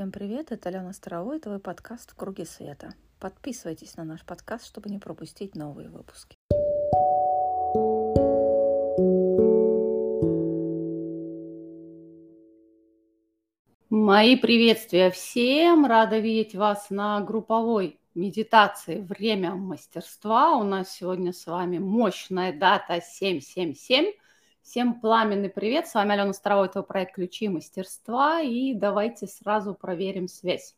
Всем 0.00 0.12
привет, 0.12 0.50
это 0.50 0.70
Алена 0.70 0.94
Старовой, 0.94 1.36
это 1.36 1.50
твой 1.50 1.58
подкаст 1.58 2.12
«В 2.12 2.14
круге 2.14 2.46
света». 2.46 2.94
Подписывайтесь 3.18 3.98
на 3.98 4.04
наш 4.04 4.24
подкаст, 4.24 4.64
чтобы 4.64 4.88
не 4.88 4.98
пропустить 4.98 5.54
новые 5.54 5.90
выпуски. 5.90 6.38
Мои 13.90 14.36
приветствия 14.36 15.10
всем! 15.10 15.84
Рада 15.84 16.18
видеть 16.18 16.54
вас 16.54 16.88
на 16.88 17.20
групповой 17.20 18.00
медитации 18.14 19.02
«Время 19.02 19.54
мастерства». 19.54 20.56
У 20.56 20.62
нас 20.62 20.90
сегодня 20.90 21.34
с 21.34 21.46
вами 21.46 21.76
мощная 21.76 22.58
дата 22.58 23.02
777– 23.02 24.12
Всем 24.62 25.00
пламенный 25.00 25.48
привет, 25.48 25.88
с 25.88 25.94
вами 25.94 26.12
Алена 26.12 26.32
Старова, 26.32 26.66
это 26.66 26.82
проект 26.82 27.14
«Ключи 27.14 27.48
мастерства», 27.48 28.40
и 28.40 28.72
давайте 28.72 29.26
сразу 29.26 29.74
проверим 29.74 30.28
связь. 30.28 30.76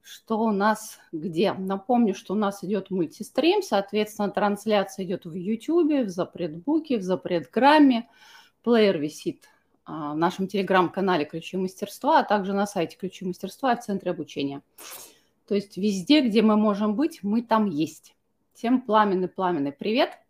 Что 0.00 0.38
у 0.38 0.50
нас 0.50 0.98
где? 1.12 1.52
Напомню, 1.52 2.14
что 2.14 2.32
у 2.32 2.36
нас 2.36 2.64
идет 2.64 2.90
мультистрим, 2.90 3.60
соответственно, 3.60 4.30
трансляция 4.30 5.04
идет 5.04 5.26
в 5.26 5.34
YouTube, 5.34 6.06
в 6.06 6.08
запретбуке, 6.08 6.96
в 6.96 7.02
запретграмме, 7.02 8.08
плеер 8.62 8.98
висит 8.98 9.46
а, 9.84 10.14
в 10.14 10.16
нашем 10.16 10.46
телеграм-канале 10.46 11.26
«Ключи 11.26 11.58
мастерства», 11.58 12.20
а 12.20 12.24
также 12.24 12.54
на 12.54 12.66
сайте 12.66 12.96
«Ключи 12.96 13.26
мастерства» 13.26 13.74
и 13.74 13.76
в 13.76 13.80
центре 13.80 14.12
обучения. 14.12 14.62
То 15.46 15.54
есть 15.54 15.76
везде, 15.76 16.22
где 16.26 16.40
мы 16.40 16.56
можем 16.56 16.94
быть, 16.94 17.22
мы 17.22 17.42
там 17.42 17.66
есть. 17.66 18.14
Всем 18.54 18.80
пламенный-пламенный 18.80 19.72
привет– 19.72 20.12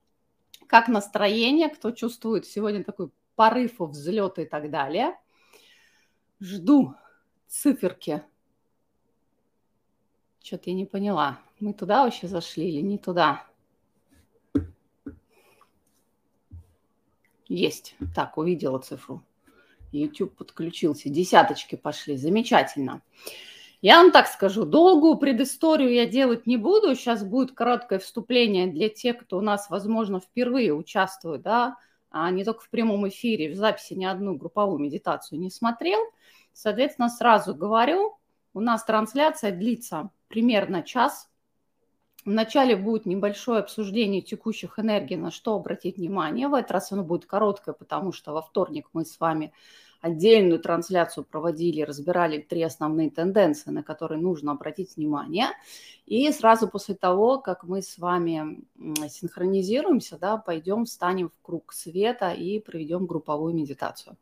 как 0.67 0.89
настроение? 0.89 1.69
Кто 1.69 1.91
чувствует 1.91 2.47
сегодня 2.47 2.85
такой 2.85 3.11
порыв, 3.35 3.75
взлет 3.79 4.39
и 4.39 4.45
так 4.45 4.71
далее? 4.71 5.19
Жду 6.41 6.95
циферки. 7.47 8.23
Что-то 10.43 10.71
я 10.71 10.77
не 10.77 10.85
поняла. 10.85 11.41
Мы 11.59 11.73
туда 11.73 12.05
вообще 12.05 12.29
зашли 12.29 12.69
или 12.69 12.81
не 12.81 12.99
туда? 12.99 13.47
Есть. 17.49 17.97
Так, 18.15 18.39
увидела 18.39 18.79
цифру. 18.79 19.23
YouTube 19.93 20.37
подключился. 20.37 21.09
Десяточки 21.09 21.77
пошли. 21.77 22.17
Замечательно. 22.17 23.03
Я 23.87 24.03
вам 24.03 24.11
так 24.11 24.27
скажу, 24.27 24.65
долгую 24.65 25.17
предысторию 25.17 25.93
я 25.93 26.07
делать 26.07 26.45
не 26.45 26.57
буду. 26.57 26.97
Сейчас 26.97 27.23
будет 27.23 27.53
короткое 27.53 28.01
вступление 28.01 28.67
для 28.67 28.89
тех, 28.89 29.17
кто 29.19 29.39
у 29.39 29.41
нас, 29.41 29.71
возможно, 29.71 30.19
впервые 30.19 30.75
участвует, 30.75 31.43
да, 31.43 31.77
а 32.11 32.29
не 32.33 32.43
только 32.43 32.63
в 32.63 32.69
прямом 32.69 33.09
эфире, 33.09 33.53
в 33.53 33.55
записи 33.55 33.95
ни 33.95 34.05
одну 34.05 34.35
групповую 34.35 34.81
медитацию 34.81 35.39
не 35.39 35.53
смотрел. 35.53 36.01
Соответственно, 36.53 37.09
сразу 37.09 37.55
говорю, 37.55 38.19
у 38.55 38.61
нас 38.61 38.83
трансляция 38.83 39.53
длится 39.53 40.11
примерно 40.27 40.83
час. 40.83 41.31
Вначале 42.25 42.75
будет 42.75 43.07
небольшое 43.07 43.61
обсуждение 43.61 44.21
текущих 44.21 44.81
энергий, 44.81 45.15
на 45.15 45.31
что 45.31 45.55
обратить 45.55 45.99
внимание. 45.99 46.49
В 46.49 46.55
этот 46.55 46.73
раз 46.73 46.91
оно 46.91 47.05
будет 47.05 47.27
короткое, 47.27 47.73
потому 47.73 48.11
что 48.11 48.33
во 48.33 48.43
вторник 48.43 48.89
мы 48.95 49.05
с 49.05 49.21
вами 49.21 49.53
отдельную 50.01 50.61
трансляцию 50.61 51.25
проводили, 51.25 51.83
разбирали 51.83 52.39
три 52.39 52.63
основные 52.63 53.11
тенденции, 53.11 53.71
на 53.71 53.83
которые 53.83 54.21
нужно 54.21 54.53
обратить 54.53 54.97
внимание. 54.97 55.49
И 56.07 56.31
сразу 56.33 56.69
после 56.69 56.95
того, 56.95 57.39
как 57.39 57.65
мы 57.65 57.83
с 57.83 57.99
вами 57.99 58.65
синхронизируемся, 59.09 60.19
да, 60.19 60.37
пойдем, 60.37 60.85
встанем 60.85 61.31
в 61.31 61.43
круг 61.43 61.73
света 61.73 62.31
и 62.31 62.61
проведем 62.61 63.07
групповую 63.07 63.55
медитацию. 63.55 64.17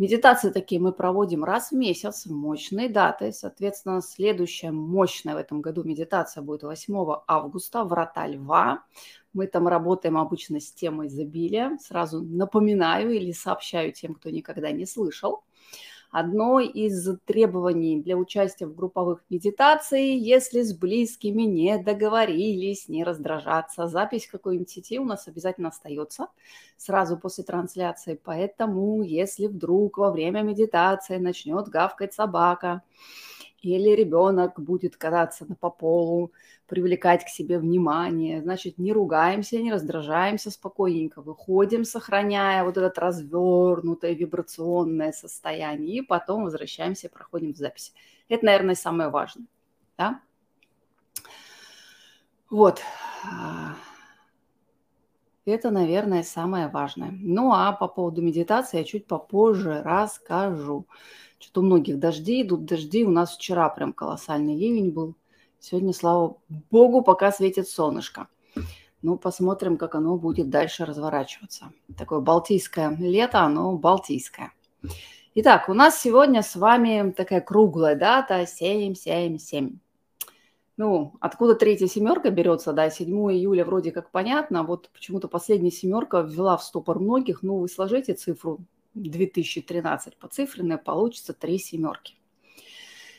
Медитации 0.00 0.48
такие 0.48 0.80
мы 0.80 0.92
проводим 0.92 1.44
раз 1.44 1.72
в 1.72 1.74
месяц, 1.74 2.24
мощные 2.24 2.88
даты. 2.88 3.32
Соответственно, 3.32 4.00
следующая 4.00 4.70
мощная 4.70 5.34
в 5.34 5.36
этом 5.36 5.60
году 5.60 5.84
медитация 5.84 6.42
будет 6.42 6.62
8 6.62 6.94
августа, 7.26 7.84
врата 7.84 8.26
льва. 8.26 8.82
Мы 9.32 9.46
там 9.46 9.68
работаем 9.68 10.16
обычно 10.16 10.60
с 10.60 10.72
темой 10.72 11.08
изобилия. 11.08 11.78
Сразу 11.80 12.22
напоминаю 12.22 13.12
или 13.12 13.32
сообщаю 13.32 13.92
тем, 13.92 14.14
кто 14.14 14.30
никогда 14.30 14.72
не 14.72 14.86
слышал. 14.86 15.44
Одно 16.10 16.58
из 16.58 17.08
требований 17.24 18.02
для 18.02 18.16
участия 18.16 18.66
в 18.66 18.74
групповых 18.74 19.22
медитациях, 19.30 20.20
если 20.20 20.62
с 20.62 20.76
близкими 20.76 21.42
не 21.42 21.78
договорились, 21.78 22.88
не 22.88 23.04
раздражаться, 23.04 23.86
запись 23.86 24.26
какой-нибудь 24.26 24.68
сети 24.68 24.98
у 24.98 25.04
нас 25.04 25.28
обязательно 25.28 25.68
остается 25.68 26.26
сразу 26.76 27.16
после 27.16 27.44
трансляции. 27.44 28.20
Поэтому, 28.24 29.02
если 29.02 29.46
вдруг 29.46 29.98
во 29.98 30.10
время 30.10 30.42
медитации 30.42 31.18
начнет 31.18 31.68
гавкать 31.68 32.12
собака, 32.12 32.82
или 33.62 33.90
ребенок 33.90 34.60
будет 34.60 34.96
кататься 34.96 35.46
по 35.60 35.70
полу, 35.70 36.32
привлекать 36.66 37.24
к 37.24 37.28
себе 37.28 37.58
внимание. 37.58 38.40
Значит, 38.42 38.78
не 38.78 38.92
ругаемся, 38.92 39.58
не 39.58 39.72
раздражаемся, 39.72 40.50
спокойненько 40.50 41.20
выходим, 41.20 41.84
сохраняя 41.84 42.64
вот 42.64 42.76
этот 42.76 42.98
развернутое 42.98 44.12
вибрационное 44.12 45.12
состояние, 45.12 45.98
и 45.98 46.02
потом 46.02 46.44
возвращаемся 46.44 47.08
проходим 47.08 47.52
в 47.52 47.56
записи. 47.56 47.92
Это, 48.28 48.46
наверное, 48.46 48.74
самое 48.74 49.10
важное. 49.10 49.46
Да? 49.98 50.20
Вот. 52.48 52.80
Это, 55.44 55.70
наверное, 55.70 56.22
самое 56.22 56.68
важное. 56.68 57.10
Ну 57.12 57.52
а 57.52 57.72
по 57.72 57.88
поводу 57.88 58.22
медитации 58.22 58.78
я 58.78 58.84
чуть 58.84 59.06
попозже 59.06 59.82
расскажу. 59.82 60.86
Что-то 61.40 61.62
у 61.62 61.64
многих 61.64 61.98
дожди 61.98 62.42
идут, 62.42 62.66
дожди. 62.66 63.02
У 63.02 63.10
нас 63.10 63.34
вчера 63.34 63.68
прям 63.70 63.94
колоссальный 63.94 64.54
ливень 64.54 64.90
был. 64.90 65.14
Сегодня, 65.58 65.94
слава 65.94 66.36
богу, 66.70 67.02
пока 67.02 67.32
светит 67.32 67.66
солнышко. 67.66 68.28
Ну, 69.00 69.16
посмотрим, 69.16 69.78
как 69.78 69.94
оно 69.94 70.18
будет 70.18 70.50
дальше 70.50 70.84
разворачиваться. 70.84 71.72
Такое 71.96 72.20
балтийское 72.20 72.94
лето, 72.98 73.40
оно 73.40 73.74
балтийское. 73.78 74.52
Итак, 75.34 75.70
у 75.70 75.74
нас 75.74 75.98
сегодня 75.98 76.42
с 76.42 76.56
вами 76.56 77.10
такая 77.12 77.40
круглая 77.40 77.96
дата 77.96 78.44
777. 78.46 79.78
Ну, 80.76 81.14
откуда 81.20 81.54
третья 81.54 81.86
семерка 81.86 82.28
берется, 82.30 82.74
да, 82.74 82.90
7 82.90 83.08
июля 83.32 83.64
вроде 83.64 83.92
как 83.92 84.10
понятно, 84.10 84.62
вот 84.62 84.90
почему-то 84.92 85.28
последняя 85.28 85.70
семерка 85.70 86.20
ввела 86.20 86.58
в 86.58 86.62
ступор 86.62 86.98
многих, 86.98 87.42
ну, 87.42 87.58
вы 87.58 87.68
сложите 87.68 88.12
цифру 88.12 88.60
2013 88.94 90.16
по 90.16 90.28
цифренной, 90.28 90.78
получится 90.78 91.32
три 91.32 91.58
семерки. 91.58 92.14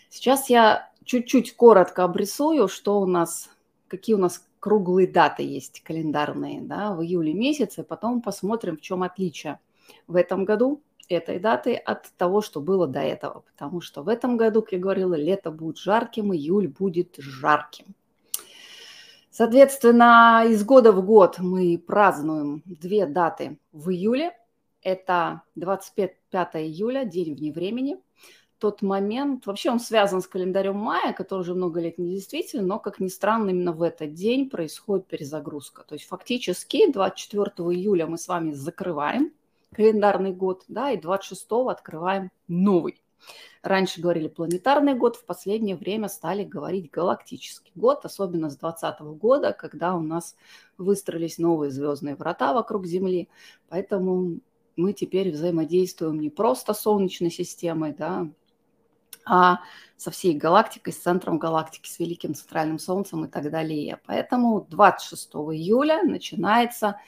Сейчас 0.09 0.49
я 0.49 0.91
чуть-чуть 1.05 1.55
коротко 1.55 2.03
обрисую, 2.03 2.67
что 2.67 2.99
у 2.99 3.05
нас, 3.05 3.49
какие 3.87 4.15
у 4.15 4.19
нас 4.19 4.45
круглые 4.59 5.07
даты 5.07 5.43
есть 5.43 5.81
календарные 5.81 6.61
да, 6.61 6.93
в 6.93 7.01
июле 7.01 7.33
месяце, 7.33 7.83
потом 7.83 8.21
посмотрим, 8.21 8.77
в 8.77 8.81
чем 8.81 9.03
отличие 9.03 9.59
в 10.07 10.15
этом 10.15 10.45
году 10.45 10.81
этой 11.09 11.39
даты 11.39 11.75
от 11.75 12.11
того, 12.17 12.41
что 12.41 12.61
было 12.61 12.87
до 12.87 12.99
этого. 12.99 13.43
Потому 13.51 13.81
что 13.81 14.03
в 14.03 14.07
этом 14.07 14.37
году, 14.37 14.61
как 14.61 14.73
я 14.73 14.79
говорила, 14.79 15.15
лето 15.15 15.51
будет 15.51 15.77
жарким, 15.77 16.33
июль 16.33 16.67
будет 16.67 17.15
жарким. 17.17 17.87
Соответственно, 19.29 20.43
из 20.47 20.63
года 20.63 20.91
в 20.91 21.03
год 21.05 21.39
мы 21.39 21.77
празднуем 21.77 22.63
две 22.65 23.05
даты 23.05 23.57
в 23.71 23.89
июле. 23.89 24.37
Это 24.81 25.43
25 25.55 26.11
июля, 26.55 27.05
день 27.05 27.35
вне 27.35 27.51
времени. 27.51 27.97
Тот 28.57 28.81
момент, 28.81 29.47
вообще 29.47 29.71
он 29.71 29.79
связан 29.79 30.21
с 30.21 30.27
календарем 30.27 30.75
мая, 30.75 31.13
который 31.13 31.41
уже 31.41 31.55
много 31.55 31.79
лет 31.79 31.97
не 31.97 32.11
действителен, 32.11 32.67
но, 32.67 32.77
как 32.79 32.99
ни 32.99 33.07
странно, 33.07 33.49
именно 33.49 33.73
в 33.73 33.81
этот 33.81 34.13
день 34.13 34.49
происходит 34.49 35.07
перезагрузка. 35.07 35.83
То 35.83 35.95
есть 35.95 36.07
фактически 36.07 36.91
24 36.91 37.45
июля 37.75 38.05
мы 38.05 38.17
с 38.17 38.27
вами 38.27 38.51
закрываем 38.51 39.33
календарный 39.73 40.31
год, 40.31 40.63
да, 40.67 40.91
и 40.91 40.97
26 40.97 41.47
открываем 41.69 42.29
новый. 42.47 43.01
Раньше 43.63 44.01
говорили 44.01 44.27
планетарный 44.27 44.95
год, 44.95 45.15
в 45.15 45.25
последнее 45.25 45.75
время 45.75 46.07
стали 46.07 46.43
говорить 46.43 46.89
галактический 46.89 47.71
год, 47.75 48.05
особенно 48.05 48.49
с 48.49 48.57
2020 48.57 49.01
года, 49.19 49.53
когда 49.53 49.95
у 49.95 50.01
нас 50.01 50.35
выстроились 50.77 51.37
новые 51.37 51.71
звездные 51.71 52.15
врата 52.15 52.53
вокруг 52.53 52.85
Земли. 52.85 53.29
Поэтому 53.69 54.39
мы 54.75 54.93
теперь 54.93 55.31
взаимодействуем 55.31 56.19
не 56.19 56.29
просто 56.29 56.73
с 56.73 56.81
Солнечной 56.81 57.31
системой, 57.31 57.93
да, 57.93 58.27
а 59.25 59.59
со 59.97 60.11
всей 60.11 60.33
галактикой, 60.33 60.93
с 60.93 60.97
центром 60.97 61.37
галактики, 61.37 61.87
с 61.87 61.99
Великим 61.99 62.33
Центральным 62.33 62.79
Солнцем 62.79 63.25
и 63.25 63.27
так 63.27 63.51
далее. 63.51 63.99
Поэтому 64.05 64.65
26 64.69 65.33
июля 65.33 66.01
начинается 66.03 66.99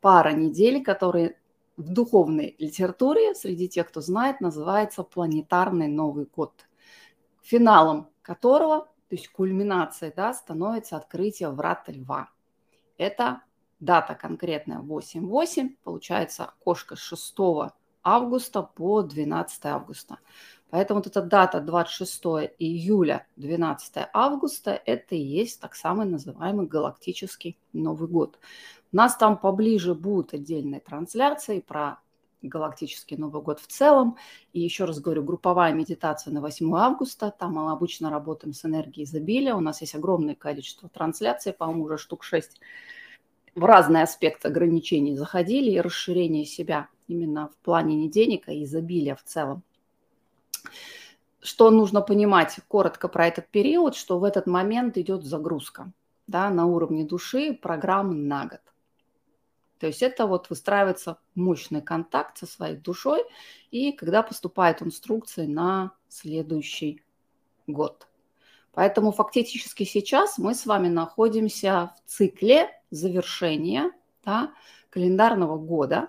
пара 0.00 0.32
недель, 0.32 0.82
которые 0.82 1.38
в 1.76 1.92
духовной 1.92 2.56
литературе, 2.58 3.34
среди 3.34 3.68
тех, 3.68 3.88
кто 3.88 4.00
знает, 4.00 4.40
называется 4.40 5.02
планетарный 5.02 5.88
Новый 5.88 6.26
год, 6.26 6.66
финалом 7.42 8.08
которого, 8.22 8.86
то 9.08 9.14
есть 9.14 9.28
кульминацией, 9.28 10.12
да, 10.14 10.32
становится 10.32 10.96
открытие 10.96 11.50
врата 11.50 11.92
льва. 11.92 12.30
Это 12.98 13.42
дата 13.80 14.14
конкретная 14.14 14.78
8.8, 14.78 15.76
получается 15.84 16.44
окошко 16.44 16.96
с 16.96 17.00
6 17.00 17.34
августа 18.02 18.62
по 18.62 19.02
12 19.02 19.66
августа. 19.66 20.18
Поэтому 20.70 20.98
вот 20.98 21.06
эта 21.06 21.22
дата 21.22 21.60
26 21.60 22.22
июля, 22.58 23.26
12 23.36 24.08
августа, 24.12 24.80
это 24.84 25.14
и 25.14 25.20
есть 25.20 25.60
так 25.60 25.74
самый 25.74 26.06
называемый 26.06 26.66
галактический 26.66 27.56
Новый 27.72 28.08
год. 28.08 28.38
У 28.92 28.96
нас 28.96 29.16
там 29.16 29.38
поближе 29.38 29.94
будут 29.94 30.34
отдельные 30.34 30.80
трансляции 30.80 31.60
про 31.60 32.00
галактический 32.42 33.16
Новый 33.16 33.42
год 33.42 33.60
в 33.60 33.66
целом. 33.66 34.16
И 34.52 34.60
еще 34.60 34.84
раз 34.84 35.00
говорю, 35.00 35.22
групповая 35.22 35.72
медитация 35.72 36.32
на 36.32 36.40
8 36.40 36.76
августа. 36.76 37.32
Там 37.36 37.54
мы 37.54 37.70
обычно 37.72 38.10
работаем 38.10 38.52
с 38.52 38.64
энергией 38.64 39.04
изобилия. 39.04 39.54
У 39.54 39.60
нас 39.60 39.80
есть 39.80 39.94
огромное 39.94 40.34
количество 40.34 40.88
трансляций, 40.88 41.52
по-моему, 41.52 41.84
уже 41.84 41.98
штук 41.98 42.24
6 42.24 42.60
в 43.56 43.64
разные 43.64 44.02
аспекты 44.04 44.48
ограничений 44.48 45.16
заходили 45.16 45.70
и 45.70 45.80
расширение 45.80 46.44
себя 46.44 46.88
именно 47.08 47.48
в 47.48 47.56
плане 47.64 47.96
не 47.96 48.10
денег, 48.10 48.48
а 48.48 48.52
изобилия 48.52 49.16
в 49.16 49.22
целом. 49.24 49.62
Что 51.40 51.70
нужно 51.70 52.02
понимать 52.02 52.58
коротко 52.68 53.08
про 53.08 53.26
этот 53.26 53.48
период, 53.48 53.96
что 53.96 54.18
в 54.18 54.24
этот 54.24 54.46
момент 54.46 54.98
идет 54.98 55.24
загрузка 55.24 55.90
да, 56.26 56.50
на 56.50 56.66
уровне 56.66 57.04
души 57.04 57.54
программы 57.54 58.14
на 58.14 58.46
год. 58.46 58.60
То 59.78 59.86
есть 59.86 60.02
это 60.02 60.26
вот 60.26 60.50
выстраивается 60.50 61.18
мощный 61.34 61.82
контакт 61.82 62.38
со 62.38 62.46
своей 62.46 62.76
душой, 62.76 63.22
и 63.70 63.92
когда 63.92 64.22
поступают 64.22 64.82
инструкции 64.82 65.46
на 65.46 65.92
следующий 66.08 67.02
год. 67.66 68.06
Поэтому 68.72 69.12
фактически 69.12 69.84
сейчас 69.84 70.36
мы 70.36 70.54
с 70.54 70.66
вами 70.66 70.88
находимся 70.88 71.94
в 72.04 72.10
цикле 72.10 72.70
завершения 72.90 73.90
да, 74.24 74.52
календарного 74.90 75.58
года, 75.58 76.08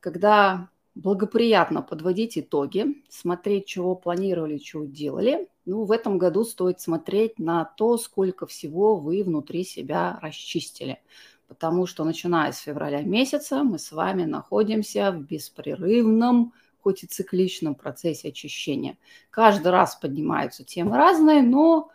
когда 0.00 0.68
благоприятно 0.94 1.82
подводить 1.82 2.36
итоги, 2.36 3.02
смотреть, 3.08 3.66
чего 3.66 3.94
планировали, 3.94 4.58
чего 4.58 4.84
делали. 4.84 5.48
Ну, 5.64 5.84
в 5.84 5.92
этом 5.92 6.18
году 6.18 6.44
стоит 6.44 6.80
смотреть 6.80 7.38
на 7.38 7.64
то, 7.64 7.96
сколько 7.96 8.46
всего 8.46 8.96
вы 8.96 9.22
внутри 9.22 9.64
себя 9.64 10.18
расчистили. 10.20 11.00
Потому 11.48 11.86
что 11.86 12.04
начиная 12.04 12.52
с 12.52 12.58
февраля 12.58 13.02
месяца 13.02 13.62
мы 13.62 13.78
с 13.78 13.92
вами 13.92 14.24
находимся 14.24 15.12
в 15.12 15.20
беспрерывном, 15.20 16.52
хоть 16.80 17.04
и 17.04 17.06
цикличном 17.06 17.74
процессе 17.74 18.28
очищения. 18.28 18.98
Каждый 19.30 19.68
раз 19.68 19.94
поднимаются 19.94 20.64
темы 20.64 20.96
разные, 20.96 21.42
но 21.42 21.90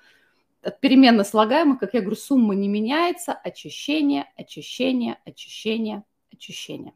от 0.68 0.82
переменных 0.82 1.26
слагаемых, 1.26 1.80
как 1.80 1.94
я 1.94 2.02
говорю, 2.02 2.18
сумма 2.18 2.54
не 2.54 2.68
меняется. 2.68 3.32
Очищение, 3.32 4.26
очищение, 4.36 5.18
очищение, 5.24 6.04
очищение. 6.32 6.94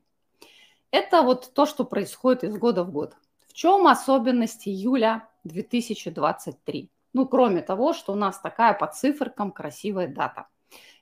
Это 0.92 1.22
вот 1.22 1.54
то, 1.54 1.66
что 1.66 1.86
происходит 1.86 2.44
из 2.44 2.58
года 2.58 2.84
в 2.84 2.92
год. 2.92 3.16
В 3.48 3.54
чем 3.54 3.88
особенность 3.88 4.68
июля 4.68 5.30
2023? 5.46 6.92
Ну, 7.14 7.28
кроме 7.28 7.62
того, 7.62 7.94
что 7.94 8.12
у 8.12 8.16
нас 8.16 8.42
такая 8.42 8.74
по 8.74 8.88
циферкам 8.88 9.54
красивая 9.54 10.08
дата. 10.08 10.48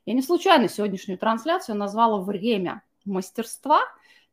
Я 0.06 0.14
не 0.14 0.22
случайно 0.22 0.70
сегодняшнюю 0.70 1.18
трансляцию 1.18 1.76
назвала 1.76 2.22
«Время 2.22 2.84
мастерства». 3.04 3.82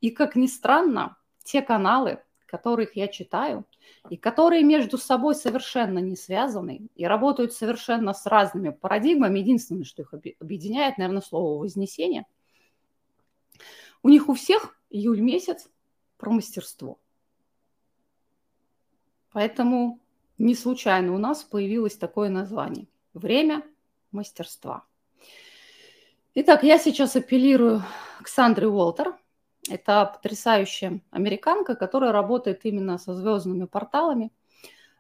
И, 0.03 0.11
как 0.11 0.37
ни 0.37 0.47
странно, 0.47 1.17
те 1.43 1.62
каналы, 1.62 2.23
которых 2.46 2.96
я 2.96 3.08
читаю, 3.08 3.64
и 4.08 4.16
которые 4.16 4.62
между 4.62 4.98
собой 4.98 5.34
совершенно 5.34 5.98
не 5.98 6.16
связаны 6.16 6.88
и 6.94 7.06
работают 7.06 7.52
совершенно 7.52 8.12
с 8.14 8.25
разными 8.26 8.70
парадигмами. 8.70 9.38
Единственное, 9.40 9.84
что 9.84 10.02
их 10.02 10.14
объединяет, 10.40 10.98
наверное, 10.98 11.22
слово 11.22 11.58
«вознесение». 11.60 12.25
У 14.02 14.08
них 14.08 14.28
у 14.28 14.34
всех 14.34 14.78
июль 14.90 15.20
месяц 15.20 15.69
про 16.16 16.31
мастерство. 16.31 16.98
Поэтому 19.32 20.00
не 20.38 20.54
случайно 20.54 21.14
у 21.14 21.19
нас 21.19 21.43
появилось 21.43 21.96
такое 21.96 22.28
название– 22.28 22.87
время 23.14 23.62
мастерства. 24.12 24.84
Итак, 26.34 26.62
я 26.62 26.78
сейчас 26.78 27.16
апеллирую 27.16 27.82
к 28.22 28.28
Сандре 28.28 28.69
Уолтер. 28.69 29.16
Это 29.69 30.13
потрясающая 30.15 31.01
американка, 31.11 31.75
которая 31.75 32.13
работает 32.13 32.65
именно 32.65 32.99
со 32.99 33.15
звездными 33.15 33.65
порталами– 33.65 34.33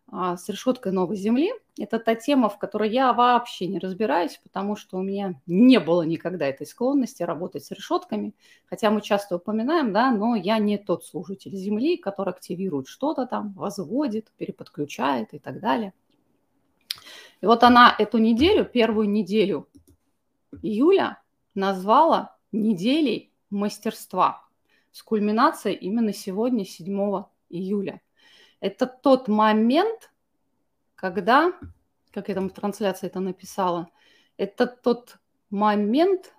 а, 0.08 0.36
с 0.36 0.48
решеткой 0.48 0.92
новой 0.92 1.16
земли. 1.16 1.52
Это 1.78 1.98
та 1.98 2.14
тема, 2.14 2.48
в 2.48 2.58
которой 2.58 2.90
я 2.90 3.12
вообще 3.12 3.66
не 3.66 3.80
разбираюсь, 3.80 4.38
потому 4.42 4.76
что 4.76 4.98
у 4.98 5.02
меня 5.02 5.40
не 5.46 5.80
было 5.80 6.02
никогда 6.02 6.46
этой 6.46 6.66
склонности 6.66 7.24
работать 7.24 7.64
с 7.64 7.72
решетками. 7.72 8.32
Хотя 8.66 8.90
мы 8.90 9.00
часто 9.00 9.36
упоминаем, 9.36 9.92
да, 9.92 10.12
но 10.12 10.36
я 10.36 10.58
не 10.58 10.78
тот 10.78 11.04
служитель 11.04 11.56
земли, 11.56 11.96
который 11.96 12.32
активирует 12.32 12.86
что-то 12.86 13.26
там, 13.26 13.52
возводит, 13.54 14.30
переподключает 14.36 15.34
и 15.34 15.40
так 15.40 15.60
далее. 15.60 15.92
И 17.40 17.46
вот 17.46 17.64
она 17.64 17.94
эту 17.98 18.18
неделю, 18.18 18.64
первую 18.64 19.10
неделю 19.10 19.68
июля, 20.62 21.20
назвала 21.54 22.36
неделей 22.52 23.32
мастерства 23.50 24.45
с 24.96 25.02
кульминацией 25.02 25.76
именно 25.76 26.14
сегодня, 26.14 26.64
7 26.64 27.24
июля. 27.50 28.00
Это 28.60 28.86
тот 28.86 29.28
момент, 29.28 30.10
когда, 30.94 31.52
как 32.12 32.30
я 32.30 32.34
там 32.34 32.48
в 32.48 32.54
трансляции 32.54 33.08
это 33.08 33.20
написала, 33.20 33.90
это 34.38 34.66
тот 34.66 35.18
момент, 35.50 36.34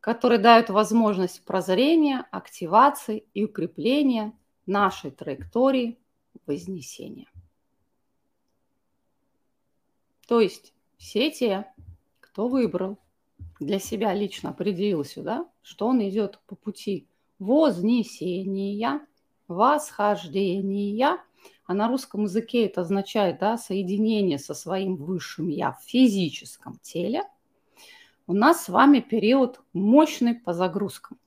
который 0.00 0.38
дает 0.38 0.70
возможность 0.70 1.44
прозрения, 1.44 2.26
активации 2.32 3.28
и 3.32 3.44
укрепления 3.44 4.36
нашей 4.66 5.12
траектории 5.12 6.00
вознесения. 6.46 7.30
То 10.26 10.40
есть 10.40 10.74
все 10.96 11.30
те, 11.30 11.72
кто 12.18 12.48
выбрал 12.48 12.98
для 13.60 13.78
себя 13.78 14.14
лично 14.14 14.50
определил 14.50 15.04
сюда, 15.04 15.48
что 15.62 15.86
он 15.86 16.02
идет 16.02 16.40
по 16.48 16.56
пути 16.56 17.06
вознесения, 17.38 19.00
восхождения, 19.46 21.18
а 21.66 21.74
на 21.74 21.88
русском 21.88 22.24
языке 22.24 22.66
это 22.66 22.82
означает 22.82 23.38
да, 23.38 23.56
соединение 23.56 24.38
со 24.38 24.54
своим 24.54 24.96
высшим 24.96 25.48
я 25.48 25.72
в 25.72 25.82
физическом 25.82 26.78
теле, 26.82 27.24
у 28.26 28.34
нас 28.34 28.64
с 28.64 28.68
вами 28.68 29.00
период 29.00 29.60
мощный 29.72 30.34
по 30.34 30.52
загрузкам. 30.52 31.18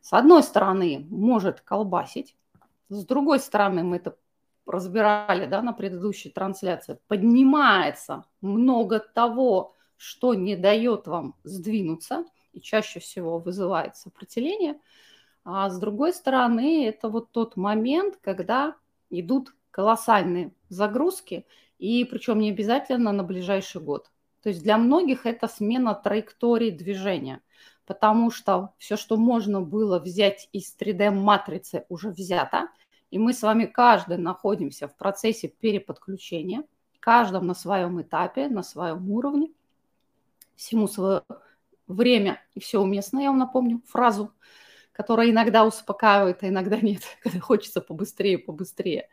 С 0.00 0.12
одной 0.12 0.42
стороны, 0.42 1.06
может 1.10 1.60
колбасить, 1.60 2.34
с 2.88 3.04
другой 3.04 3.38
стороны, 3.38 3.84
мы 3.84 3.96
это 3.96 4.16
разбирали 4.66 5.46
да, 5.46 5.62
на 5.62 5.72
предыдущей 5.72 6.30
трансляции, 6.30 6.98
поднимается 7.08 8.24
много 8.40 8.98
того, 8.98 9.76
что 9.96 10.34
не 10.34 10.56
дает 10.56 11.06
вам 11.06 11.34
сдвинуться 11.44 12.24
и 12.52 12.60
чаще 12.60 13.00
всего 13.00 13.38
вызывает 13.38 13.96
сопротивление. 13.96 14.80
А 15.52 15.68
с 15.68 15.80
другой 15.80 16.12
стороны, 16.12 16.86
это 16.86 17.08
вот 17.08 17.32
тот 17.32 17.56
момент, 17.56 18.16
когда 18.22 18.76
идут 19.10 19.52
колоссальные 19.72 20.52
загрузки, 20.68 21.44
и 21.80 22.04
причем 22.04 22.38
не 22.38 22.50
обязательно 22.50 23.10
на 23.10 23.24
ближайший 23.24 23.80
год. 23.80 24.12
То 24.44 24.50
есть 24.50 24.62
для 24.62 24.78
многих 24.78 25.26
это 25.26 25.48
смена 25.48 25.92
траектории 25.94 26.70
движения, 26.70 27.40
потому 27.84 28.30
что 28.30 28.74
все, 28.78 28.96
что 28.96 29.16
можно 29.16 29.60
было 29.60 29.98
взять 29.98 30.48
из 30.52 30.72
3D-матрицы, 30.78 31.84
уже 31.88 32.10
взято, 32.10 32.68
и 33.10 33.18
мы 33.18 33.32
с 33.32 33.42
вами 33.42 33.66
каждый 33.66 34.18
находимся 34.18 34.86
в 34.86 34.96
процессе 34.96 35.48
переподключения, 35.48 36.62
каждом 37.00 37.48
на 37.48 37.54
своем 37.54 38.00
этапе, 38.00 38.46
на 38.46 38.62
своем 38.62 39.10
уровне, 39.10 39.50
всему 40.54 40.86
свое 40.86 41.22
время 41.88 42.40
и 42.54 42.60
все 42.60 42.78
уместно, 42.78 43.18
я 43.18 43.30
вам 43.30 43.38
напомню 43.38 43.82
фразу, 43.88 44.30
которая 45.00 45.30
иногда 45.30 45.64
успокаивает, 45.64 46.42
а 46.42 46.48
иногда 46.48 46.78
нет, 46.78 47.00
когда 47.22 47.40
хочется 47.40 47.80
побыстрее, 47.80 48.36
побыстрее. 48.36 49.08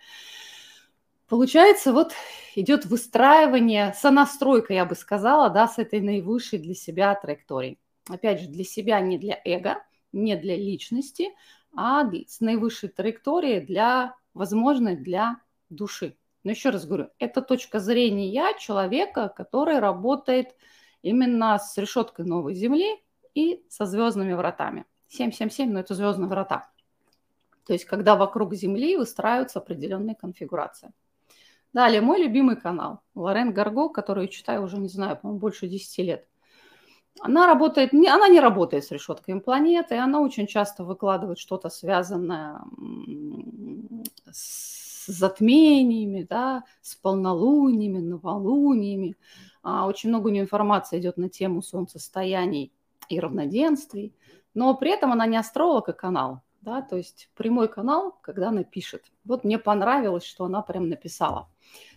Получается, 1.30 1.94
вот 1.94 2.12
идет 2.56 2.86
выстраивание, 2.86 3.94
сонастройка, 3.94 4.74
я 4.74 4.84
бы 4.84 4.96
сказала, 4.96 5.50
да, 5.50 5.70
с 5.70 5.78
этой 5.78 6.02
наивысшей 6.02 6.60
для 6.60 6.74
себя 6.74 7.16
траекторией. 7.16 7.80
Опять 8.10 8.42
же, 8.42 8.48
для 8.50 8.66
себя, 8.66 9.00
не 9.00 9.18
для 9.18 9.40
эго, 9.46 9.82
не 10.12 10.36
для 10.36 10.58
личности, 10.58 11.30
а 11.74 12.04
с 12.28 12.42
наивысшей 12.42 12.90
траекторией 12.90 13.62
для, 13.62 14.14
возможно, 14.34 14.94
для 14.94 15.40
души. 15.70 16.18
Но 16.44 16.52
еще 16.52 16.70
раз 16.70 16.86
говорю, 16.86 17.12
это 17.18 17.42
точка 17.42 17.80
зрения 17.80 18.54
человека, 18.60 19.34
который 19.34 19.80
работает 19.80 20.54
именно 21.02 21.58
с 21.58 21.78
решеткой 21.78 22.26
новой 22.26 22.56
Земли 22.56 23.02
и 23.34 23.64
со 23.70 23.86
звездными 23.86 24.34
вратами. 24.34 24.86
777, 25.10 25.72
но 25.72 25.80
это 25.80 25.94
звездные 25.96 26.28
врата. 26.28 26.70
То 27.66 27.74
есть, 27.74 27.86
когда 27.86 28.16
вокруг 28.16 28.54
Земли 28.54 28.96
выстраиваются 28.96 29.60
определенные 29.60 30.16
конфигурации. 30.16 30.94
Далее, 31.74 32.02
мой 32.02 32.22
любимый 32.22 32.56
канал. 32.56 33.02
Лорен 33.14 33.54
Гарго, 33.54 33.90
которую 33.90 34.30
читаю 34.30 34.64
уже, 34.64 34.78
не 34.78 34.88
знаю, 34.88 35.18
по-моему, 35.18 35.40
больше 35.40 35.68
10 35.68 35.98
лет. 36.00 36.28
Она 37.20 37.48
работает, 37.48 37.94
не, 37.94 38.08
она 38.08 38.28
не 38.28 38.40
работает 38.40 38.86
с 38.86 38.92
решетками 38.92 39.40
планеты, 39.40 39.96
она 39.96 40.22
очень 40.22 40.48
часто 40.48 40.84
выкладывает 40.84 41.40
что-то 41.40 41.70
связанное 41.70 42.62
с 44.32 45.08
затмениями, 45.08 46.26
да, 46.30 46.64
с 46.82 46.96
полнолуниями, 46.96 48.00
новолуниями. 48.00 49.16
А, 49.64 49.88
очень 49.88 50.10
много 50.10 50.28
у 50.28 50.32
нее 50.32 50.44
информации 50.44 51.00
идет 51.00 51.18
на 51.18 51.30
тему 51.30 51.62
солнцестояний 51.62 52.72
и 53.10 53.20
равноденствий, 53.20 54.14
но 54.58 54.74
при 54.74 54.90
этом 54.90 55.12
она 55.12 55.28
не 55.28 55.38
астролог, 55.38 55.88
а 55.88 55.94
канал, 55.94 56.42
да, 56.62 56.82
то 56.82 56.98
есть 56.98 57.30
прямой 57.36 57.68
канал, 57.68 58.18
когда 58.22 58.50
она 58.50 58.64
пишет. 58.64 59.04
Вот 59.24 59.44
мне 59.44 59.60
понравилось, 59.60 60.24
что 60.24 60.46
она 60.46 60.64
прям 60.64 60.90
написала. 60.90 61.48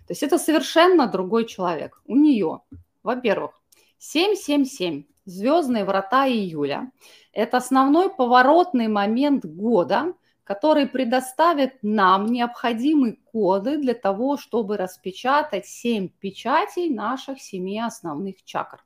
То 0.07 0.11
есть 0.11 0.23
это 0.23 0.37
совершенно 0.37 1.07
другой 1.07 1.47
человек. 1.47 2.03
У 2.05 2.17
нее, 2.17 2.61
во-первых, 3.03 3.59
777, 3.97 5.05
звездные 5.25 5.87
врата 5.87 6.29
июля. 6.29 6.93
Это 7.33 7.57
основной 7.57 8.11
поворотный 8.11 8.89
момент 8.89 9.47
года, 9.47 10.13
который 10.45 10.87
предоставит 10.87 11.79
нам 11.81 12.27
необходимые 12.27 13.17
коды 13.33 13.79
для 13.79 13.95
того, 13.95 14.37
чтобы 14.37 14.77
распечатать 14.77 15.65
семь 15.65 16.11
печатей 16.11 16.91
наших 16.91 17.41
семи 17.41 17.81
основных 17.81 18.45
чакр. 18.45 18.85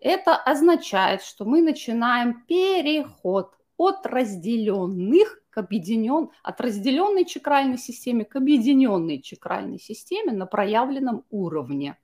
Это 0.00 0.36
означает, 0.36 1.22
что 1.22 1.44
мы 1.44 1.60
начинаем 1.60 2.44
переход 2.46 3.54
от 3.76 4.06
разделенных 4.06 5.42
к 5.50 5.58
объединен, 5.58 6.30
от 6.42 6.60
разделенной 6.60 7.24
чакральной 7.24 7.78
системе 7.78 8.24
к 8.24 8.36
объединенной 8.36 9.20
чакральной 9.20 9.78
системе 9.78 10.32
на 10.32 10.46
проявленном 10.46 11.24
уровне. 11.30 11.98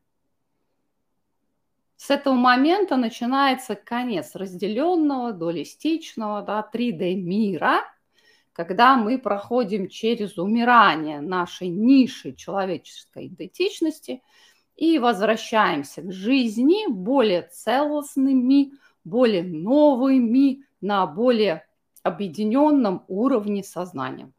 С 1.96 2.10
этого 2.10 2.34
момента 2.34 2.96
начинается 2.96 3.76
конец 3.76 4.34
разделенного, 4.34 5.32
дуалистичного, 5.32 6.42
да, 6.42 6.68
3D 6.72 7.14
мира, 7.14 7.80
когда 8.52 8.96
мы 8.96 9.18
проходим 9.18 9.88
через 9.88 10.36
умирание 10.36 11.20
нашей 11.20 11.68
ниши 11.68 12.34
человеческой 12.34 13.28
идентичности 13.28 14.22
и 14.76 14.99
возвращаемся 14.99 16.02
к 16.02 16.12
жизни 16.12 16.90
более 16.90 17.43
целостными, 17.43 18.73
более 19.04 19.43
новыми, 19.43 20.64
на 20.81 21.07
более 21.07 21.66
объединенном 22.02 23.04
уровне 23.09 23.62
сознания. 23.62 24.31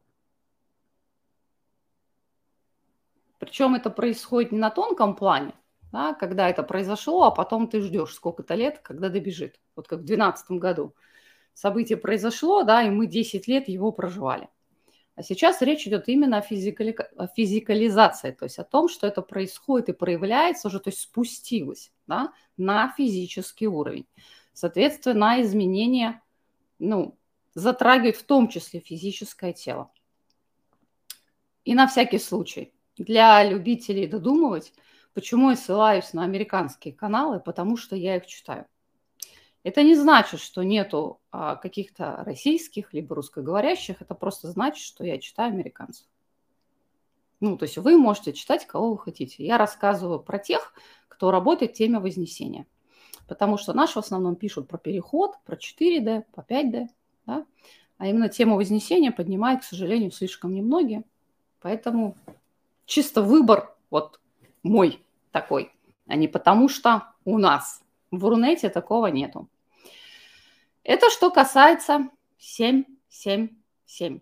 Причем 3.38 3.74
это 3.74 3.90
происходит 3.90 4.52
не 4.52 4.58
на 4.58 4.70
тонком 4.70 5.14
плане, 5.14 5.54
да, 5.92 6.14
когда 6.14 6.48
это 6.48 6.62
произошло, 6.62 7.24
а 7.24 7.30
потом 7.30 7.68
ты 7.68 7.80
ждешь 7.80 8.14
сколько-то 8.14 8.54
лет, 8.54 8.78
когда 8.78 9.08
добежит. 9.08 9.60
Вот 9.74 9.88
как 9.88 10.00
в 10.00 10.04
2012 10.04 10.50
году. 10.52 10.94
Событие 11.52 11.96
произошло, 11.96 12.62
да, 12.64 12.82
и 12.82 12.90
мы 12.90 13.06
10 13.06 13.48
лет 13.48 13.68
его 13.68 13.92
проживали. 13.92 14.48
А 15.16 15.22
сейчас 15.22 15.62
речь 15.62 15.86
идет 15.86 16.08
именно 16.08 16.38
о, 16.38 16.42
физикали... 16.42 16.94
о 17.16 17.26
физикализации, 17.26 18.32
то 18.32 18.44
есть 18.44 18.58
о 18.58 18.64
том, 18.64 18.88
что 18.88 19.06
это 19.06 19.22
происходит 19.22 19.88
и 19.88 19.92
проявляется 19.94 20.68
уже, 20.68 20.78
то 20.78 20.90
есть 20.90 21.00
спустилось 21.00 21.90
да, 22.06 22.32
на 22.58 22.92
физический 22.96 23.66
уровень. 23.66 24.06
Соответственно, 24.52 25.40
изменения 25.40 26.22
ну, 26.78 27.18
затрагивают 27.54 28.16
в 28.16 28.24
том 28.24 28.48
числе 28.48 28.80
физическое 28.80 29.54
тело. 29.54 29.90
И 31.64 31.74
на 31.74 31.86
всякий 31.86 32.18
случай, 32.18 32.74
для 32.98 33.42
любителей 33.42 34.06
додумывать, 34.06 34.74
почему 35.14 35.50
я 35.50 35.56
ссылаюсь 35.56 36.12
на 36.12 36.24
американские 36.24 36.92
каналы, 36.92 37.40
потому 37.40 37.78
что 37.78 37.96
я 37.96 38.16
их 38.16 38.26
читаю. 38.26 38.66
Это 39.66 39.82
не 39.82 39.96
значит, 39.96 40.38
что 40.38 40.62
нету 40.62 41.20
а, 41.32 41.56
каких-то 41.56 42.22
российских 42.24 42.94
либо 42.94 43.16
русскоговорящих, 43.16 44.00
это 44.00 44.14
просто 44.14 44.46
значит, 44.46 44.84
что 44.84 45.02
я 45.02 45.18
читаю 45.18 45.52
американцев. 45.52 46.06
Ну, 47.40 47.58
то 47.58 47.64
есть 47.64 47.76
вы 47.76 47.98
можете 47.98 48.32
читать, 48.32 48.64
кого 48.64 48.92
вы 48.92 48.98
хотите. 48.98 49.44
Я 49.44 49.58
рассказываю 49.58 50.20
про 50.20 50.38
тех, 50.38 50.72
кто 51.08 51.32
работает 51.32 51.72
в 51.72 51.74
теме 51.74 51.98
Вознесения. 51.98 52.64
Потому 53.26 53.58
что 53.58 53.72
наши 53.72 53.94
в 53.94 54.04
основном 54.04 54.36
пишут 54.36 54.68
про 54.68 54.78
переход, 54.78 55.32
про 55.44 55.56
4D, 55.56 56.26
по 56.32 56.42
5D. 56.42 56.86
Да? 57.26 57.44
А 57.98 58.06
именно 58.06 58.28
тему 58.28 58.54
Вознесения 58.54 59.10
поднимают, 59.10 59.62
к 59.62 59.64
сожалению, 59.64 60.12
слишком 60.12 60.54
немногие. 60.54 61.02
Поэтому 61.60 62.16
чисто 62.84 63.20
выбор 63.20 63.74
вот 63.90 64.20
мой 64.62 65.02
такой, 65.32 65.72
а 66.06 66.14
не 66.14 66.28
потому 66.28 66.68
что 66.68 67.14
у 67.24 67.36
нас 67.36 67.82
в 68.12 68.24
Рунете 68.24 68.68
такого 68.68 69.08
нету. 69.08 69.48
Это 70.86 71.10
что 71.10 71.30
касается 71.32 72.10
777. 72.38 74.20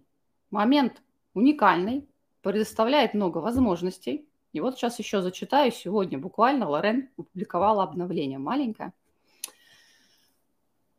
Момент 0.50 1.02
уникальный, 1.35 2.09
предоставляет 2.40 3.12
много 3.12 3.37
возможностей. 3.38 4.26
И 4.54 4.61
вот 4.61 4.78
сейчас 4.78 4.99
еще 4.99 5.21
зачитаю. 5.21 5.71
Сегодня 5.73 6.18
буквально 6.18 6.66
Лорен 6.66 7.11
опубликовала 7.18 7.83
обновление 7.83 8.38
маленькое. 8.38 8.94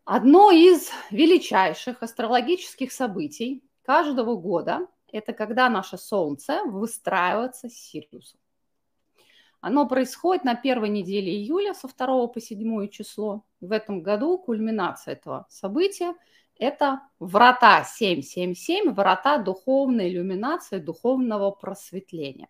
Одно 0.04 0.52
из 0.52 0.92
величайших 1.10 2.04
астрологических 2.04 2.92
событий 2.92 3.64
каждого 3.82 4.36
года– 4.36 4.88
это 5.12 5.34
когда 5.34 5.68
наше 5.68 5.98
Солнце 5.98 6.62
выстраивается 6.64 7.70
с 7.70 7.74
Сириусом. 7.74 8.40
Оно 9.68 9.88
происходит 9.88 10.44
на 10.44 10.54
первой 10.54 10.90
неделе 10.90 11.32
июля 11.32 11.74
со 11.74 11.88
2 11.88 12.28
по 12.28 12.40
7 12.40 12.88
число. 12.90 13.44
В 13.62 13.72
этом 13.72 14.04
году 14.04 14.38
кульминация 14.38 15.14
этого 15.16 15.48
события– 15.50 16.14
это 16.60 17.02
врата 17.18 17.84
777, 17.84 18.94
врата 18.94 19.40
духовной 19.40 20.10
иллюминации, 20.10 20.78
духовного 20.78 21.50
просветления. 21.50 22.48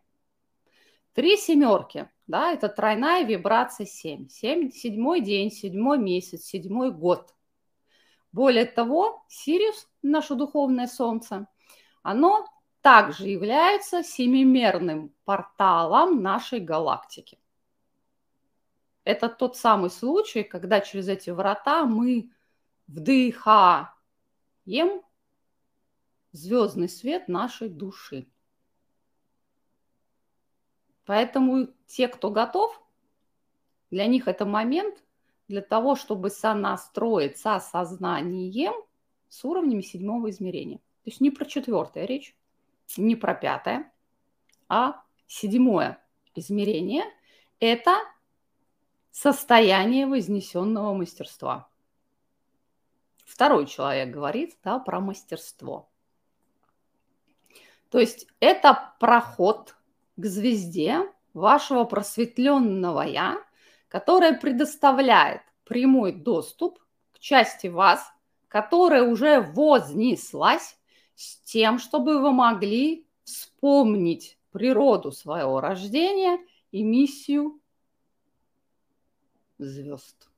Три 1.14 1.38
семерки, 1.38 2.10
да, 2.28 2.52
это 2.52 2.68
тройная 2.68 3.24
вибрация 3.24 3.86
7. 3.86 4.28
7 4.28 4.72
седьмой 4.72 5.22
день, 5.22 5.52
седьмой 5.52 5.98
месяц, 6.00 6.44
седьмой 6.44 6.92
год. 6.92 7.34
Более 8.34 8.66
того, 8.66 9.24
Сириус, 9.30 9.88
наше 10.02 10.36
духовное 10.36 10.88
солнце, 10.88 11.48
оно 12.04 12.46
также 12.86 13.30
является 13.30 14.04
семимерным 14.04 15.12
порталом 15.24 16.22
нашей 16.22 16.60
галактики. 16.60 17.40
Это 19.04 19.28
тот 19.28 19.58
самый 19.58 19.90
случай, 19.90 20.44
когда 20.44 20.82
через 20.82 21.08
эти 21.08 21.32
врата 21.32 21.84
мы 21.86 22.30
вдыхаем 22.86 23.90
звездный 26.32 26.88
свет 26.88 27.28
нашей 27.28 27.70
души. 27.70 28.28
Поэтому 31.06 31.70
те, 31.88 32.08
кто 32.08 32.30
готов, 32.30 32.80
для 33.90 34.06
них 34.06 34.28
это 34.28 34.46
момент 34.46 35.04
для 35.48 35.64
того, 35.64 35.96
чтобы 35.96 36.30
сонастроиться 36.30 37.60
сознанием 37.60 38.76
с 39.28 39.44
уровнями 39.44 39.82
седьмого 39.82 40.30
измерения. 40.30 40.78
То 40.78 41.10
есть 41.10 41.20
не 41.20 41.32
про 41.32 41.46
четвертое 41.46 42.06
речь, 42.06 42.38
не 42.98 43.16
про 43.16 43.34
пятое, 43.34 43.92
а 44.68 45.02
седьмое 45.28 46.00
измерение– 46.36 47.04
это 47.60 47.96
состояние 49.12 50.08
вознесенного 50.08 50.94
мастерства. 50.94 51.70
Второй 53.26 53.66
человек 53.66 54.10
говорит 54.10 54.58
да, 54.64 54.80
про 54.80 55.00
мастерство. 55.00 55.90
То 57.90 58.00
есть 58.00 58.28
это 58.40 58.94
проход 59.00 59.76
к 60.18 60.26
звезде 60.26 61.12
вашего 61.34 61.86
просветленного 61.86 63.02
«я», 63.02 63.42
которая 63.88 64.38
предоставляет 64.38 65.42
прямой 65.64 66.12
доступ 66.12 66.80
к 67.14 67.20
части 67.20 67.68
вас, 67.68 68.12
которая 68.48 69.04
уже 69.04 69.42
вознеслась 69.42 70.78
с 71.16 71.38
тем, 71.42 71.80
чтобы 71.80 72.22
вы 72.22 72.32
могли 72.32 73.08
вспомнить 73.24 74.38
природу 74.52 75.12
своего 75.12 75.60
рождения 75.60 76.40
и 76.72 76.84
миссию 76.84 77.60
звезд. 79.58 80.30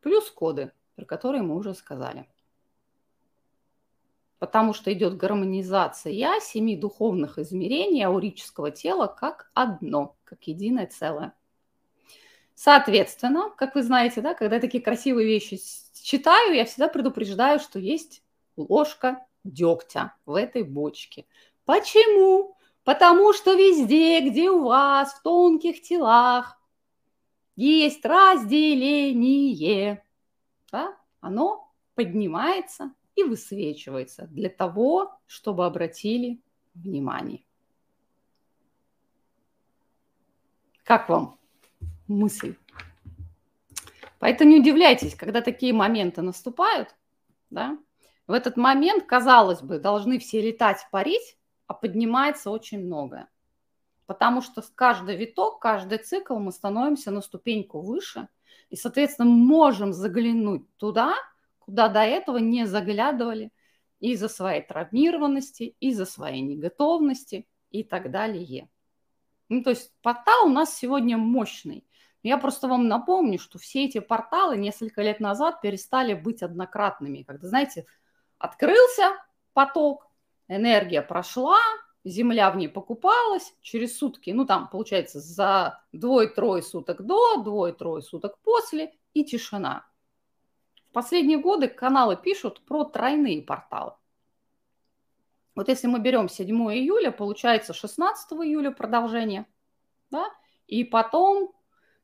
Плюс 0.00 0.30
коды, 0.30 0.72
про 0.96 1.04
которые 1.04 1.42
мы 1.42 1.56
уже 1.56 1.74
сказали. 1.74 2.26
Потому 4.38 4.72
что 4.72 4.92
идет 4.92 5.16
гармонизация 5.16 6.40
семи 6.40 6.76
духовных 6.76 7.38
измерений 7.38 8.02
аурического 8.02 8.72
тела 8.72 9.06
как 9.06 9.50
одно, 9.54 10.16
как 10.24 10.42
единое 10.48 10.86
целое. 10.86 11.34
Соответственно, 12.54 13.50
как 13.56 13.76
вы 13.76 13.82
знаете, 13.82 14.20
да, 14.20 14.34
когда 14.34 14.56
я 14.56 14.60
такие 14.60 14.82
красивые 14.82 15.26
вещи 15.26 15.60
читаю, 16.02 16.54
я 16.54 16.64
всегда 16.64 16.88
предупреждаю, 16.88 17.60
что 17.60 17.78
есть 17.78 18.22
ложка 18.56 19.24
дегтя 19.44 20.14
в 20.26 20.34
этой 20.34 20.62
бочке. 20.62 21.26
Почему? 21.64 22.56
Потому 22.84 23.32
что 23.32 23.54
везде, 23.54 24.28
где 24.28 24.50
у 24.50 24.64
вас 24.64 25.14
в 25.14 25.22
тонких 25.22 25.82
телах 25.82 26.58
есть 27.54 28.04
разделение, 28.04 30.04
да, 30.70 30.96
оно 31.20 31.72
поднимается 31.94 32.92
и 33.14 33.22
высвечивается 33.22 34.26
для 34.26 34.48
того, 34.48 35.16
чтобы 35.26 35.66
обратили 35.66 36.40
внимание. 36.74 37.44
Как 40.82 41.08
вам 41.08 41.38
мысль? 42.08 42.56
Поэтому 44.18 44.50
не 44.50 44.60
удивляйтесь, 44.60 45.14
когда 45.14 45.40
такие 45.40 45.72
моменты 45.72 46.22
наступают, 46.22 46.94
да, 47.50 47.78
в 48.26 48.32
этот 48.32 48.56
момент, 48.56 49.04
казалось 49.04 49.62
бы, 49.62 49.78
должны 49.78 50.18
все 50.18 50.40
летать, 50.40 50.86
парить, 50.90 51.36
а 51.66 51.74
поднимается 51.74 52.50
очень 52.50 52.84
многое. 52.84 53.28
Потому 54.06 54.42
что 54.42 54.62
каждый 54.74 55.16
виток, 55.16 55.58
каждый 55.60 55.98
цикл 55.98 56.38
мы 56.38 56.52
становимся 56.52 57.10
на 57.10 57.20
ступеньку 57.20 57.80
выше 57.80 58.28
и, 58.68 58.76
соответственно, 58.76 59.28
можем 59.28 59.92
заглянуть 59.92 60.64
туда, 60.76 61.14
куда 61.58 61.88
до 61.88 62.00
этого 62.00 62.38
не 62.38 62.66
заглядывали 62.66 63.50
из-за 64.00 64.28
своей 64.28 64.62
травмированности, 64.62 65.76
из-за 65.80 66.06
своей 66.06 66.42
неготовности 66.42 67.46
и 67.70 67.84
так 67.84 68.10
далее. 68.10 68.68
Ну, 69.48 69.62
то 69.62 69.70
есть 69.70 69.92
портал 70.02 70.46
у 70.46 70.50
нас 70.50 70.76
сегодня 70.76 71.16
мощный. 71.16 71.86
Я 72.22 72.38
просто 72.38 72.68
вам 72.68 72.88
напомню, 72.88 73.38
что 73.38 73.58
все 73.58 73.84
эти 73.84 73.98
порталы 73.98 74.56
несколько 74.56 75.02
лет 75.02 75.20
назад 75.20 75.60
перестали 75.60 76.14
быть 76.14 76.42
однократными. 76.42 77.22
Когда, 77.22 77.48
знаете, 77.48 77.86
открылся 78.42 79.16
поток, 79.52 80.10
энергия 80.48 81.00
прошла, 81.00 81.58
земля 82.04 82.50
в 82.50 82.56
ней 82.56 82.68
покупалась, 82.68 83.54
через 83.60 83.96
сутки, 83.96 84.30
ну 84.30 84.44
там, 84.44 84.68
получается, 84.68 85.20
за 85.20 85.80
двое-трое 85.92 86.62
суток 86.62 87.02
до, 87.06 87.42
двое-трое 87.42 88.02
суток 88.02 88.38
после 88.42 88.92
и 89.14 89.24
тишина. 89.24 89.86
В 90.90 90.92
последние 90.92 91.38
годы 91.38 91.68
каналы 91.68 92.16
пишут 92.16 92.60
про 92.62 92.84
тройные 92.84 93.42
порталы. 93.42 93.94
Вот 95.54 95.68
если 95.68 95.86
мы 95.86 96.00
берем 96.00 96.28
7 96.28 96.48
июля, 96.74 97.12
получается 97.12 97.72
16 97.72 98.32
июля 98.32 98.72
продолжение, 98.72 99.46
да, 100.10 100.28
и 100.66 100.82
потом, 100.82 101.52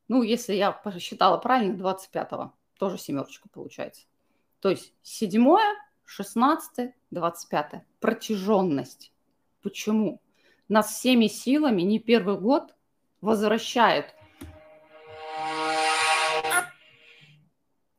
ну, 0.07 0.23
если 0.23 0.55
я 0.55 0.71
посчитала 0.71 1.39
правильно, 1.39 1.77
25 1.77 2.53
тоже 2.79 2.99
семерочка 2.99 3.49
получается. 3.49 4.07
То 4.61 4.71
есть 4.71 4.95
7, 5.03 5.59
16, 6.09 6.95
25 7.11 7.83
протяженность. 8.01 9.13
Почему? 9.63 10.23
Нас 10.69 10.95
всеми 10.95 11.27
силами 11.27 11.83
не 11.83 11.99
первый 11.99 12.41
год 12.41 12.75
возвращают. 13.21 14.15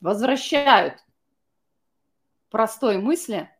Возвращают 0.01 1.05
простой 2.49 2.97
мысли– 2.97 3.49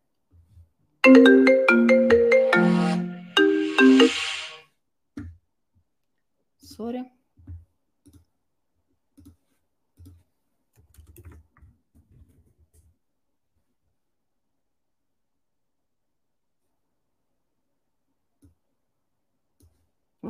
Сори. 6.58 7.19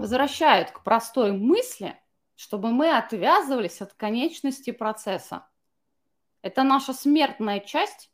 Возвращают 0.01 0.71
к 0.71 0.83
простой 0.83 1.33
мысли, 1.33 1.95
чтобы 2.35 2.71
мы 2.71 2.97
отвязывались 2.97 3.83
от 3.83 3.93
конечности 3.93 4.71
процесса. 4.71 5.47
Это 6.41 6.63
наша 6.63 6.95
смертная 6.95 7.61
часть, 7.61 8.11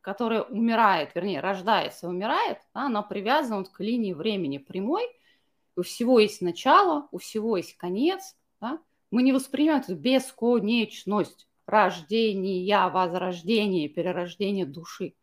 которая 0.00 0.44
умирает, 0.44 1.14
вернее, 1.14 1.40
рождается, 1.40 2.08
умирает, 2.08 2.58
да, 2.72 2.86
она 2.86 3.02
привязана 3.02 3.58
вот 3.58 3.68
к 3.68 3.80
линии 3.80 4.14
времени 4.14 4.56
прямой. 4.56 5.04
У 5.76 5.82
всего 5.82 6.18
есть 6.18 6.40
начало, 6.40 7.06
у 7.10 7.18
всего 7.18 7.58
есть 7.58 7.76
конец. 7.76 8.34
Да? 8.60 8.78
Мы 9.10 9.22
не 9.22 9.32
воспринимаем 9.32 9.82
эту 9.82 9.94
бесконечность 9.94 11.46
рождения, 11.66 12.88
возрождения, 12.88 13.88
перерождения 13.88 14.64
души. 14.64 15.14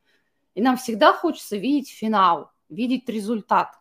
И 0.53 0.61
нам 0.61 0.77
всегда 0.77 1.11
хочется 1.11 1.57
видеть 1.57 1.89
финал, 1.89 2.51
видеть 2.69 3.09
результат. 3.09 3.79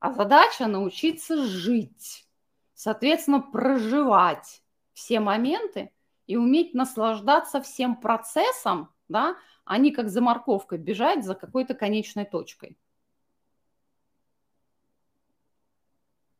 А 0.00 0.12
задача 0.12 0.66
научиться 0.66 1.44
жить, 1.44 2.28
соответственно, 2.74 3.40
проживать 3.40 4.62
все 4.92 5.18
моменты 5.18 5.90
и 6.26 6.36
уметь 6.36 6.74
наслаждаться 6.74 7.60
всем 7.60 7.96
процессом, 7.96 8.92
да, 9.08 9.36
они 9.64 9.90
как 9.90 10.08
за 10.08 10.20
морковкой 10.20 10.78
бежать 10.78 11.24
за 11.24 11.34
какой-то 11.34 11.74
конечной 11.74 12.24
точкой. 12.24 12.76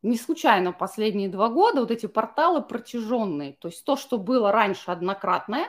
Не 0.01 0.17
случайно 0.17 0.71
последние 0.71 1.27
два 1.27 1.49
года 1.49 1.81
вот 1.81 1.91
эти 1.91 2.05
порталы 2.05 2.61
протяженные. 2.61 3.53
То 3.53 3.67
есть 3.67 3.83
то, 3.83 3.97
что 3.97 4.17
было 4.17 4.51
раньше 4.53 4.91
однократное, 4.91 5.67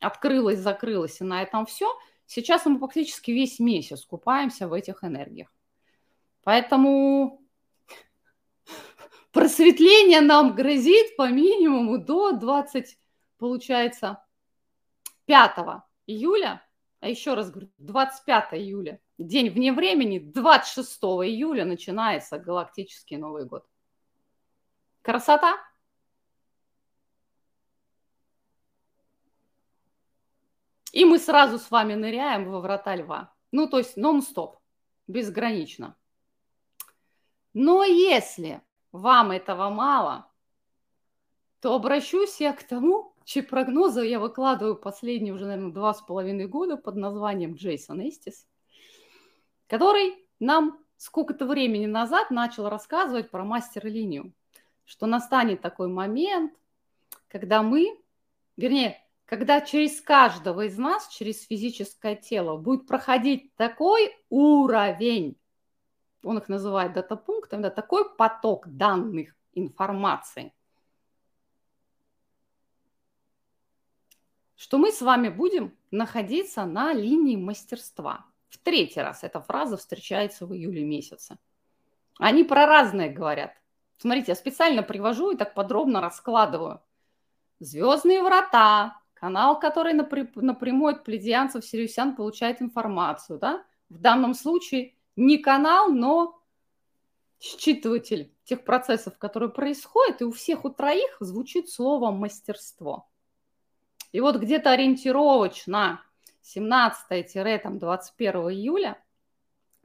открылось, 0.00 0.58
закрылось, 0.58 1.22
и 1.22 1.24
на 1.24 1.42
этом 1.42 1.64
все. 1.64 1.90
Сейчас 2.26 2.66
мы 2.66 2.78
практически 2.78 3.30
весь 3.30 3.58
месяц 3.58 4.04
купаемся 4.04 4.68
в 4.68 4.74
этих 4.74 5.02
энергиях. 5.02 5.53
Поэтому 6.44 7.42
просветление 9.32 10.20
нам 10.20 10.54
грозит 10.54 11.16
по 11.16 11.28
минимуму 11.28 11.98
до 11.98 12.32
20, 12.32 12.98
получается, 13.38 14.24
5 15.26 15.52
июля 16.06 16.64
а 17.04 17.08
еще 17.08 17.34
раз 17.34 17.50
говорю, 17.50 17.70
25 17.76 18.54
июля, 18.54 18.98
день 19.18 19.50
вне 19.50 19.74
времени, 19.74 20.18
26 20.18 20.98
июля 21.02 21.66
начинается 21.66 22.38
галактический 22.38 23.18
Новый 23.18 23.44
год. 23.44 23.68
Красота? 25.02 25.58
И 30.92 31.04
мы 31.04 31.18
сразу 31.18 31.58
с 31.58 31.70
вами 31.70 31.92
ныряем 31.92 32.50
во 32.50 32.60
врата 32.60 32.96
льва. 32.96 33.34
Ну, 33.52 33.68
то 33.68 33.76
есть 33.76 33.98
нон-стоп, 33.98 34.60
безгранично. 35.06 35.98
Но 37.54 37.84
если 37.84 38.60
вам 38.90 39.30
этого 39.30 39.70
мало, 39.70 40.30
то 41.60 41.74
обращусь 41.74 42.40
я 42.40 42.52
к 42.52 42.62
тому, 42.64 43.14
чьи 43.24 43.42
прогнозы 43.42 44.04
я 44.04 44.20
выкладываю 44.20 44.76
последние 44.76 45.32
уже, 45.32 45.46
наверное, 45.46 45.72
два 45.72 45.94
с 45.94 46.02
половиной 46.02 46.46
года 46.46 46.76
под 46.76 46.96
названием 46.96 47.54
Джейсон 47.54 48.06
Эстис, 48.06 48.46
который 49.68 50.14
нам 50.40 50.78
сколько-то 50.96 51.46
времени 51.46 51.86
назад 51.86 52.30
начал 52.30 52.68
рассказывать 52.68 53.30
про 53.30 53.44
мастер-линию, 53.44 54.34
что 54.84 55.06
настанет 55.06 55.62
такой 55.62 55.88
момент, 55.88 56.52
когда 57.28 57.62
мы, 57.62 57.98
вернее, 58.56 59.00
когда 59.26 59.60
через 59.60 60.00
каждого 60.00 60.66
из 60.66 60.76
нас, 60.76 61.08
через 61.08 61.46
физическое 61.46 62.16
тело 62.16 62.56
будет 62.56 62.86
проходить 62.86 63.54
такой 63.54 64.12
уровень, 64.28 65.36
он 66.24 66.38
их 66.38 66.48
называет 66.48 66.92
дата-пунктами, 66.92 67.62
да, 67.62 67.70
такой 67.70 68.08
поток 68.16 68.66
данных, 68.68 69.34
информации– 69.54 70.52
что 74.64 74.78
мы 74.78 74.92
с 74.92 75.02
вами 75.02 75.28
будем 75.28 75.76
находиться 75.90 76.64
на 76.64 76.94
линии 76.94 77.36
мастерства. 77.36 78.24
В 78.48 78.56
третий 78.56 79.00
раз 79.00 79.22
эта 79.22 79.38
фраза 79.42 79.76
встречается 79.76 80.46
в 80.46 80.54
июле 80.54 80.84
месяце. 80.84 81.36
Они 82.18 82.44
про 82.44 82.64
разное 82.64 83.12
говорят. 83.12 83.52
Смотрите, 83.98 84.32
я 84.32 84.36
специально 84.36 84.82
привожу 84.82 85.32
и 85.32 85.36
так 85.36 85.52
подробно 85.52 86.00
раскладываю. 86.00 86.80
Звездные 87.58 88.22
врата, 88.22 88.98
канал, 89.12 89.60
который 89.60 89.92
напрямую 89.92 90.94
от 90.94 91.04
пледианцев, 91.04 91.62
сириусян 91.62 92.16
получает 92.16 92.62
информацию. 92.62 93.38
Да? 93.38 93.64
В 93.90 93.98
данном 93.98 94.32
случае 94.32 94.93
не 95.16 95.38
канал, 95.38 95.90
но 95.90 96.40
считыватель 97.40 98.32
тех 98.44 98.64
процессов, 98.64 99.18
которые 99.18 99.50
происходят, 99.50 100.20
и 100.20 100.24
у 100.24 100.32
всех 100.32 100.64
у 100.64 100.70
троих 100.70 101.16
звучит 101.20 101.70
слово 101.70 102.10
мастерство. 102.10 103.08
И 104.12 104.20
вот 104.20 104.36
где-то 104.36 104.70
ориентировочно 104.70 106.02
17-21 106.42 108.52
июля 108.52 108.98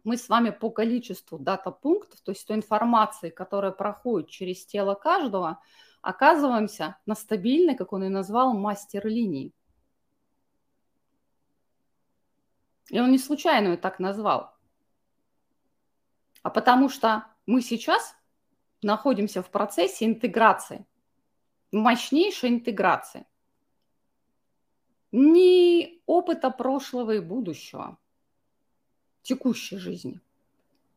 мы 0.04 0.18
с 0.18 0.30
вами 0.30 0.50
по 0.50 0.70
количеству 0.70 1.38
дата-пунктов, 1.38 2.22
то 2.22 2.32
есть 2.32 2.48
той 2.48 2.58
информации, 2.58 3.30
которая 3.30 3.72
проходит 3.72 4.30
через 4.30 4.66
тело 4.66 4.96
каждого, 4.96 5.62
оказываемся 6.02 6.98
на 7.06 7.16
стабильной, 7.16 7.76
как 7.76 7.94
он 7.94 8.06
и 8.06 8.10
назвал, 8.10 8.54
мастер-линии. 8.54 9.54
И 12.90 13.00
он 13.00 13.12
не 13.12 13.18
случайно 13.18 13.70
ее 13.70 13.78
так 13.78 14.00
назвал, 14.00 14.56
а 16.44 16.50
потому 16.50 16.90
что 16.90 17.26
мы 17.46 17.62
сейчас 17.62 18.16
находимся 18.82 19.42
в 19.42 19.50
процессе 19.50 20.06
интеграции, 20.06 20.86
мощнейшей 21.72 22.50
интеграции 22.50 23.26
ни 25.12 26.02
опыта 26.06 26.52
прошлого 26.52 27.12
и 27.16 27.20
будущего, 27.20 27.98
текущей 29.22 29.78
жизни, 29.78 30.20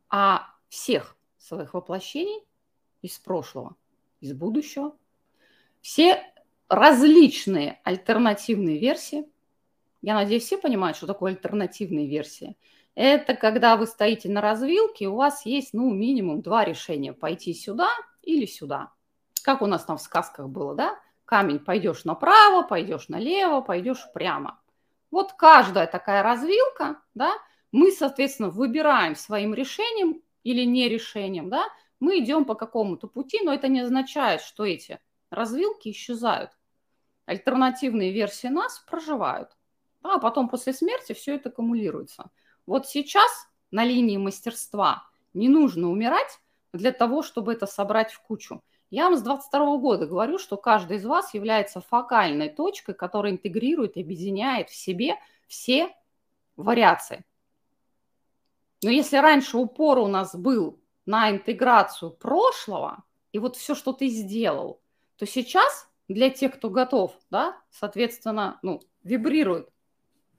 а 0.09 0.49
всех 0.69 1.17
своих 1.39 1.75
воплощений 1.75 2.43
из 3.01 3.19
прошлого, 3.19 3.77
из 4.21 4.33
будущего, 4.35 4.97
все 5.81 6.23
различные 6.69 7.81
альтернативные 7.85 8.79
версии. 8.79 9.29
Я 10.01 10.15
надеюсь, 10.15 10.45
все 10.45 10.59
понимают, 10.59 10.97
что 10.97 11.07
такое 11.07 11.33
альтернативные 11.33 12.07
версии. 12.07 12.57
Это 12.95 13.35
когда 13.35 13.77
вы 13.77 13.87
стоите 13.87 14.29
на 14.29 14.41
развилке, 14.41 15.09
у 15.09 15.17
вас 15.17 15.47
есть, 15.47 15.73
ну, 15.73 15.91
минимум 15.91 16.43
два 16.43 16.65
решения. 16.65 17.13
Пойти 17.13 17.55
сюда 17.55 17.89
или 18.23 18.45
сюда. 18.47 18.93
Как 19.43 19.63
у 19.63 19.67
нас 19.67 19.85
там 19.85 19.97
в 19.97 20.03
сказках 20.03 20.49
было, 20.49 20.75
да? 20.75 21.01
Камень 21.25 21.59
пойдешь 21.59 22.05
направо, 22.05 22.63
пойдешь 22.63 23.09
налево, 23.09 23.63
пойдешь 23.63 24.07
прямо. 24.13 24.61
Вот 25.11 25.33
каждая 25.33 25.87
такая 25.87 26.23
развилка, 26.23 27.01
да, 27.15 27.33
мы, 27.71 27.91
соответственно, 27.91 28.51
выбираем 28.51 29.17
своим 29.17 29.55
решением 29.55 30.23
или 30.43 30.65
не 30.65 30.89
решением, 30.89 31.49
да, 31.49 31.65
мы 32.01 32.19
идем 32.19 32.45
по 32.45 32.55
какому-то 32.55 33.07
пути, 33.07 33.41
но 33.43 33.55
это 33.55 33.69
не 33.69 33.81
означает, 33.81 34.41
что 34.41 34.65
эти 34.65 35.01
развилки 35.31 35.91
исчезают. 35.91 36.51
Альтернативные 37.27 38.13
версии 38.13 38.49
нас 38.49 38.81
проживают. 38.81 39.57
А 40.03 40.19
потом 40.19 40.49
после 40.49 40.73
смерти 40.73 41.13
все 41.13 41.37
это 41.37 41.49
аккумулируется. 41.49 42.31
Вот 42.67 42.87
сейчас 42.87 43.31
на 43.71 43.85
линии 43.85 44.17
мастерства 44.17 45.05
не 45.35 45.49
нужно 45.49 45.89
умирать 45.91 46.41
для 46.73 46.93
того, 46.93 47.23
чтобы 47.23 47.53
это 47.53 47.67
собрать 47.67 48.13
в 48.13 48.21
кучу. 48.21 48.63
Я 48.91 49.05
вам 49.05 49.17
с 49.17 49.23
22 49.23 49.79
года 49.79 50.07
говорю, 50.07 50.39
что 50.39 50.57
каждый 50.57 50.99
из 50.99 51.07
вас 51.07 51.33
является 51.35 51.81
фокальной 51.81 52.51
точкой, 52.51 52.95
которая 52.95 53.33
интегрирует 53.33 53.97
и 53.97 54.03
объединяет 54.03 54.69
в 54.69 54.75
себе 54.77 55.17
все 55.49 55.95
вариации. 56.57 57.25
Но 58.83 58.91
если 58.91 59.17
раньше 59.17 59.57
упор 59.57 59.99
у 59.99 60.09
нас 60.09 60.35
был 60.35 60.79
на 61.07 61.31
интеграцию 61.31 62.11
прошлого, 62.11 63.05
и 63.33 63.39
вот 63.39 63.57
все, 63.57 63.75
что 63.75 63.93
ты 63.93 64.09
сделал, 64.09 64.81
то 65.17 65.27
сейчас 65.27 65.89
для 66.09 66.31
тех, 66.31 66.55
кто 66.55 66.69
готов, 66.69 67.17
да, 67.31 67.57
соответственно, 67.71 68.59
ну, 68.63 68.83
вибрирует 69.05 69.69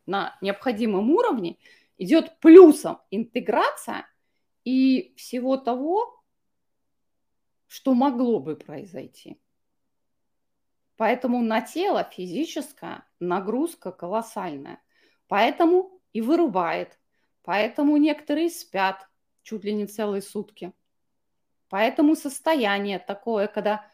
на 0.05 0.37
необходимом 0.41 1.09
уровне, 1.09 1.57
идет 2.03 2.39
плюсом 2.39 2.99
интеграция 3.11 4.07
и 4.63 5.13
всего 5.17 5.57
того, 5.57 6.23
что 7.67 7.93
могло 7.93 8.39
бы 8.39 8.55
произойти. 8.55 9.41
Поэтому 10.95 11.41
на 11.41 11.61
тело 11.61 12.03
физическая 12.03 13.05
нагрузка 13.19 13.91
колоссальная. 13.91 14.81
Поэтому 15.27 16.01
и 16.13 16.21
вырубает. 16.21 16.99
Поэтому 17.41 17.97
некоторые 17.97 18.49
спят 18.49 19.09
чуть 19.41 19.63
ли 19.63 19.73
не 19.73 19.87
целые 19.87 20.21
сутки. 20.21 20.71
Поэтому 21.69 22.15
состояние 22.15 22.99
такое, 22.99 23.47
когда 23.47 23.85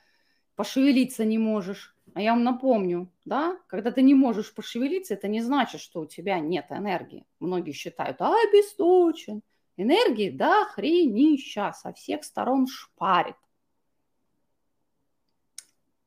пошевелиться 0.55 1.23
не 1.23 1.37
можешь. 1.37 1.95
А 2.19 2.21
я 2.21 2.33
вам 2.33 2.43
напомню, 2.43 3.09
да, 3.23 3.57
когда 3.67 3.91
ты 3.91 4.01
не 4.01 4.13
можешь 4.13 4.53
пошевелиться, 4.53 5.13
это 5.13 5.29
не 5.29 5.39
значит, 5.39 5.79
что 5.79 6.01
у 6.01 6.05
тебя 6.05 6.41
нет 6.41 6.65
энергии. 6.69 7.25
Многие 7.39 7.71
считают, 7.71 8.19
а, 8.19 8.33
обесточен. 8.49 9.41
Энергии, 9.77 10.29
да, 10.29 10.65
хренища, 10.65 11.71
со 11.71 11.93
всех 11.93 12.25
сторон 12.25 12.67
шпарит. 12.67 13.37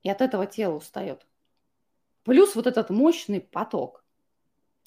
И 0.02 0.10
от 0.10 0.20
этого 0.20 0.44
тело 0.46 0.74
устает. 0.74 1.26
Плюс 2.24 2.54
вот 2.56 2.66
этот 2.66 2.90
мощный 2.90 3.40
поток 3.40 4.04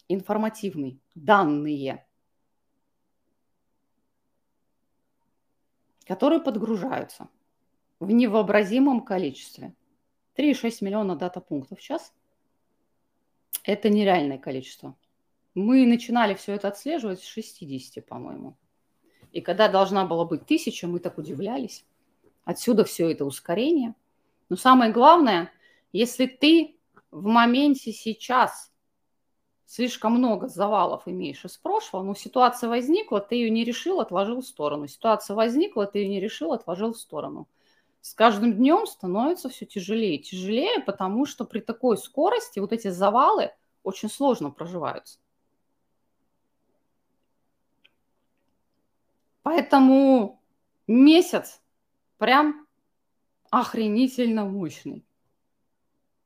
информативный, 0.08 1.02
данные, 1.16 2.06
которые 6.06 6.40
подгружаются 6.40 7.30
в 8.00 8.12
невообразимом 8.12 9.02
количестве. 9.04 9.74
3,6 10.38 10.84
миллиона 10.84 11.16
дата-пунктов 11.16 11.80
в 11.80 11.82
час– 11.82 12.14
это 13.64 13.90
нереальное 13.90 14.38
количество. 14.38 14.96
Мы 15.54 15.86
начинали 15.86 16.34
все 16.34 16.54
это 16.54 16.68
отслеживать 16.68 17.22
с 17.22 17.26
60, 17.26 18.06
по-моему. 18.06 18.58
И 19.32 19.42
когда 19.42 19.70
должна 19.70 20.06
была 20.06 20.26
быть 20.26 20.46
тысяча, 20.46 20.88
мы 20.88 21.00
так 21.00 21.18
удивлялись. 21.18 21.86
Отсюда 22.44 22.84
все 22.84 23.10
это 23.10 23.26
ускорение. 23.26 23.96
Но 24.50 24.58
самое 24.58 24.92
главное, 24.92 25.52
если 25.94 26.26
ты 26.26 26.78
в 27.12 27.24
моменте 27.26 27.94
сейчас 27.94 28.72
слишком 29.66 30.14
много 30.14 30.48
завалов 30.48 31.04
имеешь 31.08 31.44
из 31.46 31.58
прошлого, 31.58 32.04
но 32.04 32.14
ситуация 32.14 32.70
возникла, 32.70 33.22
ты 33.22 33.36
ее 33.36 33.50
не 33.50 33.64
решил, 33.64 34.02
отложил 34.02 34.42
в 34.42 34.46
сторону. 34.46 34.88
Ситуация 34.88 35.36
возникла, 35.36 35.88
ты 35.88 36.00
ее 36.00 36.10
не 36.10 36.20
решил, 36.20 36.52
отложил 36.52 36.94
в 36.94 36.98
сторону 36.98 37.48
с 38.06 38.14
каждым 38.14 38.54
днем 38.54 38.86
становится 38.86 39.50
все 39.50 39.66
тяжелее 39.66 40.18
и 40.18 40.22
тяжелее, 40.22 40.80
потому 40.80 41.26
что 41.26 41.44
при 41.44 41.60
такой 41.60 41.98
скорости 41.98 42.60
вот 42.60 42.72
эти 42.72 42.90
завалы 42.90 43.52
очень 43.82 44.12
сложно 44.12 44.52
проживаются. 44.52 45.18
Поэтому 49.42 50.40
месяц 50.86 51.64
прям 52.20 52.68
охренительно 53.50 54.46
мощный. 54.46 55.04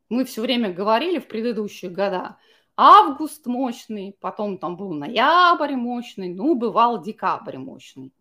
Мы 0.09 0.25
все 0.25 0.41
время 0.41 0.73
говорили 0.73 1.19
в 1.19 1.29
предыдущие 1.29 1.89
года, 1.89 2.35
август 2.75 3.45
мощный, 3.45 4.17
потом 4.19 4.57
там 4.57 4.75
был 4.75 4.91
ноябрь 4.91 5.75
мощный, 5.75 6.33
ну, 6.33 6.55
бывал 6.55 7.01
декабрь 7.01 7.57
мощный. 7.57 8.11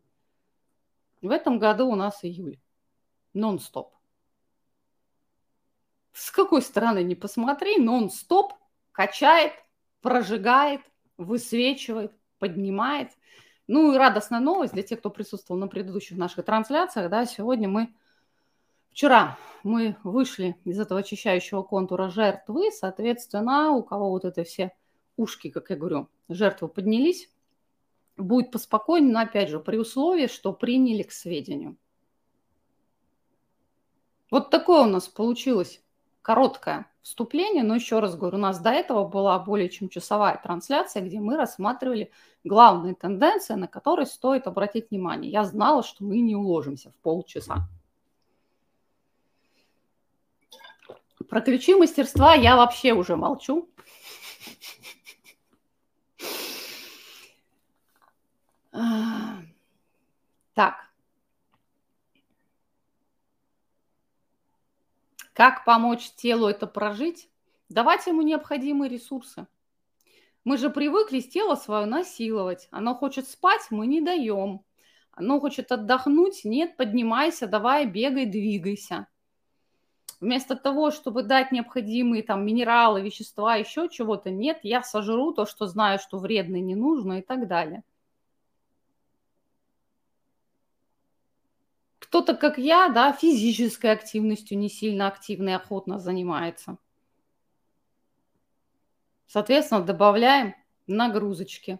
В 1.22 1.32
этом 1.32 1.58
году 1.58 1.88
у 1.88 1.96
нас 1.96 2.20
июль 2.22 2.60
нон-стоп. 3.34 3.94
С 6.12 6.30
какой 6.30 6.62
стороны 6.62 7.02
не 7.02 7.14
посмотри, 7.14 7.78
нон-стоп 7.78 8.54
качает, 8.92 9.52
прожигает, 10.00 10.80
высвечивает, 11.16 12.12
поднимает. 12.38 13.10
Ну 13.66 13.92
и 13.92 13.96
радостная 13.96 14.40
новость 14.40 14.72
для 14.72 14.82
тех, 14.82 14.98
кто 15.00 15.10
присутствовал 15.10 15.60
на 15.60 15.68
предыдущих 15.68 16.16
наших 16.16 16.44
трансляциях. 16.44 17.10
Да, 17.10 17.26
сегодня 17.26 17.68
мы, 17.68 17.94
вчера 18.90 19.38
мы 19.62 19.96
вышли 20.02 20.56
из 20.64 20.80
этого 20.80 21.00
очищающего 21.00 21.62
контура 21.62 22.08
жертвы, 22.08 22.70
соответственно, 22.72 23.72
у 23.72 23.82
кого 23.82 24.10
вот 24.10 24.24
это 24.24 24.44
все 24.44 24.72
ушки, 25.16 25.50
как 25.50 25.70
я 25.70 25.76
говорю, 25.76 26.08
жертвы 26.28 26.68
поднялись, 26.68 27.30
будет 28.16 28.50
поспокойнее, 28.50 29.12
но 29.12 29.20
опять 29.20 29.50
же 29.50 29.60
при 29.60 29.76
условии, 29.76 30.26
что 30.26 30.52
приняли 30.52 31.02
к 31.02 31.12
сведению. 31.12 31.76
Вот 34.30 34.50
такое 34.50 34.82
у 34.82 34.86
нас 34.86 35.08
получилось 35.08 35.80
короткое 36.22 36.86
вступление, 37.02 37.62
но 37.62 37.74
еще 37.74 38.00
раз 38.00 38.16
говорю, 38.16 38.36
у 38.36 38.40
нас 38.40 38.60
до 38.60 38.70
этого 38.70 39.08
была 39.08 39.38
более 39.38 39.70
чем 39.70 39.88
часовая 39.88 40.38
трансляция, 40.42 41.02
где 41.02 41.20
мы 41.20 41.36
рассматривали 41.36 42.10
главные 42.44 42.94
тенденции, 42.94 43.54
на 43.54 43.66
которые 43.66 44.04
стоит 44.04 44.46
обратить 44.46 44.90
внимание. 44.90 45.32
Я 45.32 45.44
знала, 45.44 45.82
что 45.82 46.04
мы 46.04 46.20
не 46.20 46.36
уложимся 46.36 46.90
в 46.90 46.94
полчаса. 46.96 47.66
Про 51.28 51.40
ключи 51.40 51.74
мастерства 51.74 52.34
я 52.34 52.56
вообще 52.56 52.92
уже 52.92 53.16
молчу. 53.16 53.68
Так, 60.54 60.87
Как 65.38 65.64
помочь 65.64 66.10
телу 66.16 66.48
это 66.48 66.66
прожить? 66.66 67.30
Давать 67.68 68.08
ему 68.08 68.22
необходимые 68.22 68.88
ресурсы. 68.88 69.46
Мы 70.42 70.58
же 70.58 70.68
привыкли 70.68 71.20
тело 71.20 71.54
свое 71.54 71.86
насиловать. 71.86 72.66
Оно 72.72 72.96
хочет 72.96 73.28
спать, 73.28 73.60
мы 73.70 73.86
не 73.86 74.00
даем. 74.00 74.62
Оно 75.12 75.38
хочет 75.38 75.70
отдохнуть, 75.70 76.40
нет, 76.42 76.76
поднимайся, 76.76 77.46
давай, 77.46 77.86
бегай, 77.86 78.26
двигайся. 78.26 79.06
Вместо 80.20 80.56
того, 80.56 80.90
чтобы 80.90 81.22
дать 81.22 81.52
необходимые 81.52 82.24
там 82.24 82.44
минералы, 82.44 83.00
вещества, 83.00 83.54
еще 83.54 83.88
чего-то, 83.88 84.30
нет, 84.30 84.58
я 84.64 84.82
сожру 84.82 85.32
то, 85.32 85.46
что 85.46 85.68
знаю, 85.68 86.00
что 86.00 86.18
вредно 86.18 86.56
и 86.56 86.62
не 86.62 86.74
нужно 86.74 87.20
и 87.20 87.22
так 87.22 87.46
далее. 87.46 87.84
Кто-то, 92.08 92.34
как 92.34 92.56
я, 92.56 92.88
да, 92.88 93.12
физической 93.12 93.92
активностью 93.92 94.58
не 94.58 94.70
сильно 94.70 95.08
активно 95.08 95.50
и 95.50 95.52
охотно 95.52 95.98
занимается. 95.98 96.78
Соответственно, 99.26 99.82
добавляем 99.82 100.54
нагрузочки. 100.86 101.78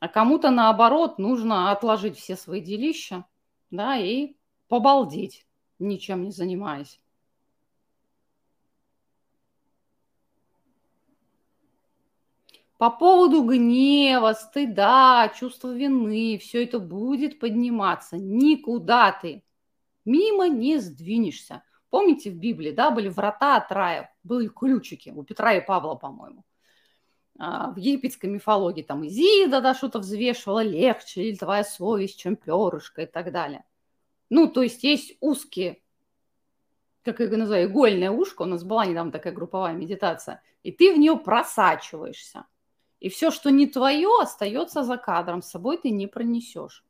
А 0.00 0.08
кому-то, 0.08 0.50
наоборот, 0.50 1.18
нужно 1.18 1.70
отложить 1.70 2.18
все 2.18 2.34
свои 2.34 2.60
делища, 2.60 3.26
да, 3.70 3.96
и 3.96 4.34
побалдеть, 4.66 5.46
ничем 5.78 6.24
не 6.24 6.32
занимаясь. 6.32 7.00
По 12.78 12.90
поводу 12.90 13.44
гнева, 13.44 14.32
стыда, 14.32 15.32
чувства 15.36 15.74
вины, 15.74 16.38
все 16.38 16.64
это 16.64 16.78
будет 16.78 17.38
подниматься. 17.38 18.16
Никуда 18.16 19.12
ты 19.12 19.44
мимо 20.04 20.48
не 20.48 20.78
сдвинешься. 20.78 21.62
Помните 21.90 22.30
в 22.30 22.36
Библии, 22.36 22.72
да, 22.72 22.90
были 22.90 23.08
врата 23.08 23.56
от 23.56 23.70
рая, 23.70 24.12
были 24.24 24.48
ключики 24.48 25.10
у 25.14 25.22
Петра 25.22 25.54
и 25.54 25.64
Павла, 25.64 25.94
по-моему. 25.94 26.44
А, 27.38 27.70
в 27.70 27.76
египетской 27.76 28.26
мифологии 28.26 28.82
там 28.82 29.06
Изида, 29.06 29.60
да, 29.60 29.74
что-то 29.74 30.00
взвешивала 30.00 30.62
легче, 30.62 31.22
или 31.22 31.36
твоя 31.36 31.64
совесть, 31.64 32.18
чем 32.18 32.36
перышко 32.36 33.02
и 33.02 33.06
так 33.06 33.32
далее. 33.32 33.64
Ну, 34.30 34.48
то 34.48 34.62
есть 34.62 34.82
есть 34.82 35.16
узкие, 35.20 35.80
как 37.04 37.20
я 37.20 37.28
называю, 37.28 37.68
игольное 37.68 38.10
ушко, 38.10 38.42
у 38.42 38.46
нас 38.46 38.64
была 38.64 38.86
недавно 38.86 39.12
такая 39.12 39.32
групповая 39.32 39.74
медитация, 39.74 40.42
и 40.62 40.72
ты 40.72 40.92
в 40.92 40.98
нее 40.98 41.16
просачиваешься. 41.16 42.46
И 43.00 43.08
все, 43.08 43.30
что 43.30 43.50
не 43.50 43.66
твое, 43.66 44.08
остается 44.20 44.82
за 44.82 44.96
кадром, 44.96 45.42
с 45.42 45.50
собой 45.50 45.78
ты 45.78 45.90
не 45.90 46.06
пронесешь. 46.06 46.84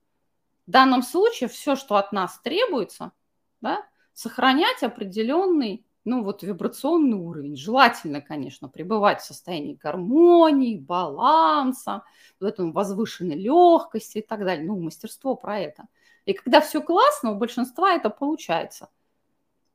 В 0.67 0.71
данном 0.71 1.03
случае 1.03 1.49
все, 1.49 1.77
что 1.77 1.97
от 1.97 2.12
нас 2.12 2.38
требуется, 2.43 3.12
да, 3.61 3.85
сохранять 4.12 4.83
определенный, 4.83 5.85
ну 6.05 6.23
вот 6.23 6.43
вибрационный 6.43 7.19
уровень. 7.19 7.57
Желательно, 7.57 8.21
конечно, 8.21 8.69
пребывать 8.69 9.21
в 9.21 9.27
состоянии 9.27 9.75
гармонии, 9.75 10.79
баланса, 10.79 12.03
в 12.40 12.45
этом 12.45 12.73
возвышенной 12.73 13.37
легкости 13.37 14.19
и 14.19 14.23
так 14.23 14.40
далее. 14.45 14.67
Ну, 14.67 14.79
мастерство 14.81 15.35
про 15.35 15.59
это. 15.59 15.87
И 16.25 16.33
когда 16.33 16.61
все 16.61 16.81
классно, 16.81 17.33
у 17.33 17.37
большинства 17.37 17.93
это 17.93 18.09
получается. 18.11 18.88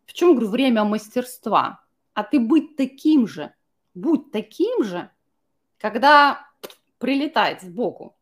В 0.05 0.13
чем, 0.13 0.31
говорю, 0.31 0.49
время 0.49 0.83
мастерства? 0.83 1.83
А 2.13 2.23
ты 2.23 2.39
быть 2.39 2.75
таким 2.75 3.27
же, 3.27 3.53
будь 3.93 4.31
таким 4.31 4.83
же, 4.83 5.11
когда 5.79 6.47
прилетает 6.99 7.61
сбоку 7.61 8.15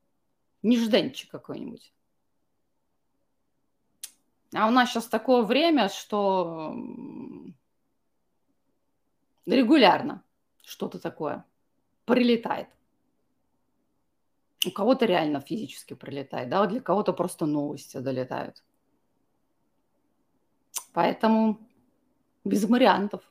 нежданчик 0.61 1.29
какой-нибудь. 1.29 1.93
А 4.53 4.67
у 4.67 4.71
нас 4.71 4.89
сейчас 4.89 5.07
такое 5.07 5.41
время, 5.43 5.89
что 5.89 6.73
регулярно 9.45 10.23
что-то 10.63 10.99
такое 10.99 11.43
прилетает. 12.05 12.69
У 14.65 14.71
кого-то 14.71 15.05
реально 15.05 15.41
физически 15.41 15.93
прилетает, 15.93 16.49
да, 16.49 16.65
для 16.65 16.81
кого-то 16.81 17.13
просто 17.13 17.45
новости 17.45 17.97
долетают. 17.97 18.63
Поэтому 20.93 21.59
без 22.43 22.65
вариантов. 22.65 23.21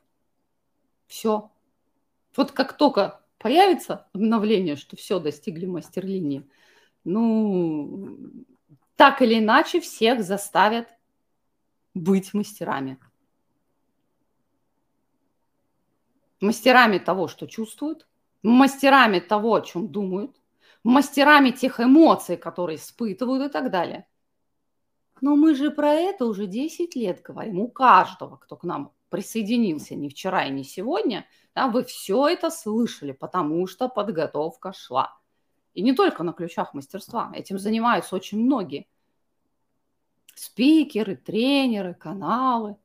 Все. 1.07 1.51
Вот 2.35 2.51
как 2.51 2.77
только 2.77 3.21
появится 3.37 4.07
обновление, 4.13 4.75
что 4.75 4.95
все, 4.95 5.19
достигли 5.19 5.65
мастер-линии, 5.65 6.49
ну, 7.03 8.17
так 8.95 9.21
или 9.21 9.39
иначе 9.39 9.79
всех 9.79 10.23
заставят 10.23 10.89
быть 11.93 12.33
мастерами. 12.33 12.99
Мастерами 16.39 16.97
того, 16.97 17.27
что 17.27 17.47
чувствуют, 17.47 18.07
мастерами 18.43 19.19
того, 19.19 19.55
о 19.55 19.61
чем 19.61 19.87
думают, 19.87 20.39
мастерами 20.83 21.51
тех 21.51 21.79
эмоций, 21.79 22.37
которые 22.37 22.77
испытывают 22.77 23.49
и 23.49 23.51
так 23.51 23.71
далее. 23.71 24.07
Но 25.21 25.35
мы 25.35 25.55
же 25.55 25.71
про 25.71 25.93
это 25.93 26.25
уже 26.25 26.45
10 26.45 26.95
лет 26.95 27.21
говорим. 27.23 27.59
У 27.59 27.69
каждого, 27.69 28.37
кто 28.37 28.55
к 28.55 28.63
нам 28.63 28.93
присоединился 29.09 29.95
не 29.95 30.09
вчера 30.09 30.45
и 30.45 30.51
не 30.51 30.63
сегодня, 30.63 31.27
да, 31.55 31.67
вы 31.67 31.83
все 31.83 32.27
это 32.27 32.49
слышали, 32.49 33.11
потому 33.11 33.65
что 33.67 33.89
подготовка 33.89 34.73
шла. 34.73 35.17
И 35.73 35.81
не 35.81 35.93
только 35.93 36.23
на 36.23 36.33
ключах 36.33 36.73
мастерства. 36.73 37.31
Этим 37.35 37.59
занимаются 37.59 38.15
очень 38.15 38.39
многие. 38.43 38.87
Спикеры, 40.33 41.15
тренеры, 41.15 41.93
каналы. 41.93 42.77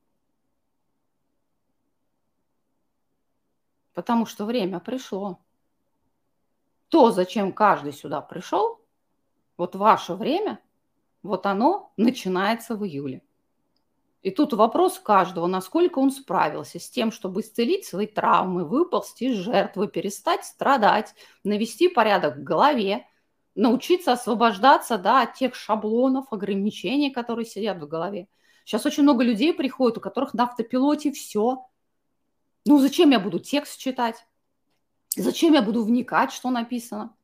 Потому 3.94 4.26
что 4.26 4.44
время 4.44 4.78
пришло. 4.80 5.40
То, 6.88 7.10
зачем 7.10 7.52
каждый 7.52 7.94
сюда 7.94 8.20
пришел, 8.20 8.80
вот 9.56 9.74
ваше 9.74 10.14
время, 10.14 10.60
вот 11.22 11.46
оно 11.46 11.92
начинается 11.96 12.76
в 12.76 12.84
июле. 12.84 13.22
И 14.22 14.30
тут 14.30 14.52
вопрос 14.52 15.00
каждого, 15.00 15.48
насколько 15.48 15.98
он 15.98 16.12
справился 16.12 16.78
с 16.78 16.88
тем, 16.88 17.10
чтобы 17.10 17.40
исцелить 17.40 17.84
свои 17.84 18.06
травмы, 18.06 18.64
выползти 18.64 19.24
из 19.24 19.36
жертвы, 19.38 19.88
перестать 19.88 20.44
страдать, 20.44 21.14
навести 21.42 21.88
порядок 21.88 22.36
в 22.36 22.44
голове, 22.44 23.06
научиться 23.56 24.12
освобождаться 24.12 24.96
да, 24.96 25.22
от 25.22 25.34
тех 25.34 25.56
шаблонов, 25.56 26.32
ограничений, 26.32 27.10
которые 27.10 27.46
сидят 27.46 27.78
в 27.78 27.88
голове. 27.88 28.28
Сейчас 28.64 28.86
очень 28.86 29.02
много 29.02 29.24
людей 29.24 29.52
приходит, 29.52 29.98
у 29.98 30.00
которых 30.00 30.34
на 30.34 30.44
автопилоте 30.44 31.10
все. 31.10 31.66
Ну 32.64 32.78
зачем 32.78 33.10
я 33.10 33.18
буду 33.18 33.40
текст 33.40 33.80
читать? 33.80 34.24
Зачем 35.16 35.52
я 35.52 35.62
буду 35.62 35.82
вникать, 35.82 36.32
что 36.32 36.50
написано? 36.50 37.14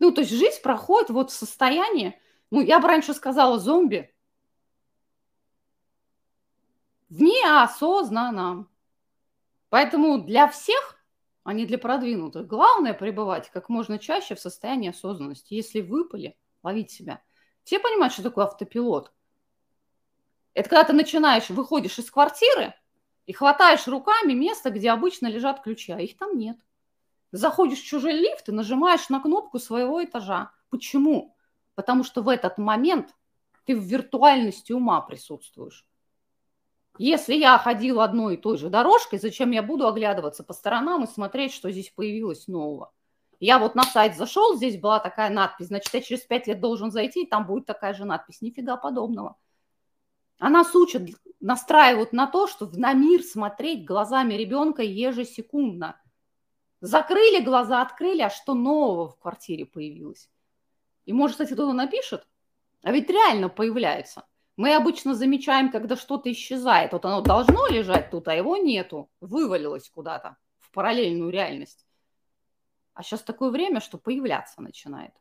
Ну, 0.00 0.10
то 0.10 0.22
есть 0.22 0.32
жизнь 0.32 0.60
проходит 0.60 1.10
вот 1.10 1.30
в 1.30 1.34
состоянии, 1.34 2.20
ну, 2.50 2.60
я 2.60 2.80
бы 2.80 2.88
раньше 2.88 3.14
сказала 3.14 3.60
зомби, 3.60 4.11
в 7.12 7.20
неосознанном. 7.20 8.70
Поэтому 9.68 10.22
для 10.22 10.48
всех, 10.48 10.96
а 11.44 11.52
не 11.52 11.66
для 11.66 11.76
продвинутых, 11.76 12.46
главное 12.46 12.94
пребывать 12.94 13.50
как 13.50 13.68
можно 13.68 13.98
чаще 13.98 14.34
в 14.34 14.40
состоянии 14.40 14.88
осознанности. 14.88 15.52
Если 15.52 15.82
выпали, 15.82 16.38
ловить 16.62 16.90
себя. 16.90 17.22
Все 17.64 17.78
понимают, 17.78 18.14
что 18.14 18.22
такое 18.22 18.46
автопилот? 18.46 19.12
Это 20.54 20.70
когда 20.70 20.84
ты 20.84 20.94
начинаешь, 20.94 21.50
выходишь 21.50 21.98
из 21.98 22.10
квартиры 22.10 22.72
и 23.26 23.34
хватаешь 23.34 23.86
руками 23.86 24.32
место, 24.32 24.70
где 24.70 24.90
обычно 24.90 25.26
лежат 25.26 25.62
ключи, 25.62 25.92
а 25.92 26.00
их 26.00 26.16
там 26.16 26.38
нет. 26.38 26.56
Заходишь 27.30 27.82
в 27.82 27.86
чужой 27.86 28.12
лифт 28.12 28.48
и 28.48 28.52
нажимаешь 28.52 29.10
на 29.10 29.20
кнопку 29.20 29.58
своего 29.58 30.02
этажа. 30.02 30.50
Почему? 30.70 31.36
Потому 31.74 32.04
что 32.04 32.22
в 32.22 32.28
этот 32.30 32.56
момент 32.56 33.14
ты 33.66 33.76
в 33.76 33.82
виртуальности 33.82 34.72
ума 34.72 35.02
присутствуешь. 35.02 35.86
Если 36.98 37.34
я 37.34 37.56
ходила 37.58 38.04
одной 38.04 38.34
и 38.34 38.36
той 38.36 38.58
же 38.58 38.68
дорожкой, 38.68 39.18
зачем 39.18 39.50
я 39.50 39.62
буду 39.62 39.86
оглядываться 39.86 40.44
по 40.44 40.52
сторонам 40.52 41.04
и 41.04 41.06
смотреть, 41.06 41.52
что 41.52 41.70
здесь 41.70 41.90
появилось 41.90 42.48
нового? 42.48 42.92
Я 43.40 43.58
вот 43.58 43.74
на 43.74 43.82
сайт 43.82 44.16
зашел, 44.16 44.56
здесь 44.56 44.78
была 44.78 45.00
такая 45.00 45.30
надпись, 45.30 45.66
значит, 45.66 45.92
я 45.94 46.00
через 46.00 46.20
пять 46.20 46.46
лет 46.46 46.60
должен 46.60 46.90
зайти, 46.90 47.22
и 47.24 47.28
там 47.28 47.46
будет 47.46 47.66
такая 47.66 47.94
же 47.94 48.04
надпись. 48.04 48.40
Нифига 48.40 48.76
подобного. 48.76 49.36
А 50.38 50.50
нас 50.50 50.72
настраивают 51.40 52.12
на 52.12 52.26
то, 52.26 52.46
что 52.46 52.70
на 52.74 52.92
мир 52.92 53.22
смотреть 53.22 53.84
глазами 53.84 54.34
ребенка 54.34 54.82
ежесекундно. 54.82 56.00
Закрыли 56.80 57.42
глаза, 57.42 57.80
открыли, 57.80 58.22
а 58.22 58.30
что 58.30 58.54
нового 58.54 59.08
в 59.08 59.18
квартире 59.18 59.66
появилось? 59.66 60.28
И 61.04 61.12
может, 61.12 61.34
кстати, 61.34 61.54
кто-то 61.54 61.72
напишет, 61.72 62.26
а 62.82 62.92
ведь 62.92 63.08
реально 63.08 63.48
появляется. 63.48 64.24
Мы 64.56 64.74
обычно 64.74 65.14
замечаем, 65.14 65.70
когда 65.70 65.96
что-то 65.96 66.30
исчезает. 66.30 66.92
Вот 66.92 67.04
оно 67.04 67.22
должно 67.22 67.66
лежать 67.68 68.10
тут, 68.10 68.28
а 68.28 68.34
его 68.34 68.56
нету. 68.56 69.10
Вывалилось 69.20 69.88
куда-то 69.88 70.36
в 70.58 70.70
параллельную 70.72 71.30
реальность. 71.30 71.86
А 72.94 73.02
сейчас 73.02 73.22
такое 73.22 73.50
время, 73.50 73.80
что 73.80 73.96
появляться 73.98 74.60
начинает. 74.60 75.14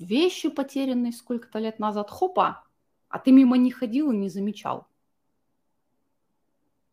Вещи 0.00 0.48
потерянные 0.48 1.12
сколько-то 1.12 1.58
лет 1.58 1.78
назад. 1.78 2.10
Хопа, 2.10 2.64
а 3.08 3.18
ты 3.18 3.30
мимо 3.32 3.56
них 3.56 3.78
ходил 3.78 4.10
и 4.12 4.16
не 4.16 4.28
замечал. 4.28 4.86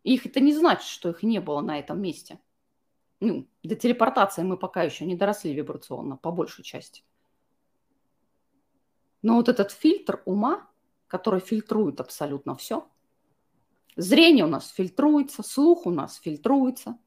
Их 0.03 0.27
это 0.27 0.39
не 0.39 0.53
значит, 0.53 0.87
что 0.87 1.09
их 1.09 1.23
не 1.23 1.39
было 1.39 1.61
на 1.61 1.79
этом 1.79 1.99
месте. 1.99 2.39
Ну, 3.19 3.47
до 3.63 3.75
телепортации 3.75 4.43
мы 4.43 4.55
пока 4.55 4.83
еще 4.83 5.05
не 5.05 5.15
доросли 5.15 5.53
вибрационно, 5.53 6.17
по 6.17 6.31
большей 6.31 6.63
части. 6.63 7.03
Но 9.23 9.37
вот 9.37 9.49
этот 9.49 9.71
фильтр 9.71 10.21
ума, 10.25 10.69
который 11.07 11.39
фильтрует 11.39 11.99
абсолютно 11.99 12.55
все. 12.55 12.87
Зрение 13.95 14.45
у 14.45 14.49
нас 14.49 14.69
фильтруется, 14.69 15.43
слух 15.43 15.85
у 15.85 15.91
нас 15.91 16.15
фильтруется. 16.15 16.97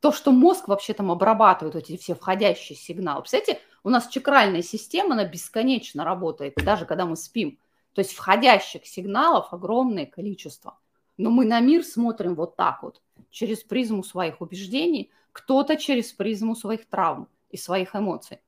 То, 0.00 0.12
что 0.12 0.32
мозг 0.32 0.68
вообще 0.68 0.94
там 0.94 1.10
обрабатывает 1.10 1.76
эти 1.76 1.96
все 1.96 2.14
входящие 2.14 2.76
сигналы. 2.76 3.22
Представляете, 3.22 3.60
у 3.84 3.90
нас 3.90 4.08
чакральная 4.08 4.62
система, 4.62 5.14
она 5.14 5.24
бесконечно 5.24 6.04
работает, 6.04 6.54
даже 6.56 6.86
когда 6.86 7.06
мы 7.06 7.16
спим. 7.16 7.58
То 7.92 8.00
есть 8.00 8.12
входящих 8.12 8.86
сигналов 8.86 9.52
огромное 9.52 10.06
количество. 10.06 10.78
Но 11.18 11.30
мы 11.30 11.44
на 11.44 11.60
мир 11.60 11.84
смотрим 11.84 12.34
вот 12.34 12.56
так 12.56 12.82
вот, 12.82 13.02
через 13.30 13.62
призму 13.62 14.02
своих 14.02 14.40
убеждений, 14.40 15.10
кто-то 15.32 15.76
через 15.76 16.12
призму 16.12 16.56
своих 16.56 16.86
травм 16.88 17.28
и 17.50 17.56
своих 17.56 17.94
эмоций. 17.94 18.40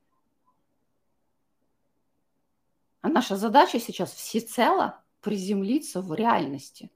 А 3.05 3.07
наша 3.07 3.35
задача 3.35 3.79
сейчас 3.79 4.11
всецело 4.13 5.03
приземлиться 5.21 6.01
в 6.01 6.15
реальности. 6.15 6.89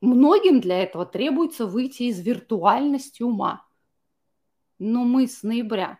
Многим 0.00 0.60
для 0.60 0.80
этого 0.80 1.04
требуется 1.04 1.66
выйти 1.66 2.04
из 2.04 2.20
виртуальности 2.20 3.24
ума. 3.24 3.66
Но 4.78 5.02
мы 5.02 5.26
с 5.26 5.42
ноября, 5.42 5.98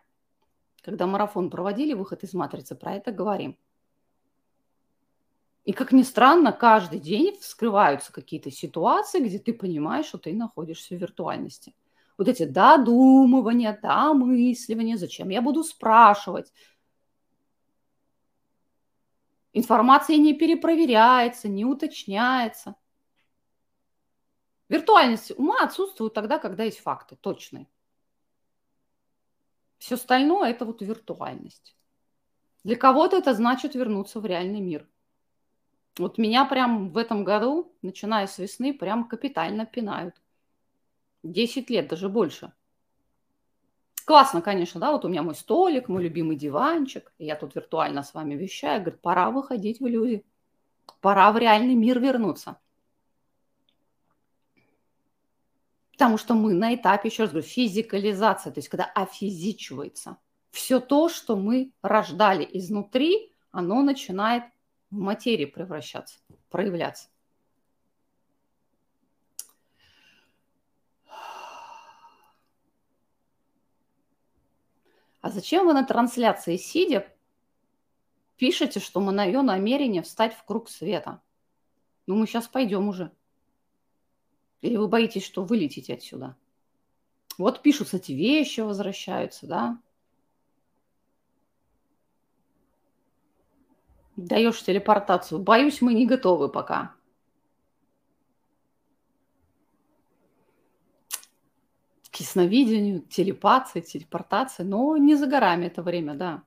когда 0.84 1.08
марафон 1.08 1.50
проводили, 1.50 1.94
выход 1.94 2.22
из 2.22 2.32
матрицы, 2.32 2.76
про 2.76 2.94
это 2.94 3.10
говорим. 3.10 3.58
И, 5.64 5.72
как 5.72 5.90
ни 5.90 6.02
странно, 6.02 6.52
каждый 6.52 7.00
день 7.00 7.36
вскрываются 7.40 8.12
какие-то 8.12 8.52
ситуации, 8.52 9.18
где 9.18 9.40
ты 9.40 9.52
понимаешь, 9.52 10.06
что 10.06 10.18
ты 10.18 10.32
находишься 10.32 10.94
в 10.94 10.98
виртуальности. 10.98 11.74
Вот 12.16 12.28
эти 12.28 12.44
додумывания, 12.44 13.76
домысливания, 13.82 14.96
зачем 14.96 15.30
я 15.30 15.42
буду 15.42 15.64
спрашивать. 15.64 16.52
Информация 19.54 20.18
не 20.18 20.34
перепроверяется, 20.34 21.48
не 21.48 21.64
уточняется. 21.64 22.74
Виртуальность 24.68 25.32
ума 25.38 25.62
отсутствует 25.62 26.12
тогда, 26.12 26.38
когда 26.38 26.64
есть 26.64 26.80
факты 26.80 27.16
точные. 27.16 27.66
Все 29.78 29.94
остальное– 29.94 30.50
это 30.50 30.66
вот 30.66 30.82
виртуальность. 30.82 31.74
Для 32.64 32.76
кого-то 32.76 33.16
это 33.16 33.32
значит 33.32 33.74
вернуться 33.74 34.20
в 34.20 34.26
реальный 34.26 34.60
мир– 34.60 34.86
вот 35.96 36.18
меня 36.18 36.44
прям 36.44 36.90
в 36.90 36.98
этом 36.98 37.22
году, 37.22 37.72
начиная 37.80 38.26
с 38.26 38.38
весны, 38.38 38.74
прям 38.74 39.06
капитально 39.06 39.64
пинают. 39.64 40.20
Десять 41.22 41.70
лет, 41.70 41.88
даже 41.88 42.08
больше. 42.08 42.52
Классно, 44.04 44.42
конечно, 44.42 44.80
да, 44.80 44.92
вот 44.92 45.04
у 45.04 45.08
меня 45.08 45.22
мой 45.22 45.34
столик, 45.34 45.88
мой 45.88 46.02
любимый 46.02 46.36
диванчик, 46.36 47.12
и 47.18 47.24
я 47.24 47.36
тут 47.36 47.54
виртуально 47.54 48.02
с 48.02 48.12
вами 48.12 48.34
вещаю, 48.34 48.82
говорит, 48.82 49.00
пора 49.00 49.30
выходить 49.30 49.80
в 49.80 49.86
люди, 49.86 50.24
пора 51.00 51.32
в 51.32 51.38
реальный 51.38 51.74
мир 51.74 51.98
вернуться. 51.98 52.58
Потому 55.92 56.18
что 56.18 56.34
мы 56.34 56.52
на 56.52 56.74
этапе, 56.74 57.08
еще 57.08 57.22
раз 57.22 57.30
говорю, 57.30 57.46
физикализация, 57.46 58.52
то 58.52 58.58
есть 58.58 58.68
когда 58.68 58.84
офизичивается. 58.84 60.18
Все 60.50 60.80
то, 60.80 61.08
что 61.08 61.36
мы 61.36 61.72
рождали 61.82 62.46
изнутри, 62.52 63.32
оно 63.52 63.82
начинает 63.82 64.44
в 64.90 64.98
материи 64.98 65.46
превращаться, 65.46 66.18
проявляться. 66.50 67.08
А 75.24 75.30
зачем 75.30 75.66
вы 75.66 75.72
на 75.72 75.86
трансляции 75.86 76.58
сидя 76.58 77.10
пишете, 78.36 78.78
что 78.78 79.00
мы 79.00 79.10
на 79.10 79.24
ее 79.24 79.40
намерение 79.40 80.02
встать 80.02 80.34
в 80.34 80.44
круг 80.44 80.68
света? 80.68 81.22
Ну, 82.06 82.14
мы 82.14 82.26
сейчас 82.26 82.46
пойдем 82.46 82.88
уже. 82.88 83.10
Или 84.60 84.76
вы 84.76 84.86
боитесь, 84.86 85.24
что 85.24 85.42
вылетите 85.42 85.94
отсюда? 85.94 86.36
Вот 87.38 87.62
пишутся 87.62 87.96
эти 87.96 88.12
вещи, 88.12 88.60
возвращаются, 88.60 89.46
да? 89.46 89.80
Даешь 94.16 94.62
телепортацию. 94.62 95.40
Боюсь, 95.40 95.80
мы 95.80 95.94
не 95.94 96.04
готовы 96.04 96.50
пока. 96.50 96.93
К 102.14 102.20
ясновидению, 102.20 103.00
телепации, 103.00 103.80
телепортации. 103.80 104.62
Но 104.62 104.96
не 104.96 105.16
за 105.16 105.26
горами 105.26 105.66
это 105.66 105.82
время, 105.82 106.14
да. 106.14 106.44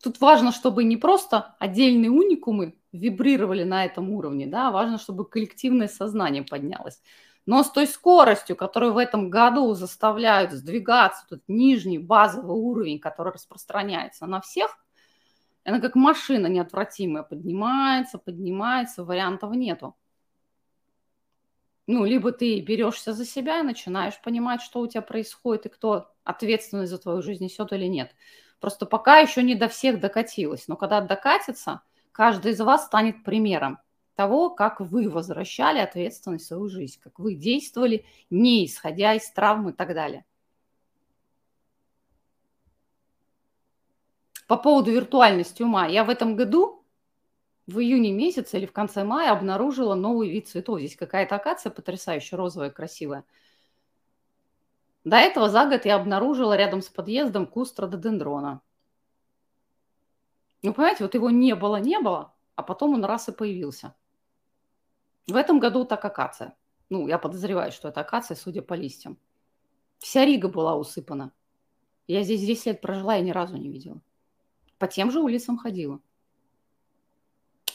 Тут 0.00 0.20
важно, 0.20 0.52
чтобы 0.52 0.84
не 0.84 0.96
просто 0.96 1.56
отдельные 1.58 2.10
уникумы 2.10 2.76
вибрировали 2.92 3.64
на 3.64 3.84
этом 3.84 4.10
уровне, 4.10 4.46
да, 4.46 4.70
важно, 4.70 4.98
чтобы 4.98 5.28
коллективное 5.28 5.88
сознание 5.88 6.44
поднялось. 6.44 7.02
Но 7.46 7.64
с 7.64 7.70
той 7.70 7.88
скоростью, 7.88 8.54
которую 8.54 8.92
в 8.92 8.98
этом 8.98 9.28
году 9.28 9.74
заставляют 9.74 10.52
сдвигаться, 10.52 11.26
тут 11.28 11.42
нижний 11.48 11.98
базовый 11.98 12.56
уровень, 12.56 13.00
который 13.00 13.32
распространяется 13.32 14.26
на 14.26 14.40
всех, 14.40 14.78
она 15.64 15.80
как 15.80 15.96
машина 15.96 16.46
неотвратимая, 16.46 17.24
поднимается, 17.24 18.18
поднимается, 18.18 19.02
вариантов 19.02 19.50
нету. 19.56 19.96
Ну, 21.86 22.04
либо 22.04 22.32
ты 22.32 22.60
берешься 22.60 23.12
за 23.12 23.26
себя 23.26 23.60
и 23.60 23.62
начинаешь 23.62 24.20
понимать, 24.22 24.62
что 24.62 24.80
у 24.80 24.86
тебя 24.86 25.02
происходит 25.02 25.66
и 25.66 25.68
кто 25.68 26.10
ответственность 26.24 26.90
за 26.90 26.98
твою 26.98 27.20
жизнь 27.20 27.44
несет 27.44 27.72
или 27.72 27.84
нет. 27.84 28.14
Просто 28.58 28.86
пока 28.86 29.18
еще 29.18 29.42
не 29.42 29.54
до 29.54 29.68
всех 29.68 30.00
докатилось. 30.00 30.66
Но 30.66 30.76
когда 30.76 31.02
докатится, 31.02 31.82
каждый 32.12 32.52
из 32.52 32.60
вас 32.60 32.86
станет 32.86 33.22
примером 33.22 33.78
того, 34.14 34.48
как 34.48 34.80
вы 34.80 35.10
возвращали 35.10 35.78
ответственность 35.78 36.44
в 36.44 36.48
свою 36.48 36.68
жизнь, 36.68 36.98
как 37.02 37.18
вы 37.18 37.34
действовали, 37.34 38.06
не 38.30 38.64
исходя 38.64 39.14
из 39.14 39.30
травм 39.30 39.68
и 39.68 39.72
так 39.72 39.92
далее. 39.92 40.24
По 44.46 44.56
поводу 44.56 44.90
виртуальности 44.90 45.62
ума. 45.62 45.86
Я 45.86 46.04
в 46.04 46.10
этом 46.10 46.36
году, 46.36 46.83
в 47.66 47.78
июне 47.78 48.12
месяце 48.12 48.58
или 48.58 48.66
в 48.66 48.72
конце 48.72 49.04
мая, 49.04 49.32
обнаружила 49.32 49.94
новый 49.94 50.30
вид 50.30 50.48
цветов. 50.48 50.78
Здесь 50.78 50.96
какая-то 50.96 51.36
акация 51.36 51.70
потрясающая, 51.70 52.36
розовая, 52.36 52.70
красивая. 52.70 53.24
До 55.04 55.16
этого 55.16 55.48
за 55.48 55.66
год 55.66 55.84
я 55.84 55.96
обнаружила 55.96 56.56
рядом 56.56 56.82
с 56.82 56.88
подъездом 56.88 57.46
куст 57.46 57.78
рододендрона. 57.78 58.60
Ну, 60.62 60.72
понимаете, 60.72 61.04
вот 61.04 61.14
его 61.14 61.30
не 61.30 61.54
было, 61.54 61.76
не 61.76 61.98
было, 61.98 62.32
а 62.54 62.62
потом 62.62 62.94
он 62.94 63.04
раз 63.04 63.28
и 63.28 63.32
появился. 63.32 63.94
В 65.26 65.36
этом 65.36 65.58
году 65.58 65.84
так 65.84 66.04
акация. 66.04 66.56
Ну, 66.88 67.06
я 67.06 67.18
подозреваю, 67.18 67.72
что 67.72 67.88
это 67.88 68.00
акация, 68.00 68.34
судя 68.34 68.62
по 68.62 68.74
листьям. 68.74 69.18
Вся 69.98 70.24
Рига 70.24 70.48
была 70.48 70.76
усыпана. 70.76 71.32
Я 72.06 72.22
здесь 72.22 72.40
10 72.40 72.66
лет 72.66 72.80
прожила, 72.80 73.14
я 73.14 73.22
ни 73.22 73.30
разу 73.30 73.56
не 73.56 73.70
видела 73.70 74.00
по 74.84 74.88
тем 74.88 75.10
же 75.10 75.20
улицам 75.20 75.56
ходила. 75.56 75.98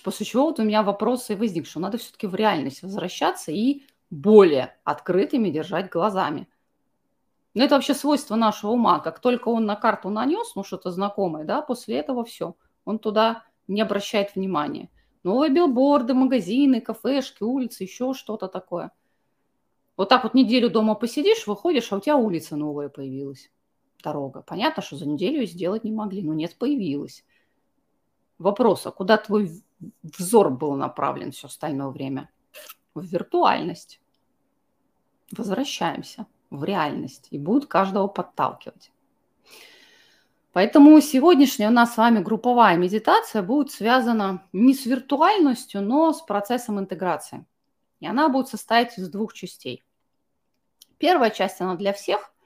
После 0.04 0.26
чего 0.26 0.46
вот 0.46 0.60
у 0.60 0.64
меня 0.64 0.84
вопросы 0.84 1.36
возник, 1.36 1.68
что 1.68 1.80
надо 1.80 1.98
все-таки 1.98 2.28
в 2.28 2.36
реальность 2.36 2.82
возвращаться 2.82 3.52
и 3.52 3.84
более 4.10 4.76
открытыми 4.84 5.50
держать 5.50 5.90
глазами. 5.90 6.48
Но 7.54 7.64
это 7.64 7.76
вообще 7.76 7.94
свойство 7.94 8.36
нашего 8.36 8.72
ума. 8.72 9.00
Как 9.00 9.20
только 9.20 9.50
он 9.50 9.66
на 9.66 9.76
карту 9.76 10.10
нанес, 10.10 10.54
ну 10.56 10.64
что-то 10.64 10.92
знакомое, 10.92 11.46
да, 11.46 11.62
после 11.62 11.98
этого 11.98 12.24
все. 12.24 12.56
Он 12.86 13.00
туда 13.00 13.44
не 13.68 13.82
обращает 13.82 14.36
внимания. 14.36 14.90
Новые 15.24 15.52
билборды, 15.52 16.14
магазины, 16.14 16.80
кафешки, 16.80 17.44
улицы, 17.44 17.84
еще 17.84 18.14
что-то 18.14 18.48
такое. 18.48 18.92
Вот 19.98 20.08
так 20.08 20.24
вот 20.24 20.34
неделю 20.34 20.70
дома 20.70 20.96
посидишь, 20.96 21.46
выходишь, 21.46 21.92
а 21.92 21.98
у 21.98 22.00
тебя 22.00 22.16
улица 22.16 22.56
новая 22.56 22.88
появилась 22.88 23.52
дорога. 24.02 24.44
Понятно, 24.48 24.82
что 24.82 24.96
за 24.96 25.06
неделю 25.06 25.46
сделать 25.46 25.84
не 25.84 25.92
могли, 25.92 26.24
но 26.24 26.34
нет, 26.34 26.58
появилась. 26.58 27.26
Вопрос, 28.40 28.88
а 28.88 28.92
куда 28.92 29.18
твой 29.18 29.62
взор 30.02 30.50
был 30.50 30.76
направлен 30.76 31.32
все 31.32 31.48
остальное 31.48 31.90
время? 31.90 32.30
В 32.96 33.04
виртуальность. 33.04 34.02
Возвращаемся 35.32 36.26
в 36.50 36.64
реальность 36.64 37.28
и 37.32 37.38
будут 37.38 37.68
каждого 37.68 38.08
подталкивать. 38.08 38.92
Поэтому 40.54 41.00
сегодняшняя 41.02 41.68
у 41.68 41.72
нас 41.72 41.94
с 41.94 41.98
вами 41.98 42.20
групповая 42.20 42.76
медитация 42.78 43.44
будет 43.44 43.72
связана 43.72 44.44
не 44.52 44.74
с 44.74 44.86
виртуальностью, 44.86 45.82
но 45.82 46.12
с 46.12 46.22
процессом 46.22 46.80
интеграции. 46.80 47.46
И 48.00 48.08
она 48.08 48.30
будет 48.30 48.48
состоять 48.48 48.98
из 48.98 49.10
двух 49.10 49.34
частей. 49.34 49.84
Первая 50.98 51.30
часть, 51.30 51.62
она 51.62 51.76
для 51.76 51.94
всех– 51.94 52.34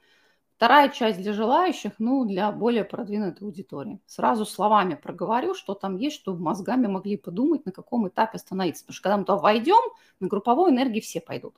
Вторая 0.64 0.88
часть 0.88 1.20
для 1.20 1.34
желающих, 1.34 1.92
ну, 1.98 2.24
для 2.24 2.50
более 2.50 2.84
продвинутой 2.84 3.46
аудитории. 3.46 4.00
Сразу 4.06 4.46
словами 4.46 4.94
проговорю, 4.94 5.52
что 5.52 5.74
там 5.74 5.98
есть, 5.98 6.16
чтобы 6.16 6.42
мозгами 6.42 6.86
могли 6.86 7.18
подумать, 7.18 7.66
на 7.66 7.70
каком 7.70 8.08
этапе 8.08 8.36
остановиться. 8.36 8.82
Потому 8.82 8.94
что 8.94 9.02
когда 9.02 9.16
мы 9.18 9.24
туда 9.24 9.36
войдем, 9.36 9.92
на 10.20 10.28
групповой 10.28 10.70
энергии 10.70 11.00
все 11.00 11.20
пойдут. 11.20 11.54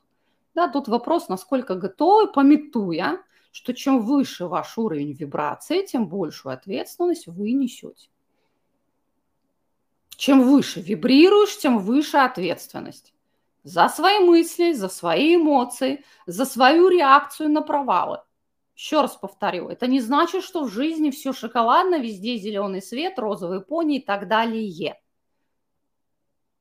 Да, 0.55 0.67
тут 0.67 0.89
вопрос, 0.89 1.29
насколько 1.29 1.75
готовы, 1.75 2.29
пометуя, 2.29 3.21
что 3.53 3.73
чем 3.73 4.01
выше 4.01 4.45
ваш 4.45 4.77
уровень 4.77 5.13
вибрации, 5.13 5.85
тем 5.85 6.09
большую 6.09 6.51
ответственность 6.51 7.27
вы 7.27 7.53
несете. 7.53 8.09
Чем 10.17 10.43
выше 10.43 10.81
вибрируешь, 10.81 11.57
тем 11.57 11.79
выше 11.79 12.17
ответственность. 12.17 13.13
За 13.63 13.87
свои 13.87 14.19
мысли, 14.19 14.73
за 14.73 14.89
свои 14.89 15.37
эмоции, 15.37 16.03
за 16.25 16.43
свою 16.43 16.89
реакцию 16.89 17.49
на 17.51 17.61
провалы. 17.61 18.19
Еще 18.77 19.01
раз 19.01 19.15
повторю, 19.15 19.69
это 19.69 19.87
не 19.87 19.99
значит, 19.99 20.43
что 20.43 20.63
в 20.63 20.69
жизни 20.69 21.09
все 21.09 21.33
шоколадно, 21.33 21.99
везде 21.99 22.37
зеленый 22.37 22.83
свет, 22.83 23.17
розовый 23.17 23.61
пони 23.61 23.97
и 23.97 24.05
так 24.05 24.27
далее. 24.27 25.01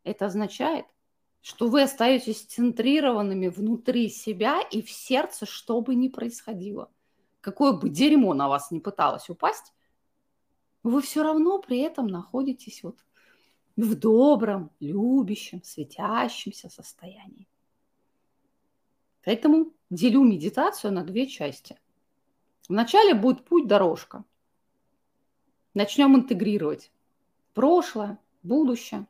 Это 0.02 0.24
означает, 0.24 0.86
что 1.42 1.68
вы 1.68 1.82
остаетесь 1.82 2.46
центрированными 2.46 3.48
внутри 3.48 4.08
себя 4.08 4.62
и 4.62 4.80
в 4.80 4.90
сердце, 4.90 5.44
что 5.44 5.82
бы 5.82 5.94
ни 5.94 6.08
происходило. 6.08 6.90
Какое 7.42 7.74
бы 7.74 7.90
дерьмо 7.90 8.32
на 8.32 8.48
вас 8.48 8.70
не 8.70 8.80
пыталось 8.80 9.28
упасть, 9.28 9.74
вы 10.82 11.02
все 11.02 11.22
равно 11.22 11.58
при 11.58 11.80
этом 11.80 12.06
находитесь 12.06 12.82
вот 12.82 12.96
в 13.76 13.94
добром, 13.94 14.70
любящем, 14.80 15.62
светящемся 15.62 16.70
состоянии. 16.70 17.46
Поэтому 19.22 19.74
делю 19.90 20.22
медитацию 20.22 20.94
на 20.94 21.04
две 21.04 21.26
части– 21.26 21.78
Вначале 22.68 23.14
будет 23.14 23.44
путь-дорожка. 23.44 24.24
Начнем 25.74 26.16
интегрировать 26.16 26.90
прошлое, 27.54 28.18
будущее. 28.42 29.06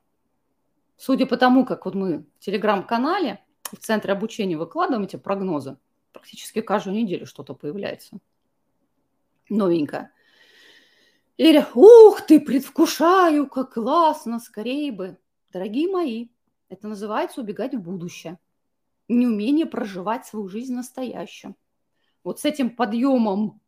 Судя 0.96 1.26
по 1.26 1.36
тому, 1.36 1.64
как 1.64 1.84
вот 1.84 1.94
мы 1.94 2.26
в 2.38 2.38
телеграм-канале 2.40 3.44
в 3.64 3.76
центре 3.76 4.12
обучения 4.12 4.56
выкладываем 4.56 5.04
эти 5.04 5.16
прогнозы, 5.16 5.78
практически 6.12 6.60
каждую 6.60 6.96
неделю 6.96 7.26
что-то 7.26 7.54
появляется 7.54 8.18
новенькое. 9.48 10.10
Или, 11.36 11.64
ух 11.74 12.22
ты, 12.22 12.40
предвкушаю, 12.40 13.46
как 13.48 13.74
классно, 13.74 14.40
скорее 14.40 14.90
бы. 14.90 15.18
Дорогие 15.52 15.90
мои, 15.90 16.28
это 16.68 16.88
называется 16.88 17.42
убегать 17.42 17.74
в 17.74 17.80
будущее. 17.80 18.38
Неумение 19.08 19.66
проживать 19.66 20.26
свою 20.26 20.48
жизнь 20.48 20.74
настоящим. 20.74 21.54
Вот 22.26 22.40
с 22.40 22.44
этим 22.44 22.74
подъемом 22.74 23.60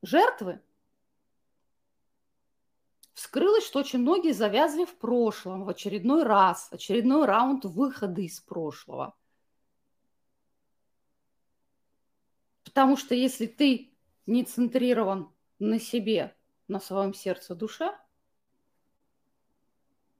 жертвы 0.00 0.62
вскрылось, 3.12 3.66
что 3.66 3.80
очень 3.80 3.98
многие 3.98 4.32
завязли 4.32 4.86
в 4.86 4.96
прошлом, 4.96 5.64
в 5.64 5.68
очередной 5.68 6.22
раз, 6.22 6.68
очередной 6.72 7.26
раунд 7.26 7.66
выхода 7.66 8.22
из 8.22 8.40
прошлого. 8.40 9.14
Потому 12.64 12.96
что 12.96 13.14
если 13.14 13.44
ты 13.44 13.92
не 14.24 14.44
центрирован 14.44 15.30
на 15.58 15.78
себе, 15.78 16.34
на 16.68 16.80
своем 16.80 17.12
сердце, 17.12 17.54
душе, 17.54 17.94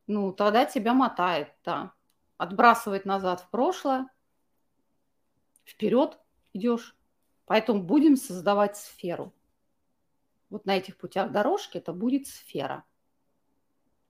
ну, 0.07 0.35
тогда 0.35 0.67
тебя 0.67 0.93
мотает, 0.93 1.55
да. 1.65 1.95
Отбрасывает 2.37 3.07
назад 3.07 3.41
в 3.41 3.49
прошлое, 3.49 4.07
вперед 5.65 6.19
идешь. 6.53 6.98
Поэтому 7.49 7.83
будем 7.83 8.17
создавать 8.17 8.77
сферу. 8.77 9.33
Вот 10.51 10.67
на 10.67 10.77
этих 10.77 10.99
путях 10.99 11.33
дорожки 11.33 11.79
это 11.79 11.95
будет 11.95 12.27
сфера. 12.27 12.85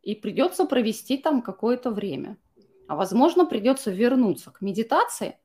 И 0.03 0.17
придется 0.17 0.67
провести 0.67 1.19
там 1.19 1.41
какое-то 1.41 1.91
время. 1.93 2.37
А 2.89 2.97
возможно, 2.97 3.47
придется 3.47 3.93
вернуться 3.93 4.51
к 4.51 4.61
медитации. 4.61 5.39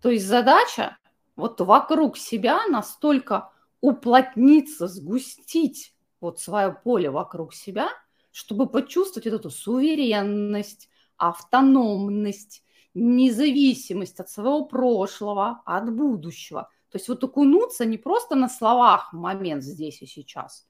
То 0.00 0.10
есть 0.10 0.26
задача 0.26 0.96
вот 1.34 1.60
вокруг 1.60 2.16
себя 2.16 2.66
настолько 2.68 3.50
уплотниться, 3.80 4.86
сгустить 4.86 5.96
вот 6.20 6.38
свое 6.38 6.72
поле 6.72 7.10
вокруг 7.10 7.52
себя, 7.52 7.88
чтобы 8.30 8.68
почувствовать 8.68 9.26
эту 9.26 9.50
суверенность, 9.50 10.88
автономность, 11.16 12.62
независимость 12.94 14.20
от 14.20 14.30
своего 14.30 14.66
прошлого, 14.66 15.62
от 15.64 15.92
будущего. 15.92 16.70
То 16.90 16.96
есть 16.96 17.08
вот 17.08 17.22
окунуться 17.22 17.84
не 17.84 17.98
просто 17.98 18.34
на 18.34 18.48
словах 18.48 19.12
момент 19.12 19.62
здесь 19.62 20.00
и 20.00 20.06
сейчас. 20.06 20.66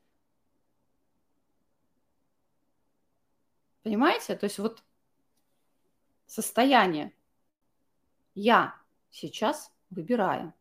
Понимаете? 3.82 4.34
То 4.34 4.44
есть 4.44 4.58
вот 4.58 4.82
состояние 6.26 7.14
я 8.34 8.74
сейчас 9.10 9.72
выбираю. 9.90 10.52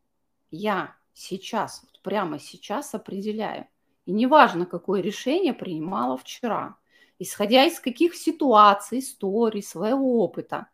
Я 0.50 0.96
сейчас, 1.12 1.82
вот 1.82 2.00
прямо 2.02 2.38
сейчас 2.38 2.94
определяю. 2.94 3.66
И 4.06 4.12
неважно, 4.12 4.64
какое 4.64 5.02
решение 5.02 5.52
принимала 5.52 6.16
вчера, 6.16 6.78
исходя 7.18 7.66
из 7.66 7.80
каких 7.80 8.14
ситуаций, 8.14 9.00
историй, 9.00 9.62
своего 9.62 10.24
опыта, 10.24 10.68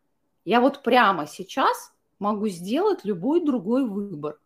я 0.45 0.61
вот 0.61 0.83
прямо 0.83 1.27
сейчас 1.27 1.93
могу 2.19 2.47
сделать 2.47 3.03
любой 3.03 3.43
другой 3.43 3.85
выбор. 3.85 4.39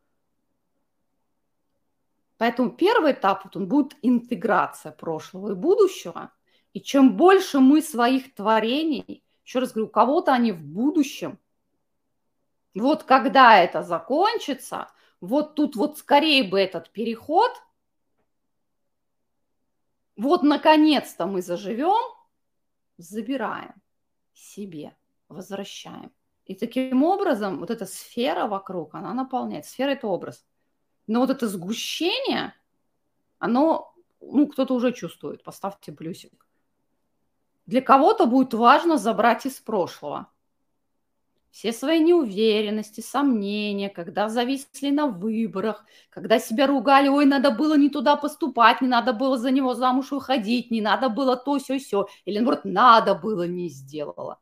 Поэтому 2.40 2.72
первый 2.72 3.12
этап, 3.12 3.44
вот 3.44 3.58
он 3.58 3.68
будет 3.68 3.98
интеграция 4.02 4.94
прошлого 4.94 5.52
и 5.52 5.56
будущего. 5.56 6.32
И 6.72 6.80
чем 6.80 7.18
больше 7.18 7.60
мы 7.60 7.82
своих 7.82 8.34
творений, 8.34 9.26
еще 9.44 9.60
раз 9.60 9.74
говорю, 9.74 9.88
у 9.88 9.92
кого-то 9.92 10.32
они 10.32 10.54
в 10.54 10.62
будущем, 10.62 11.38
вот 12.74 13.04
когда 13.04 13.62
это 13.62 13.84
закончится, 13.84 14.90
вот 15.20 15.56
тут 15.56 15.76
вот 15.76 15.98
скорее 15.98 16.46
бы 16.46 16.58
этот 16.62 16.92
переход, 16.92 17.52
вот 20.16 20.42
наконец-то 20.42 21.26
мы 21.26 21.42
заживем, 21.42 22.16
забираем 22.98 23.74
себе, 24.34 24.96
возвращаем. 25.28 26.14
И 26.46 26.56
таким 26.56 27.04
образом 27.04 27.60
вот 27.60 27.70
эта 27.70 27.86
сфера 27.86 28.48
вокруг, 28.48 28.96
она 28.96 29.14
наполняет. 29.14 29.66
Сфера– 29.66 29.90
это 29.92 30.08
образ. 30.08 30.46
Но 31.10 31.20
вот 31.20 31.30
это 31.30 31.47
сгущение, 31.47 32.53
оно, 33.39 33.93
ну, 34.22 34.47
кто-то 34.47 34.74
уже 34.74 34.93
чувствует, 34.93 35.43
поставьте 35.43 35.91
плюсик. 35.91 36.45
Для 37.66 37.82
кого-то 37.82 38.26
будет 38.26 38.53
важно 38.53 38.97
забрать 38.97 39.45
из 39.45 39.60
прошлого– 39.60 40.32
все 41.51 41.74
свои 41.74 41.99
неуверенности, 41.99 43.01
сомнения, 43.01 43.89
когда 43.89 44.30
зависли 44.30 44.91
на 44.91 45.07
выборах, 45.07 45.84
когда 46.10 46.39
себя 46.39 46.68
ругали, 46.68 47.07
ой, 47.07 47.26
надо 47.26 47.51
было 47.51 47.76
не 47.76 47.89
туда 47.89 48.16
поступать, 48.16 48.82
не 48.82 48.88
надо 48.88 49.14
было 49.14 49.38
за 49.38 49.49
него 49.51 49.74
замуж 49.74 50.12
выходить, 50.12 50.70
не 50.70 50.82
надо 50.82 51.10
было 51.10 51.36
то, 51.36 51.57
все, 51.57 51.80
все, 51.80 52.07
или 52.26 52.38
наоборот, 52.38 52.66
надо 52.66 53.16
было, 53.16 53.47
не 53.47 53.68
сделала. 53.70 54.39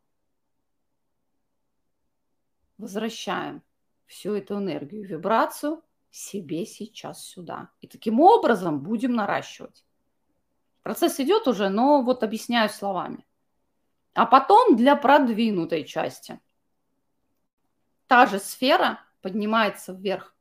Возвращаем 2.78 3.63
всю 4.05 4.34
эту 4.34 4.57
энергию, 4.57 5.07
вибрацию 5.07 5.82
себе 6.12 6.66
сейчас 6.66 7.26
сюда. 7.26 7.70
И 7.82 7.88
таким 7.88 8.20
образом 8.20 8.82
будем 8.82 9.14
наращивать. 9.14 9.86
Процесс 10.84 11.20
идет 11.20 11.47
уже, 11.47 11.70
но 11.70 12.01
вот 12.01 12.24
объясняю 12.24 12.70
словами. 12.70 13.26
А 14.14 14.26
потом 14.26 14.76
для 14.76 14.95
продвинутой 14.95 15.84
части– 15.84 16.39
та 18.08 18.26
же 18.26 18.39
сфера 18.39 19.01
поднимается 19.22 19.93
вверх. 19.93 20.34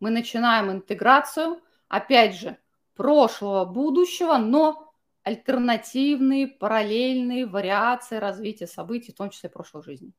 Мы 0.00 0.10
начинаем 0.10 0.70
интеграцию, 0.70 1.62
опять 1.88 2.34
же, 2.36 2.58
прошлого, 2.94 3.64
будущего, 3.64 4.36
но 4.36 4.92
альтернативные, 5.22 6.48
параллельные 6.48 7.46
вариации 7.46 8.16
развития 8.16 8.66
событий, 8.66 9.12
в 9.12 9.16
том 9.16 9.30
числе 9.30 9.48
прошлой 9.48 9.84
жизни. 9.84 10.12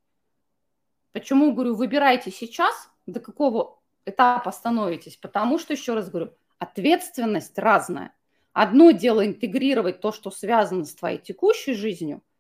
Почему, 1.12 1.54
говорю, 1.54 1.76
выбирайте 1.76 2.32
сейчас, 2.32 2.90
до 3.06 3.20
какого 3.20 3.82
этапа 4.06 4.52
становитесь, 4.52 5.18
потому 5.18 5.60
что, 5.60 5.74
еще 5.74 5.94
раз 5.94 6.10
говорю, 6.10 6.34
ответственность 6.58 7.58
разная. 7.58 8.14
Одно 8.54 8.92
дело 8.92 9.26
интегрировать 9.26 10.02
то, 10.02 10.12
что 10.12 10.32
связано 10.32 10.86
с 10.86 10.94
твоей 10.94 11.18
текущей 11.18 11.74
жизнью– 11.74 12.22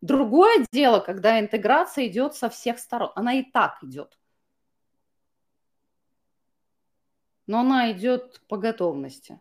Другое 0.00 0.66
дело, 0.70 1.00
когда 1.00 1.40
интеграция 1.40 2.06
идет 2.06 2.34
со 2.34 2.48
всех 2.48 2.78
сторон. 2.78 3.10
Она 3.14 3.34
и 3.34 3.42
так 3.42 3.82
идет. 3.82 4.18
Но 7.46 7.60
она 7.60 7.90
идет 7.92 8.40
по 8.48 8.56
готовности. 8.56 9.40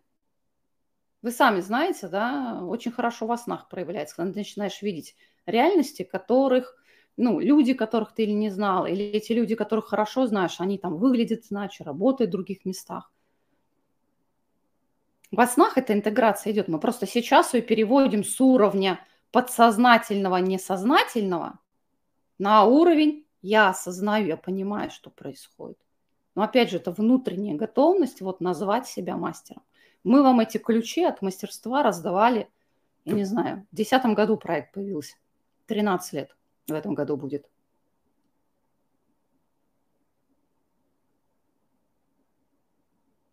Вы 1.22 1.32
сами 1.32 1.60
знаете, 1.60 2.08
да, 2.08 2.62
очень 2.64 2.92
хорошо 2.92 3.26
во 3.26 3.38
снах 3.38 3.68
проявляется, 3.68 4.16
когда 4.16 4.34
ты 4.34 4.40
начинаешь 4.40 4.82
видеть 4.82 5.16
реальности, 5.46 6.04
которых, 6.04 6.76
ну, 7.18 7.40
люди, 7.40 7.74
которых 7.74 8.14
ты 8.14 8.24
или 8.24 8.32
не 8.32 8.50
знал, 8.50 8.86
или 8.86 9.04
эти 9.04 9.32
люди, 9.34 9.56
которых 9.56 9.88
хорошо 9.88 10.28
знаешь, 10.28 10.60
они 10.60 10.78
там 10.78 10.98
выглядят 10.98 11.44
иначе, 11.50 11.84
работают 11.84 12.30
в 12.30 12.32
других 12.32 12.66
местах. 12.66 13.12
Во 15.32 15.48
снах 15.48 15.78
эта 15.78 15.94
интеграция 15.94 16.54
идет. 16.54 16.68
Мы 16.68 16.80
просто 16.80 17.08
сейчас 17.08 17.54
ее 17.54 17.62
переводим 17.62 18.24
с 18.24 18.40
уровня 18.40 19.00
подсознательного, 19.32 20.38
несознательного 20.38 21.60
на 22.38 22.66
уровень 22.66 23.26
я 23.42 23.70
осознаю, 23.70 24.28
я 24.28 24.38
понимаю, 24.38 24.92
что 24.92 25.10
происходит. 25.10 25.78
Но 26.36 26.44
опять 26.44 26.70
же, 26.70 26.78
это 26.78 26.92
внутренняя 26.92 27.56
готовность 27.56 28.22
вот 28.22 28.42
назвать 28.42 28.88
себя 28.88 29.16
мастером. 29.18 29.64
Мы 30.04 30.22
вам 30.22 30.40
эти 30.40 30.58
ключи 30.58 31.04
от 31.04 31.22
мастерства 31.22 31.82
раздавали, 31.82 32.50
я 33.06 33.14
не 33.14 33.24
знаю, 33.24 33.66
в 33.72 33.76
2010 33.76 34.16
году 34.16 34.38
проект 34.38 34.74
появился. 34.74 35.16
13 35.68 36.14
лет 36.14 36.36
в 36.68 36.74
этом 36.74 36.94
году 36.94 37.18
будет. 37.18 37.48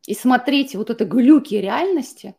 И 0.07 0.15
смотрите, 0.15 0.79
вот 0.79 0.91
это 0.91 1.05
глюки 1.05 1.55
реальности, 1.55 2.37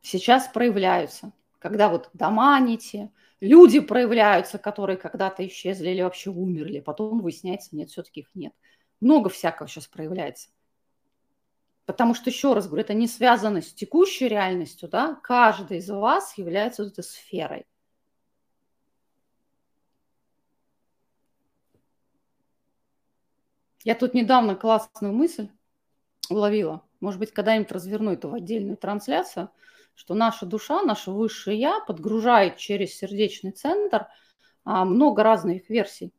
сейчас 0.00 0.48
проявляются. 0.48 1.32
Когда 1.58 1.88
вот 1.88 2.08
доманите, 2.14 3.10
люди 3.40 3.80
проявляются, 3.80 4.58
которые 4.58 4.96
когда-то 4.96 5.46
исчезли 5.46 5.90
или 5.90 6.02
вообще 6.02 6.30
умерли, 6.30 6.80
потом 6.80 7.20
выясняется, 7.20 7.74
нет, 7.76 7.90
все-таки 7.90 8.20
их 8.20 8.28
нет. 8.34 8.52
Много 9.00 9.28
всякого 9.28 9.68
сейчас 9.68 9.86
проявляется. 9.86 10.50
Потому 11.84 12.14
что, 12.14 12.30
еще 12.30 12.52
раз 12.54 12.66
говорю, 12.66 12.84
это 12.84 12.94
не 12.94 13.08
связано 13.08 13.62
с 13.62 13.72
текущей 13.72 14.28
реальностью, 14.28 14.88
да, 14.88 15.18
каждый 15.22 15.78
из 15.78 15.88
вас 15.88 16.36
является 16.36 16.84
вот 16.84 16.92
этой 16.92 17.04
сферой. 17.04 17.66
Я 23.84 23.94
тут 23.94 24.14
недавно 24.14 24.56
классную 24.56 25.14
мысль 25.14 25.48
уловила. 26.30 26.82
Может 27.00 27.20
быть, 27.20 27.32
когда-нибудь 27.32 27.72
разверну 27.72 28.12
эту 28.12 28.28
в 28.28 28.34
отдельную 28.34 28.76
трансляцию, 28.76 29.50
что 29.94 30.14
наша 30.14 30.46
душа, 30.46 30.82
наше 30.82 31.10
высшее 31.10 31.58
я 31.58 31.80
подгружает 31.80 32.56
через 32.56 32.96
сердечный 32.96 33.52
центр 33.52 34.08
а, 34.64 34.84
много 34.84 35.22
разных 35.22 35.68
версий 35.68 36.12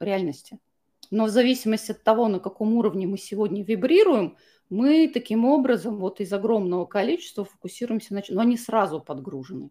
реальности. 0.00 0.58
Но 1.10 1.24
в 1.24 1.30
зависимости 1.30 1.92
от 1.92 2.02
того, 2.02 2.28
на 2.28 2.40
каком 2.40 2.74
уровне 2.74 3.06
мы 3.06 3.16
сегодня 3.16 3.62
вибрируем, 3.62 4.36
мы 4.68 5.08
таким 5.08 5.46
образом 5.46 5.96
вот 5.96 6.20
из 6.20 6.32
огромного 6.32 6.84
количества 6.84 7.44
фокусируемся 7.44 8.14
на... 8.14 8.22
Но 8.28 8.42
они 8.42 8.58
сразу 8.58 9.00
подгружены. 9.00 9.70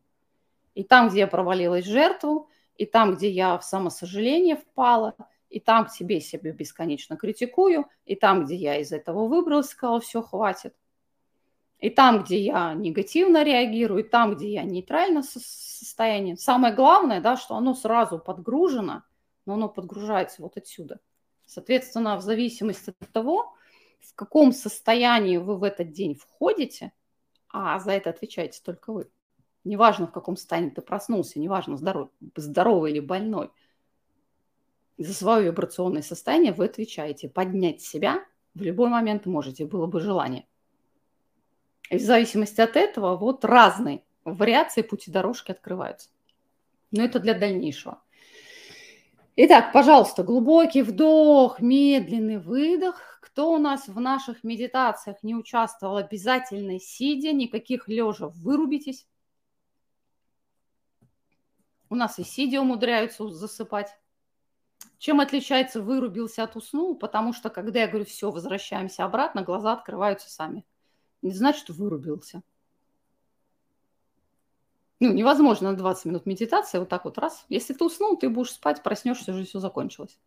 И 0.74 0.84
там, 0.84 1.10
где 1.10 1.20
я 1.20 1.28
провалилась 1.28 1.86
жертву, 1.86 2.50
и 2.76 2.86
там, 2.86 3.16
где 3.16 3.30
я 3.30 3.58
в 3.58 3.64
самосожаление 3.64 4.56
впала, 4.56 5.16
и 5.50 5.60
там 5.60 5.86
к 5.86 5.92
себе 5.92 6.20
себя 6.20 6.52
бесконечно 6.52 7.16
критикую, 7.16 7.86
и 8.06 8.16
там, 8.16 8.46
где 8.46 8.56
я 8.56 8.78
из 8.78 8.92
этого 8.92 9.28
выбралась, 9.28 9.70
сказала, 9.70 10.00
все, 10.00 10.22
хватит. 10.22 10.76
И 11.80 11.90
там, 11.90 12.24
где 12.24 12.40
я 12.42 12.74
негативно 12.74 13.44
реагирую, 13.44 14.04
и 14.04 14.08
там, 14.08 14.36
где 14.36 14.54
я 14.54 14.64
нейтрально 14.64 15.22
состояние. 15.24 16.36
Самое 16.36 16.74
главное, 16.74 17.22
да, 17.22 17.38
что 17.38 17.56
оно 17.56 17.76
сразу 17.76 18.20
подгружено, 18.20 19.04
но 19.46 19.54
оно 19.54 19.70
подгружается 19.70 20.42
вот 20.42 20.58
отсюда. 20.58 21.00
Соответственно, 21.46 22.18
в 22.18 22.22
зависимости 22.22 22.94
от 23.00 23.12
того, 23.12 23.54
в 24.00 24.16
каком 24.16 24.52
состоянии 24.52 25.38
вы 25.38 25.58
в 25.58 25.64
этот 25.64 25.92
день 25.92 26.16
входите, 26.16 26.92
а 27.50 27.80
за 27.80 27.92
это 27.92 28.10
отвечаете 28.10 28.60
только 28.64 28.92
вы. 28.92 29.10
Неважно, 29.64 30.08
в 30.08 30.12
каком 30.12 30.36
состоянии 30.36 30.72
ты 30.72 30.82
проснулся, 30.82 31.40
неважно, 31.40 31.78
здоров, 31.78 32.10
здоровый 32.36 32.92
или 32.92 33.00
больной– 33.00 33.52
за 34.98 35.14
свое 35.14 35.46
вибрационное 35.46 36.02
состояние 36.02 36.54
вы 36.54 36.66
отвечаете. 36.66 37.30
Поднять 37.30 37.82
себя 37.82 38.26
в 38.54 38.62
любой 38.62 38.90
момент 38.90 39.26
можете, 39.26 39.66
было 39.66 39.86
бы 39.86 40.00
желание. 40.00 40.48
И 41.90 41.98
в 41.98 42.02
зависимости 42.02 42.60
от 42.60 42.76
этого 42.76 43.16
вот 43.16 43.46
разные 43.46 44.04
вариации 44.26 44.82
пути 44.82 45.12
дорожки 45.12 45.52
открываются. 45.52 46.10
Но 46.92 47.04
это 47.04 47.20
для 47.20 47.34
дальнейшего. 47.34 48.02
Итак, 49.36 49.72
пожалуйста, 49.72 50.24
глубокий 50.24 50.82
вдох, 50.82 51.60
медленный 51.60 52.40
выдох. 52.40 53.20
Кто 53.22 53.54
у 53.54 53.58
нас 53.60 53.88
в 53.88 54.00
наших 54.00 54.44
медитациях 54.44 55.22
не 55.22 55.36
участвовал, 55.36 55.98
обязательно 55.98 56.80
сидя, 56.80 57.34
никаких 57.34 57.88
лежа, 57.88 58.30
вырубитесь. 58.30 59.08
У 61.90 61.96
нас 61.96 62.18
и 62.18 62.24
сидя 62.24 62.62
умудряются 62.62 63.30
засыпать. 63.30 63.90
Чем 64.98 65.20
отличается 65.20 65.82
вырубился 65.82 66.44
от 66.44 66.56
уснул? 66.56 66.96
Потому 66.98 67.34
что, 67.34 67.50
когда 67.50 67.82
я 67.82 67.88
говорю, 67.88 68.06
все, 68.06 68.32
возвращаемся 68.32 69.06
обратно, 69.06 69.44
глаза 69.44 69.74
открываются 69.74 70.30
сами. 70.30 70.66
Не 71.22 71.34
значит, 71.34 71.70
вырубился. 71.70 72.42
Ну, 75.00 75.14
невозможно 75.14 75.72
на 75.72 75.78
20 75.78 76.06
минут 76.06 76.26
медитации 76.26 76.80
вот 76.80 76.90
так 76.90 77.06
вот 77.06 77.20
раз. 77.20 77.46
Если 77.50 77.74
ты 77.74 77.86
уснул, 77.86 78.18
ты 78.18 78.30
будешь 78.30 78.52
спать, 78.52 78.82
проснешься, 78.82 79.32
уже 79.32 79.46
все 79.46 79.60
закончилось. 79.60 80.18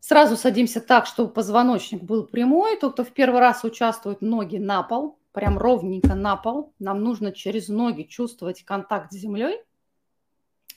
Сразу 0.00 0.36
садимся 0.36 0.80
так, 0.80 1.06
чтобы 1.06 1.32
позвоночник 1.32 2.02
был 2.02 2.26
прямой. 2.26 2.76
Тот, 2.76 2.94
кто 2.94 3.04
в 3.04 3.12
первый 3.12 3.40
раз 3.40 3.62
участвует, 3.64 4.20
ноги 4.20 4.58
на 4.58 4.82
пол, 4.82 5.18
прям 5.32 5.56
ровненько 5.56 6.14
на 6.14 6.36
пол. 6.36 6.74
Нам 6.80 7.02
нужно 7.02 7.32
через 7.32 7.68
ноги 7.68 8.02
чувствовать 8.02 8.64
контакт 8.64 9.12
с 9.12 9.16
землей. 9.16 9.62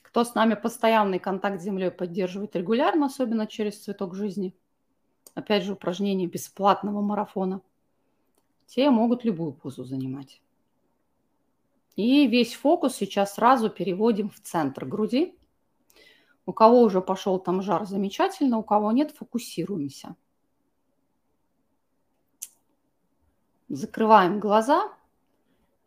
Кто 0.08 0.24
с 0.24 0.34
нами 0.34 0.54
постоянный 0.54 1.18
контакт 1.18 1.60
с 1.60 1.64
Землей 1.64 1.90
поддерживает 1.90 2.56
регулярно, 2.56 3.06
особенно 3.06 3.46
через 3.46 3.78
цветок 3.78 4.14
жизни, 4.14 4.54
опять 5.34 5.64
же, 5.64 5.74
упражнение 5.74 6.26
бесплатного 6.26 7.02
марафона, 7.02 7.60
те 8.66 8.88
могут 8.88 9.26
любую 9.26 9.52
позу 9.52 9.84
занимать. 9.84 10.40
И 11.94 12.26
весь 12.26 12.54
фокус 12.54 12.96
сейчас 12.96 13.34
сразу 13.34 13.68
переводим 13.68 14.30
в 14.30 14.40
центр 14.40 14.86
груди. 14.86 15.36
У 16.46 16.54
кого 16.54 16.80
уже 16.80 17.02
пошел 17.02 17.38
там 17.38 17.60
жар, 17.60 17.84
замечательно, 17.84 18.56
у 18.56 18.62
кого 18.62 18.92
нет, 18.92 19.10
фокусируемся. 19.10 20.16
Закрываем 23.68 24.40
глаза. 24.40 24.90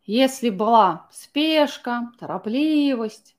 Если 0.04 0.48
была 0.50 1.08
спешка, 1.10 2.12
торопливость, 2.20 3.36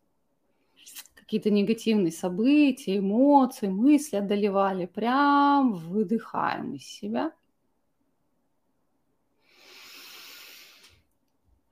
какие-то 1.34 1.50
негативные 1.50 2.12
события, 2.12 3.00
эмоции, 3.00 3.68
мысли 3.68 4.18
одолевали, 4.18 4.86
прям 4.86 5.74
выдыхаем 5.74 6.76
из 6.76 6.86
себя. 6.86 7.32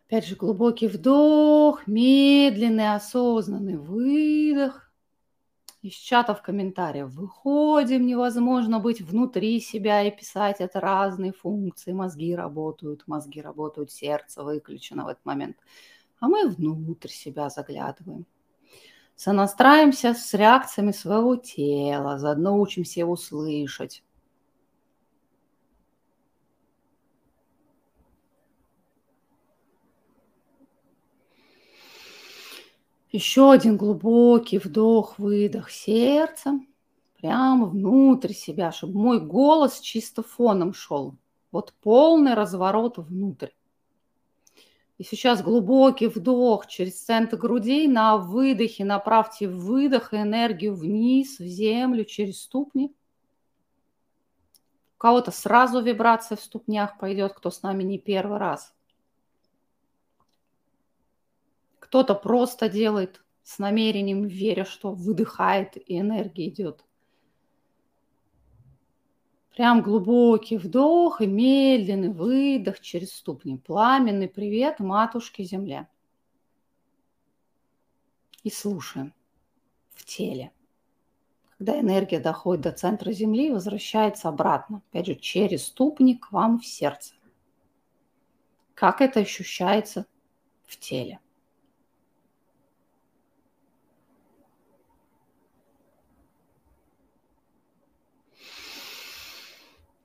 Опять 0.08 0.26
же, 0.26 0.36
глубокий 0.36 0.88
вдох, 0.88 1.86
медленный, 1.86 2.96
осознанный 2.96 3.78
выдох. 3.78 4.92
Из 5.84 5.94
чата 5.94 6.34
в 6.34 6.42
комментариях 6.42 7.10
выходим, 7.10 8.08
невозможно 8.08 8.80
быть 8.80 9.00
внутри 9.00 9.60
себя 9.60 10.02
и 10.02 10.10
писать. 10.10 10.56
Это 10.60 10.80
разные 10.80 11.34
функции. 11.34 11.92
Мозги 11.92 12.34
работают, 12.34 13.04
мозги 13.06 13.42
работают, 13.42 13.92
сердце 13.92 14.44
выключено 14.44 15.06
в 15.06 15.10
этот 15.10 15.24
момент. 15.24 15.58
А 16.20 16.28
мы 16.28 16.50
внутрь 16.50 17.10
себя 17.10 17.50
заглядываем 17.52 18.26
сонастраиваемся 19.22 20.16
с 20.16 20.34
реакциями 20.34 20.92
своего 20.92 21.36
тела, 21.36 22.18
заодно 22.18 22.60
учимся 22.60 23.02
его 23.02 23.16
слышать. 23.16 24.04
Еще 33.12 33.52
один 33.52 33.78
глубокий 33.78 34.58
вдох, 34.58 35.20
выдох 35.20 35.70
сердцем, 35.70 36.68
прямо 37.20 37.68
внутрь 37.68 38.34
себя, 38.34 38.72
чтобы 38.72 38.98
мой 38.98 39.20
голос 39.20 39.82
чисто 39.82 40.24
фоном 40.24 40.74
шел. 40.74 41.16
Вот 41.52 41.76
полный 41.84 42.34
разворот 42.34 42.98
внутрь. 42.98 43.50
И 45.02 45.04
сейчас 45.04 45.42
глубокий 45.42 46.06
вдох 46.06 46.68
через 46.68 47.04
центр 47.04 47.36
груди. 47.36 47.88
На 47.88 48.18
выдохе 48.18 48.86
направьте 48.86 49.48
выдох 49.48 50.14
и 50.14 50.18
энергию 50.18 50.76
вниз, 50.76 51.40
в 51.40 51.44
землю, 51.44 52.06
через 52.06 52.44
ступни. 52.44 52.94
У 54.96 55.00
кого-то 55.00 55.32
сразу 55.32 55.82
вибрация 55.82 56.36
в 56.36 56.42
ступнях 56.42 57.00
пойдет, 57.00 57.34
кто 57.34 57.50
с 57.50 57.64
нами 57.64 57.82
не 57.82 57.98
первый 57.98 58.38
раз. 58.38 58.76
Кто-то 61.80 62.14
просто 62.14 62.70
делает 62.70 63.24
с 63.42 63.58
намерением, 63.58 64.28
веря, 64.28 64.66
что 64.66 64.92
выдыхает 64.92 65.78
и 65.78 66.00
энергия 66.00 66.48
идет. 66.48 66.86
Прям 69.56 69.82
глубокий 69.82 70.58
вдох 70.58 71.20
и 71.22 71.28
медленный 71.28 72.10
выдох 72.10 72.80
через 72.80 73.14
ступни. 73.14 73.58
Пламенный 73.58 74.30
привет 74.30 74.80
матушке 74.80 75.44
Земле. 75.44 75.90
И 78.44 78.50
слушаем 78.50 79.14
в 79.90 80.06
теле. 80.06 80.52
Когда 81.58 81.80
энергия 81.80 82.20
доходит 82.20 82.64
до 82.64 82.72
центра 82.72 83.12
Земли 83.12 83.48
и 83.48 83.52
возвращается 83.52 84.30
обратно, 84.30 84.82
опять 84.90 85.06
же, 85.06 85.16
через 85.16 85.66
ступни 85.66 86.16
к 86.18 86.32
вам 86.32 86.60
в 86.60 86.66
сердце. 86.66 87.14
Как 88.74 89.02
это 89.02 89.20
ощущается 89.20 90.08
в 90.66 90.78
теле? 90.78 91.20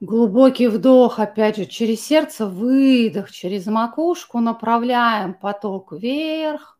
Глубокий 0.00 0.68
вдох, 0.68 1.18
опять 1.18 1.56
же, 1.56 1.64
через 1.64 2.02
сердце, 2.02 2.46
выдох 2.46 3.30
через 3.30 3.64
макушку, 3.66 4.40
направляем 4.40 5.32
поток 5.32 5.92
вверх, 5.92 6.78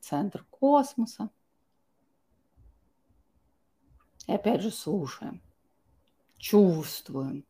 центр 0.00 0.42
космоса. 0.48 1.28
И 4.26 4.32
опять 4.32 4.62
же 4.62 4.70
слушаем, 4.70 5.42
чувствуем, 6.38 7.44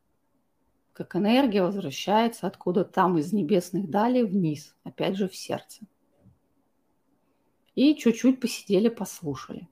как 0.92 1.14
энергия 1.14 1.62
возвращается 1.62 2.48
откуда 2.48 2.84
там 2.84 3.16
из 3.16 3.32
небесных 3.32 3.88
далей 3.88 4.24
вниз, 4.24 4.74
опять 4.82 5.16
же 5.16 5.28
в 5.28 5.36
сердце. 5.36 5.84
И 7.76 7.94
чуть-чуть 7.94 8.40
посидели, 8.40 8.88
послушали. 8.88 9.68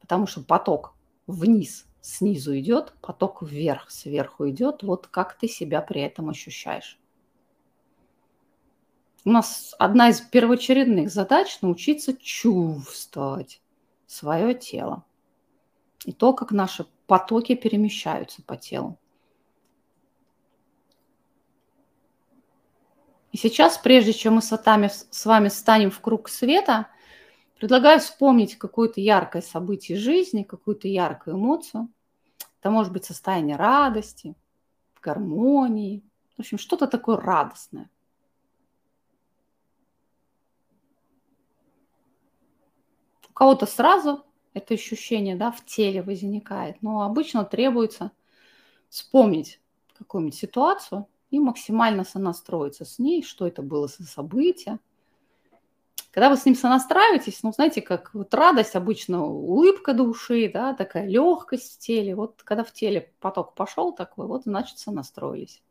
Потому 0.00 0.28
что 0.28 0.44
поток 0.44 0.94
вниз– 1.26 1.84
снизу 2.06 2.56
идет, 2.56 2.94
поток 3.02 3.42
вверх, 3.42 3.90
сверху 3.90 4.48
идет. 4.48 4.82
Вот 4.82 5.08
как 5.08 5.36
ты 5.36 5.48
себя 5.48 5.82
при 5.82 6.00
этом 6.02 6.30
ощущаешь. 6.30 7.00
У 9.24 9.30
нас 9.30 9.74
одна 9.80 10.10
из 10.10 10.20
первоочередных 10.20 11.10
задач– 11.10 11.60
научиться 11.62 12.16
чувствовать 12.16 13.60
свое 14.06 14.54
тело. 14.54 15.04
И 16.04 16.12
то, 16.12 16.32
как 16.32 16.52
наше 16.52 16.86
потоки 17.08 17.56
перемещаются 17.56 18.40
по 18.40 18.56
телу. 18.56 19.00
И 23.32 23.36
сейчас, 23.36 23.78
прежде 23.78 24.12
чем 24.12 24.34
мы 24.34 24.42
с 24.42 25.26
вами 25.26 25.48
станем 25.48 25.90
в 25.90 26.00
круг 26.00 26.28
света, 26.28 26.86
предлагаю 27.58 27.98
вспомнить 27.98 28.56
какое-то 28.56 29.00
яркое 29.00 29.42
событие 29.42 29.98
жизни, 29.98 30.44
какую-то 30.44 30.86
яркую 30.86 31.34
эмоцию. 31.36 31.88
Это 32.60 32.70
может 32.70 32.92
быть 32.92 33.04
состояние 33.04 33.56
радости, 33.56 34.34
гармонии, 35.06 36.02
в 36.36 36.40
общем, 36.40 36.58
что-то 36.58 36.86
такое 36.86 37.16
радостное. 37.16 37.88
У 43.28 43.32
кого-то 43.32 43.66
сразу 43.66 44.24
это 44.52 44.74
ощущение 44.74 45.36
да, 45.36 45.52
в 45.52 45.64
теле 45.64 46.02
возникает, 46.02 46.82
но 46.82 47.02
обычно 47.02 47.44
требуется 47.44 48.10
вспомнить 48.88 49.60
какую-нибудь 49.94 50.34
ситуацию 50.34 51.06
и 51.30 51.38
максимально 51.38 52.04
сонастроиться 52.04 52.84
с 52.84 52.98
ней, 52.98 53.22
что 53.22 53.46
это 53.46 53.62
было 53.62 53.88
за 53.88 54.04
событие. 54.04 54.78
Когда 56.16 56.30
вы 56.30 56.38
с 56.38 56.46
ним 56.46 56.54
сонастраиваетесь, 56.54 57.42
ну, 57.42 57.52
знаете, 57.52 57.82
как 57.82 58.14
вот 58.14 58.32
радость, 58.32 58.74
обычно 58.74 59.22
улыбка 59.22 59.92
души, 59.92 60.50
да, 60.50 60.72
такая 60.72 61.06
легкость 61.06 61.74
в 61.74 61.78
теле. 61.78 62.14
Вот 62.14 62.42
когда 62.42 62.64
в 62.64 62.72
теле 62.72 63.12
поток 63.20 63.52
пошел 63.54 63.92
такой, 63.92 64.26
вот, 64.26 64.44
значит, 64.44 64.78
сонастроились. 64.78 65.62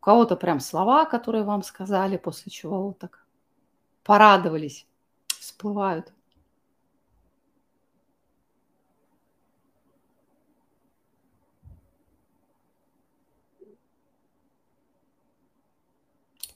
У 0.00 0.04
кого-то 0.04 0.36
прям 0.36 0.60
слова, 0.60 1.06
которые 1.06 1.44
вам 1.44 1.62
сказали, 1.62 2.18
после 2.18 2.52
чего 2.52 2.88
вот 2.88 2.98
так 2.98 3.24
порадовались, 4.04 4.86
всплывают. 5.28 6.12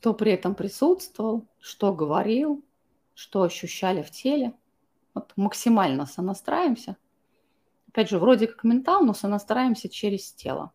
Кто 0.05 0.13
при 0.13 0.33
этом 0.33 0.55
присутствовал, 0.55 1.49
что 1.59 1.91
говорил, 1.91 2.63
что 3.15 3.43
ощущали 3.43 4.03
в 4.03 4.11
теле. 4.11 4.53
Вот 5.15 5.33
максимально 5.35 6.05
сонастраиваемся. 6.05 6.99
Опять 7.89 8.11
же, 8.11 8.19
вроде 8.19 8.47
как 8.47 8.65
ментал, 8.65 9.03
но 9.03 9.15
сонастраиваемся 9.15 9.89
через 9.89 10.31
тело. 10.35 10.73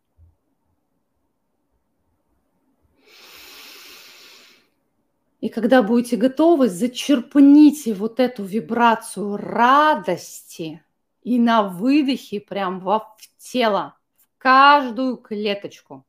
И 5.41 5.49
когда 5.49 5.83
будете 5.83 6.17
готовы, 6.17 6.67
зачерпните 6.67 7.93
вот 7.93 8.19
эту 8.19 8.43
вибрацию 8.43 9.37
радости 9.37 10.83
и 11.21 11.37
на 11.37 11.61
выдохе 11.61 12.41
прям 12.41 12.79
во 12.79 13.15
в 13.15 13.37
тело, 13.37 13.95
в 14.17 14.39
каждую 14.39 15.17
клеточку 15.17 16.03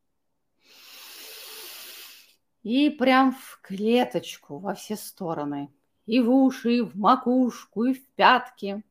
и 2.63 2.89
прям 2.89 3.33
в 3.33 3.59
клеточку 3.61 4.59
во 4.59 4.73
все 4.73 4.95
стороны. 4.95 5.71
И 6.05 6.19
в 6.19 6.29
уши, 6.31 6.77
и 6.77 6.81
в 6.81 6.95
макушку, 6.95 7.85
и 7.85 7.93
в 7.93 8.05
пятки, 8.09 8.83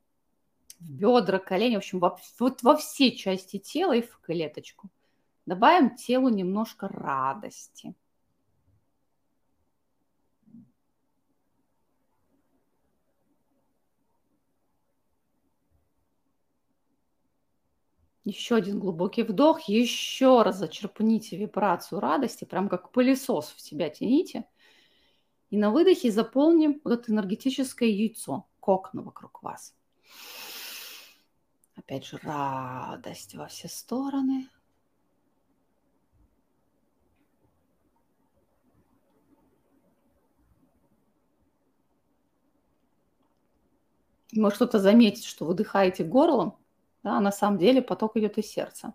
в 0.78 0.90
бедра, 0.90 1.38
колени, 1.38 1.74
в 1.74 1.78
общем, 1.78 1.98
во, 1.98 2.18
вот 2.38 2.62
во 2.62 2.76
все 2.76 3.12
части 3.12 3.58
тела 3.58 3.94
и 3.94 4.02
в 4.02 4.18
клеточку. 4.20 4.90
Добавим 5.46 5.96
телу 5.96 6.28
немножко 6.28 6.88
радости. 6.88 7.94
Еще 18.24 18.56
один 18.56 18.78
глубокий 18.78 19.22
вдох. 19.22 19.62
Еще 19.62 20.42
раз 20.42 20.58
зачерпните 20.58 21.36
вибрацию 21.36 22.00
радости, 22.00 22.44
прям 22.44 22.68
как 22.68 22.92
пылесос 22.92 23.52
в 23.56 23.60
себя 23.60 23.88
тяните. 23.88 24.44
И 25.48 25.56
на 25.56 25.70
выдохе 25.70 26.10
заполним 26.12 26.80
вот 26.84 26.92
это 26.92 27.12
энергетическое 27.12 27.88
яйцо, 27.88 28.46
кокон 28.60 29.02
вокруг 29.02 29.42
вас. 29.42 29.74
Опять 31.76 32.04
же, 32.04 32.18
радость 32.22 33.34
во 33.34 33.46
все 33.46 33.68
стороны. 33.68 34.48
Может 44.32 44.56
кто-то 44.56 44.78
заметить, 44.78 45.24
что 45.24 45.44
выдыхаете 45.44 46.04
горлом, 46.04 46.59
да, 47.02 47.20
на 47.20 47.32
самом 47.32 47.58
деле 47.58 47.82
поток 47.82 48.16
идет 48.16 48.38
из 48.38 48.46
сердца. 48.46 48.94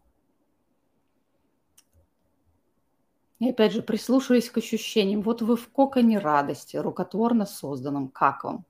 И 3.40 3.50
опять 3.50 3.74
же, 3.74 3.82
прислушиваясь 3.82 4.50
к 4.50 4.58
ощущениям. 4.58 5.22
Вот 5.22 5.42
вы 5.42 5.58
в 5.58 5.70
коконе 5.70 6.20
радости, 6.20 6.78
рукотворно 6.78 7.46
созданном. 7.46 8.08
Как 8.08 8.44
вам? 8.44 8.66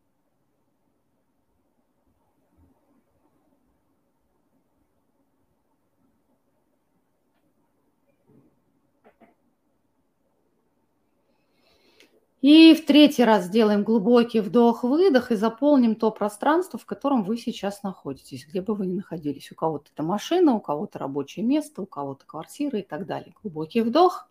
И 12.46 12.76
в 12.76 12.86
третий 12.86 13.24
раз 13.24 13.46
сделаем 13.46 13.84
глубокий 13.84 14.40
вдох-выдох 14.40 15.32
и 15.32 15.36
заполним 15.36 15.96
то 15.96 16.12
пространство, 16.12 16.78
в 16.78 16.86
котором 16.86 17.24
вы 17.24 17.38
сейчас 17.38 17.82
находитесь, 17.82 18.46
где 18.46 18.62
бы 18.62 18.76
вы 18.76 18.86
ни 18.86 18.94
находились. 18.94 19.52
У 19.52 19.56
кого-то 19.56 19.90
это 19.92 20.04
машина, 20.04 20.54
у 20.54 20.60
кого-то 20.60 21.00
рабочее 21.00 21.44
место, 21.44 21.82
у 21.82 21.88
кого-то 21.88 22.24
квартира 22.28 22.78
и 22.78 22.84
так 22.84 23.08
далее. 23.08 23.34
Глубокий 23.42 23.82
вдох. 23.82 24.30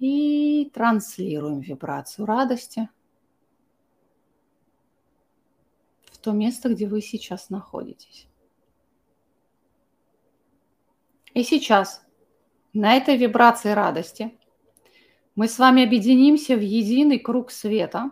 И 0.00 0.68
транслируем 0.74 1.60
вибрацию 1.60 2.26
радости 2.26 2.88
в 6.10 6.18
то 6.18 6.32
место, 6.32 6.70
где 6.70 6.88
вы 6.88 7.02
сейчас 7.02 7.50
находитесь. 7.50 8.26
И 11.34 11.44
сейчас 11.44 12.02
на 12.72 12.96
этой 12.96 13.16
вибрации 13.16 13.70
радости– 13.70 14.36
мы 15.38 15.46
с 15.46 15.56
вами 15.60 15.84
объединимся 15.84 16.56
в 16.56 16.60
единый 16.60 17.20
круг 17.20 17.52
света. 17.52 18.10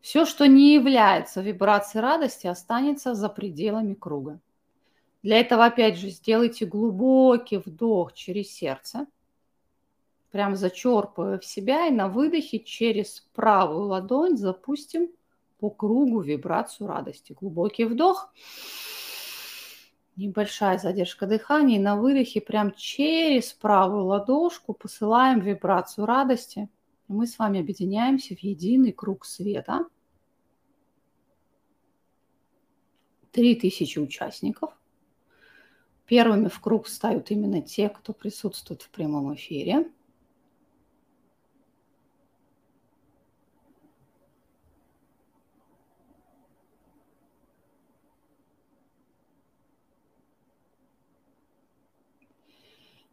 Все, 0.00 0.24
что 0.24 0.48
не 0.48 0.74
является 0.74 1.40
вибрацией 1.40 2.02
радости, 2.02 2.48
останется 2.48 3.14
за 3.14 3.28
пределами 3.28 3.94
круга. 3.94 4.40
Для 5.22 5.38
этого, 5.38 5.66
опять 5.66 5.98
же, 5.98 6.10
сделайте 6.10 6.66
глубокий 6.66 7.58
вдох 7.58 8.12
через 8.12 8.50
сердце, 8.50 9.06
прям 10.32 10.56
зачерпывая 10.56 11.38
в 11.38 11.44
себя, 11.44 11.86
и 11.86 11.92
на 11.92 12.08
выдохе 12.08 12.58
через 12.58 13.24
правую 13.32 13.82
ладонь 13.82 14.36
запустим 14.36 15.10
по 15.60 15.70
кругу 15.70 16.22
вибрацию 16.22 16.88
радости. 16.88 17.36
Глубокий 17.38 17.84
вдох. 17.84 18.32
Небольшая 20.16 20.78
задержка 20.78 21.26
дыхания. 21.26 21.76
И 21.76 21.82
на 21.82 21.96
выдохе 21.96 22.40
прям 22.40 22.72
через 22.72 23.52
правую 23.52 24.06
ладошку 24.06 24.72
посылаем 24.72 25.40
вибрацию 25.40 26.06
радости. 26.06 26.70
И 27.08 27.12
мы 27.12 27.26
с 27.26 27.38
вами 27.38 27.60
объединяемся 27.60 28.34
в 28.34 28.40
единый 28.40 28.92
круг 28.92 29.26
света. 29.26 29.86
Три 33.30 33.54
тысячи 33.54 33.98
участников. 33.98 34.72
Первыми 36.06 36.48
в 36.48 36.60
круг 36.60 36.86
встают 36.86 37.30
именно 37.30 37.60
те, 37.60 37.90
кто 37.90 38.14
присутствует 38.14 38.82
в 38.82 38.90
прямом 38.90 39.34
эфире. 39.34 39.90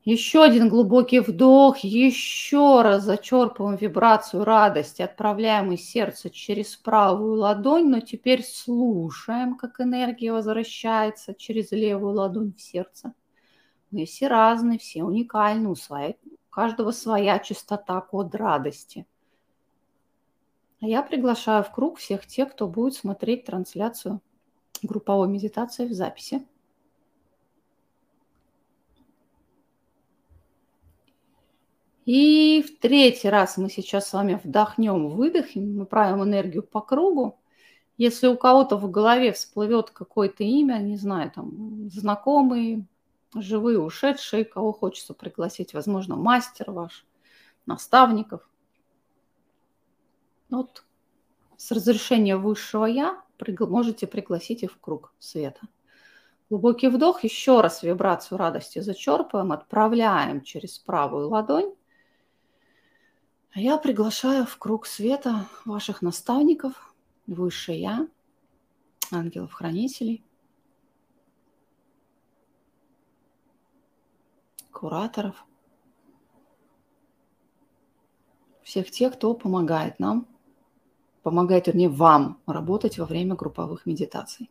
Еще 0.05 0.43
один 0.43 0.67
глубокий 0.67 1.21
вдох, 1.21 1.77
еще 1.77 2.81
раз 2.81 3.03
зачерпываем 3.03 3.77
вибрацию 3.77 4.43
радости, 4.43 5.01
отправляем 5.01 5.71
из 5.71 5.89
сердца 5.89 6.29
через 6.29 6.75
правую 6.75 7.35
ладонь, 7.35 7.89
но 7.89 8.01
теперь 8.01 8.43
слушаем, 8.43 9.55
как 9.55 9.79
энергия 9.79 10.33
возвращается 10.33 11.33
через 11.33 11.71
левую 11.71 12.15
ладонь 12.15 12.53
в 12.53 12.61
сердце. 12.61 13.13
Мы 13.91 14.03
все 14.03 14.27
разные, 14.27 14.77
все 14.77 15.03
уникальны, 15.03 15.69
у, 15.69 15.75
каждого 16.49 16.91
своя 16.91 17.39
частота, 17.39 18.01
код 18.01 18.35
радости. 18.35 19.05
А 20.81 20.85
я 20.85 21.01
приглашаю 21.01 21.63
в 21.63 21.71
круг 21.71 21.97
всех 21.97 22.27
тех, 22.27 22.51
кто 22.51 22.67
будет 22.67 22.95
смотреть 22.95 23.45
трансляцию 23.45 24.19
групповой 24.81 25.29
медитации 25.29 25.87
в 25.87 25.93
записи. 25.93 26.45
И 32.05 32.61
в 32.61 32.79
третий 32.79 33.29
раз 33.29 33.57
мы 33.57 33.69
сейчас 33.69 34.09
с 34.09 34.13
вами 34.13 34.39
вдохнем, 34.43 35.09
выдохнем, 35.09 35.77
направим 35.77 36.23
энергию 36.23 36.63
по 36.63 36.81
кругу. 36.81 37.39
Если 37.97 38.27
у 38.27 38.35
кого-то 38.35 38.75
в 38.75 38.89
голове 38.91 39.31
всплывет 39.31 39.91
какое-то 39.91 40.43
имя, 40.43 40.79
не 40.79 40.97
знаю, 40.97 41.31
там, 41.31 41.89
знакомый, 41.89 42.85
живые, 43.35 43.79
ушедшие, 43.79 44.43
кого 44.45 44.73
хочется 44.73 45.13
пригласить, 45.13 45.73
возможно, 45.73 46.15
мастер 46.15 46.71
ваш, 46.71 47.05
наставников. 47.65 48.49
Вот 50.49 50.83
с 51.57 51.71
разрешения 51.71 52.35
высшего 52.35 52.85
я 52.85 53.21
можете 53.59 54.07
пригласить 54.07 54.63
их 54.63 54.71
в 54.71 54.79
круг 54.79 55.13
света. 55.19 55.61
Глубокий 56.49 56.87
вдох, 56.87 57.23
еще 57.23 57.61
раз 57.61 57.83
вибрацию 57.83 58.37
радости 58.37 58.79
зачерпываем, 58.79 59.53
отправляем 59.53 60.41
через 60.41 60.77
правую 60.77 61.29
ладонь. 61.29 61.73
А 63.55 63.59
я 63.59 63.77
приглашаю 63.77 64.47
в 64.47 64.57
круг 64.57 64.87
света 64.87 65.47
ваших 65.63 66.01
наставников, 66.01 66.95
высшее 67.27 67.81
я, 67.81 68.07
ангелов-хранителей, 69.11 70.25
кураторов, 74.71 75.45
всех 78.63 78.89
тех, 78.89 79.13
кто 79.13 79.35
помогает 79.35 79.99
нам, 79.99 80.27
помогает, 81.21 81.67
вернее, 81.67 81.89
вам 81.89 82.41
работать 82.47 82.97
во 82.97 83.05
время 83.05 83.35
групповых 83.35 83.85
медитаций. 83.85 84.49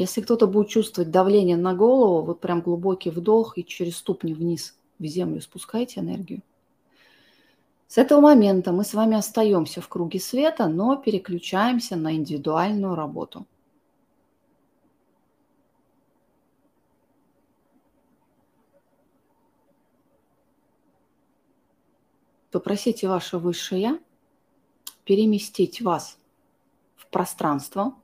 Если 0.00 0.20
кто-то 0.20 0.46
будет 0.46 0.68
чувствовать 0.68 1.10
давление 1.10 1.56
на 1.56 1.74
голову, 1.74 2.24
вот 2.24 2.40
прям 2.40 2.60
глубокий 2.60 3.10
вдох 3.10 3.58
и 3.58 3.64
через 3.64 3.96
ступни 3.96 4.34
вниз 4.34 4.76
в 4.98 5.04
землю 5.04 5.40
спускайте 5.40 6.00
энергию. 6.00 6.42
С 7.86 7.98
этого 7.98 8.20
момента 8.20 8.72
мы 8.72 8.84
с 8.84 8.94
вами 8.94 9.16
остаемся 9.16 9.80
в 9.80 9.88
круге 9.88 10.18
света, 10.18 10.66
но 10.66 10.96
переключаемся 10.96 11.96
на 11.96 12.14
индивидуальную 12.14 12.94
работу. 12.94 13.46
Попросите 22.50 23.08
ваше 23.08 23.38
высшее 23.38 23.98
переместить 25.04 25.80
вас 25.80 26.18
в 26.96 27.08
пространство– 27.08 27.94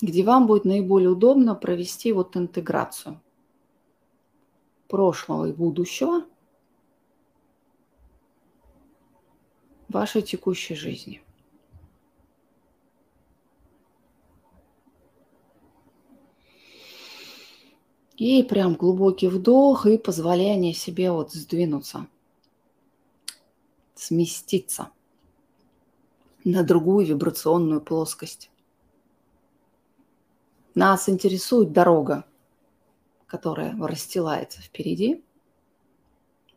где 0.00 0.24
вам 0.24 0.46
будет 0.46 0.64
наиболее 0.64 1.10
удобно 1.10 1.54
провести 1.54 2.12
вот 2.12 2.36
интеграцию 2.36 3.20
прошлого 4.88 5.46
и 5.46 5.52
будущего 5.52 6.24
вашей 9.88 10.22
текущей 10.22 10.74
жизни. 10.74 11.22
И 18.16 18.42
прям 18.42 18.74
глубокий 18.74 19.28
вдох 19.28 19.86
и 19.86 19.96
позволение 19.96 20.74
себе 20.74 21.10
вот 21.10 21.32
сдвинуться, 21.32 22.06
сместиться 23.94 24.90
на 26.44 26.62
другую 26.62 27.06
вибрационную 27.06 27.80
плоскость. 27.80 28.50
Нас 30.74 31.08
интересует 31.08 31.72
дорога, 31.72 32.24
которая 33.26 33.76
расстилается 33.76 34.62
впереди, 34.62 35.24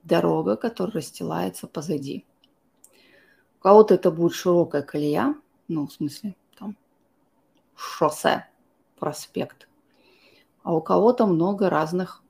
дорога, 0.04 0.56
которая 0.56 0.96
расстилается 0.96 1.68
позади. 1.68 2.26
У 3.60 3.64
кого-то 3.64 3.96
это 3.96 4.12
будет 4.12 4.34
широкая 4.34 4.84
колея, 4.84 5.36
ну, 5.68 5.88
в 5.88 5.94
смысле, 5.94 6.36
там, 6.58 6.78
шоссе, 7.76 8.48
проспект. 9.00 9.68
А 10.62 10.76
у 10.76 10.82
кого-то 10.82 11.26
много 11.26 11.70
разных, 11.70 12.22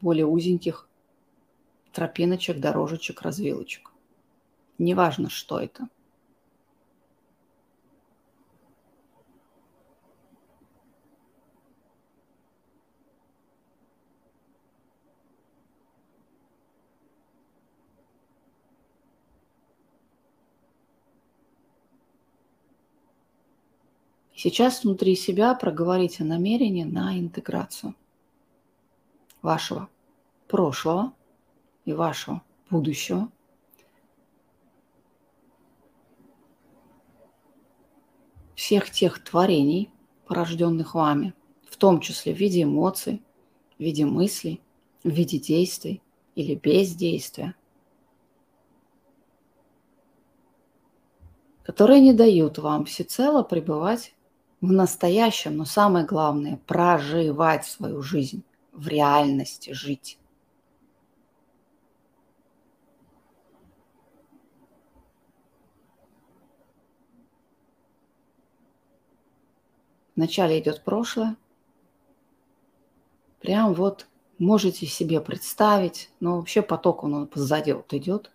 более 0.00 0.26
узеньких 0.26 0.88
тропиночек, 1.92 2.58
дорожечек, 2.58 3.22
развилочек. 3.22 3.92
Неважно, 4.78 5.30
что 5.30 5.60
это. 5.60 5.88
Сейчас 24.44 24.84
внутри 24.84 25.16
себя 25.16 25.54
проговорите 25.54 26.22
намерение 26.22 26.84
на 26.84 27.18
интеграцию 27.18 27.94
вашего 29.40 29.88
прошлого 30.48 31.14
и 31.86 31.94
вашего 31.94 32.42
будущего. 32.68 33.32
Всех 38.54 38.90
тех 38.90 39.24
творений, 39.24 39.90
порожденных 40.26 40.94
вами, 40.94 41.32
в 41.66 41.78
том 41.78 42.00
числе 42.00 42.34
в 42.34 42.36
виде 42.36 42.64
эмоций, 42.64 43.22
в 43.78 43.82
виде 43.82 44.04
мыслей, 44.04 44.60
в 45.04 45.08
виде 45.08 45.38
действий 45.38 46.02
или 46.34 46.54
бездействия, 46.54 47.54
которые 51.62 52.00
не 52.00 52.12
дают 52.12 52.58
вам 52.58 52.84
всецело 52.84 53.42
пребывать 53.42 54.14
в 54.66 54.72
настоящем, 54.72 55.56
но 55.56 55.64
самое 55.64 56.06
главное– 56.06 56.58
проживать 56.66 57.64
свою 57.66 58.02
жизнь, 58.02 58.42
в 58.72 58.88
реальности 58.88 59.72
жить. 59.72 60.18
Вначале 70.16 70.60
идет 70.60 70.82
прошлое. 70.84 71.36
Прям 73.40 73.74
вот 73.74 74.06
можете 74.38 74.86
себе 74.86 75.20
представить, 75.20 76.10
но 76.20 76.36
вообще 76.36 76.62
поток 76.62 77.02
он 77.02 77.28
сзади 77.34 77.72
вот 77.72 77.92
идет. 77.92 78.30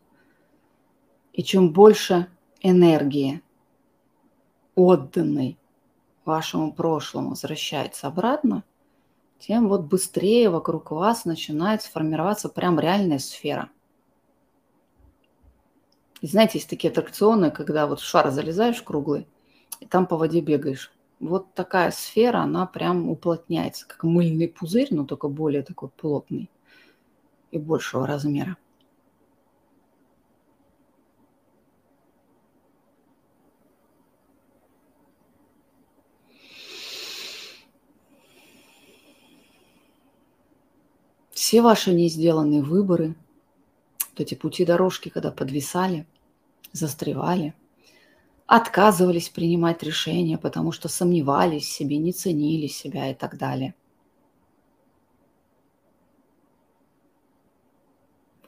И 1.34 1.42
чем 1.42 1.72
больше 1.72 2.28
энергии, 2.62 3.42
отданной 4.76 5.58
вашему 6.30 6.72
прошлому 6.72 7.32
возвращается 7.32 8.08
обратно, 8.08 8.64
тем 9.40 9.68
вот 9.68 9.82
быстрее 9.82 10.50
вокруг 10.50 10.92
вас 10.92 11.26
начинает 11.26 11.82
сформироваться 11.82 12.50
прям 12.50 12.80
реальная 12.80 13.20
сфера. 13.20 13.70
И 16.22 16.28
знаете, 16.28 16.60
есть 16.60 16.70
такие 16.70 16.92
аттракционы, 16.92 17.50
когда 17.50 17.88
вот 17.88 18.00
в 18.00 18.06
шар 18.06 18.30
залезаешь 18.30 18.82
круглый, 18.82 19.28
и 19.80 19.86
там 19.86 20.06
по 20.06 20.18
воде 20.18 20.42
бегаешь. 20.42 20.92
Вот 21.20 21.54
такая 21.54 21.92
сфера, 21.92 22.40
она 22.40 22.66
прям 22.66 23.10
уплотняется, 23.10 23.88
как 23.88 24.04
мыльный 24.04 24.48
пузырь, 24.48 24.90
но 24.92 25.06
только 25.06 25.28
более 25.30 25.64
такой 25.64 25.90
плотный 25.90 26.50
и 27.52 27.58
большего 27.58 28.06
размера. 28.06 28.56
Все 41.50 41.64
ваши 41.64 41.92
не 41.92 42.10
сделанные 42.10 42.62
выборы, 42.62 43.16
вот 44.12 44.20
эти 44.20 44.36
пути 44.36 44.66
дорожки, 44.66 45.10
когда 45.10 45.32
подвисали, 45.32 46.06
застревали, 46.74 47.56
отказывались 48.46 49.30
принимать 49.30 49.82
решения, 49.82 50.38
потому 50.38 50.72
что 50.72 50.90
сомневались 50.90 51.64
в 51.64 51.72
себе, 51.72 51.98
не 51.98 52.14
ценили 52.14 52.68
себя 52.68 53.10
и 53.10 53.16
так 53.16 53.40
далее. 53.40 53.74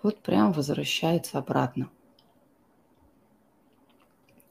Вот 0.04 0.22
прям 0.22 0.52
возвращается 0.52 1.40
обратно. 1.40 1.90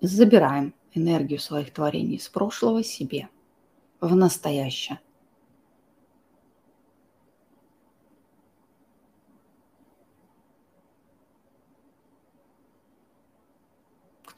Забираем 0.00 0.74
энергию 0.92 1.38
своих 1.38 1.72
творений 1.72 2.16
из 2.16 2.28
прошлого 2.28 2.82
себе 2.82 3.28
в 4.00 4.16
настоящее– 4.16 4.98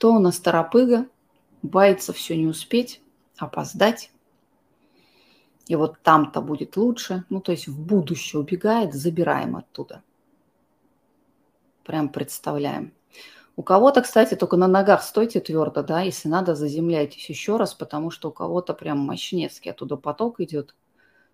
Кто 0.02 0.14
у 0.14 0.18
нас 0.18 0.40
торопыга, 0.40 1.06
боится 1.62 2.12
все 2.12 2.36
не 2.36 2.48
успеть, 2.48 3.00
опоздать. 3.36 4.10
И 5.68 5.76
вот 5.76 6.00
там-то 6.02 6.40
будет 6.40 6.76
лучше. 6.76 7.24
Ну, 7.30 7.40
то 7.40 7.52
есть 7.52 7.68
в 7.68 7.80
будущее 7.80 8.40
убегает, 8.40 8.94
забираем 8.94 9.54
оттуда. 9.54 10.02
Прям 11.84 12.08
представляем. 12.08 12.92
У 13.54 13.62
кого-то, 13.62 14.02
кстати, 14.02 14.34
только 14.34 14.56
на 14.56 14.66
ногах 14.66 15.04
стойте 15.04 15.38
твердо, 15.38 15.84
да, 15.84 16.00
если 16.00 16.28
надо, 16.28 16.56
заземляйтесь 16.56 17.28
еще 17.28 17.56
раз, 17.56 17.72
потому 17.72 18.10
что 18.10 18.30
у 18.30 18.32
кого-то 18.32 18.74
прям 18.74 18.98
мощнецкий 18.98 19.70
оттуда 19.70 19.96
поток 19.96 20.40
идет, 20.40 20.74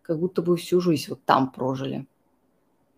как 0.03 0.19
будто 0.19 0.43
бы 0.43 0.59
всю 0.59 0.83
жизнь 0.83 1.07
вот 1.09 1.25
там 1.25 1.53
прожили. 1.53 2.07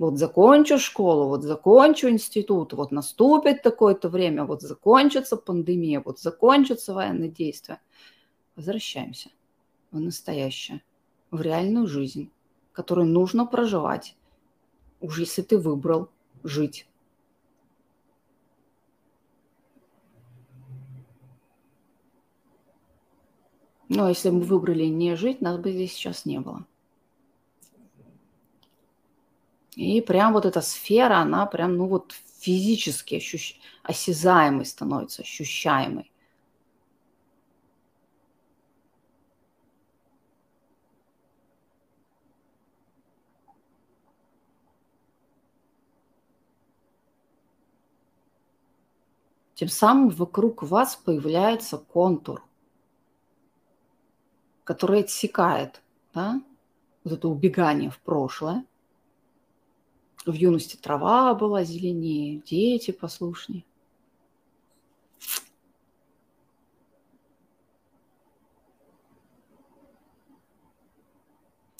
Вот 0.01 0.17
закончу 0.17 0.79
школу, 0.79 1.29
вот 1.29 1.43
закончу 1.43 2.09
институт, 2.09 2.73
вот 2.73 2.91
наступит 2.91 3.61
такое-то 3.61 4.09
время, 4.09 4.47
вот 4.47 4.63
закончится 4.63 5.37
пандемия, 5.37 6.01
вот 6.03 6.19
закончатся 6.19 6.95
военные 6.95 7.29
действия. 7.29 7.83
Возвращаемся 8.57 9.29
в 9.91 10.01
настоящее, 10.01 10.81
в 11.31 11.43
реальную 11.43 11.87
жизнь, 11.87 12.31
которую 12.73 13.09
нужно 13.09 13.45
проживать, 13.45 14.17
уже 15.03 15.25
если 15.25 15.43
ты 15.43 15.59
выбрал 15.59 16.09
жить 16.45 16.87
Но 23.91 24.09
если 24.09 24.31
бы 24.31 24.37
мы 24.37 24.43
выбрали 24.45 24.85
не 24.85 25.15
жить, 25.17 25.43
нас 25.43 25.59
бы 25.59 25.73
здесь 25.73 25.93
сейчас 25.93 26.25
не 26.25 26.39
было. 26.39 26.65
И 29.77 30.01
прям 30.01 30.33
вот 30.33 30.47
эта 30.47 30.61
сфера, 30.61 31.19
она 31.19 31.47
прям, 31.47 31.77
ну 31.77 31.87
вот 31.87 32.15
физически 32.41 33.17
ощущ... 33.17 33.59
осязаемой 33.83 34.67
становится, 34.67 35.23
ощущаемой. 35.23 36.11
Тем 49.55 49.69
самым 49.69 50.09
вокруг 50.09 50.63
вас 50.63 50.97
появляется 50.97 51.77
контур 51.77 52.43
который 54.71 55.01
отсекает 55.01 55.83
да, 56.15 56.41
вот 57.03 57.13
это 57.15 57.27
убегание 57.27 57.91
в 57.91 57.99
прошлое. 57.99 58.65
В 60.27 60.33
юности 60.33 60.77
трава 60.77 61.33
была 61.35 61.63
зеленее, 61.65 62.43
дети 62.45 62.91
послушнее. 62.91 63.65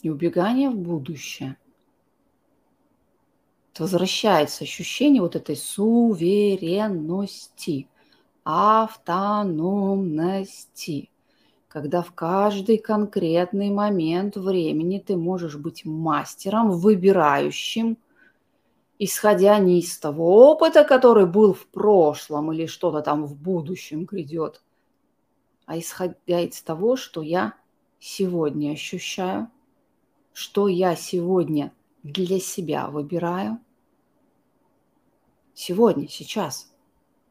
И 0.01 0.09
убегание 0.09 0.69
в 0.69 0.75
будущее. 0.75 1.57
Возвращается 3.77 4.63
ощущение 4.63 5.21
вот 5.21 5.35
этой 5.35 5.55
суверенности, 5.55 7.87
автономности 8.43 11.11
когда 11.71 12.01
в 12.01 12.11
каждый 12.11 12.77
конкретный 12.77 13.69
момент 13.69 14.35
времени 14.35 14.99
ты 14.99 15.15
можешь 15.15 15.55
быть 15.55 15.85
мастером, 15.85 16.71
выбирающим, 16.71 17.97
исходя 19.03 19.57
не 19.57 19.79
из 19.79 19.97
того 19.97 20.51
опыта, 20.51 20.83
который 20.83 21.25
был 21.25 21.55
в 21.55 21.65
прошлом 21.65 22.53
или 22.53 22.67
что-то 22.67 23.01
там 23.01 23.25
в 23.25 23.35
будущем 23.35 24.05
грядет, 24.05 24.61
а 25.65 25.79
исходя 25.79 26.39
из 26.39 26.61
того, 26.61 26.95
что 26.95 27.23
я 27.23 27.55
сегодня 27.99 28.73
ощущаю, 28.73 29.49
что 30.33 30.67
я 30.67 30.95
сегодня 30.95 31.73
для 32.03 32.39
себя 32.39 32.89
выбираю. 32.89 33.57
Сегодня, 35.55 36.07
сейчас, 36.07 36.71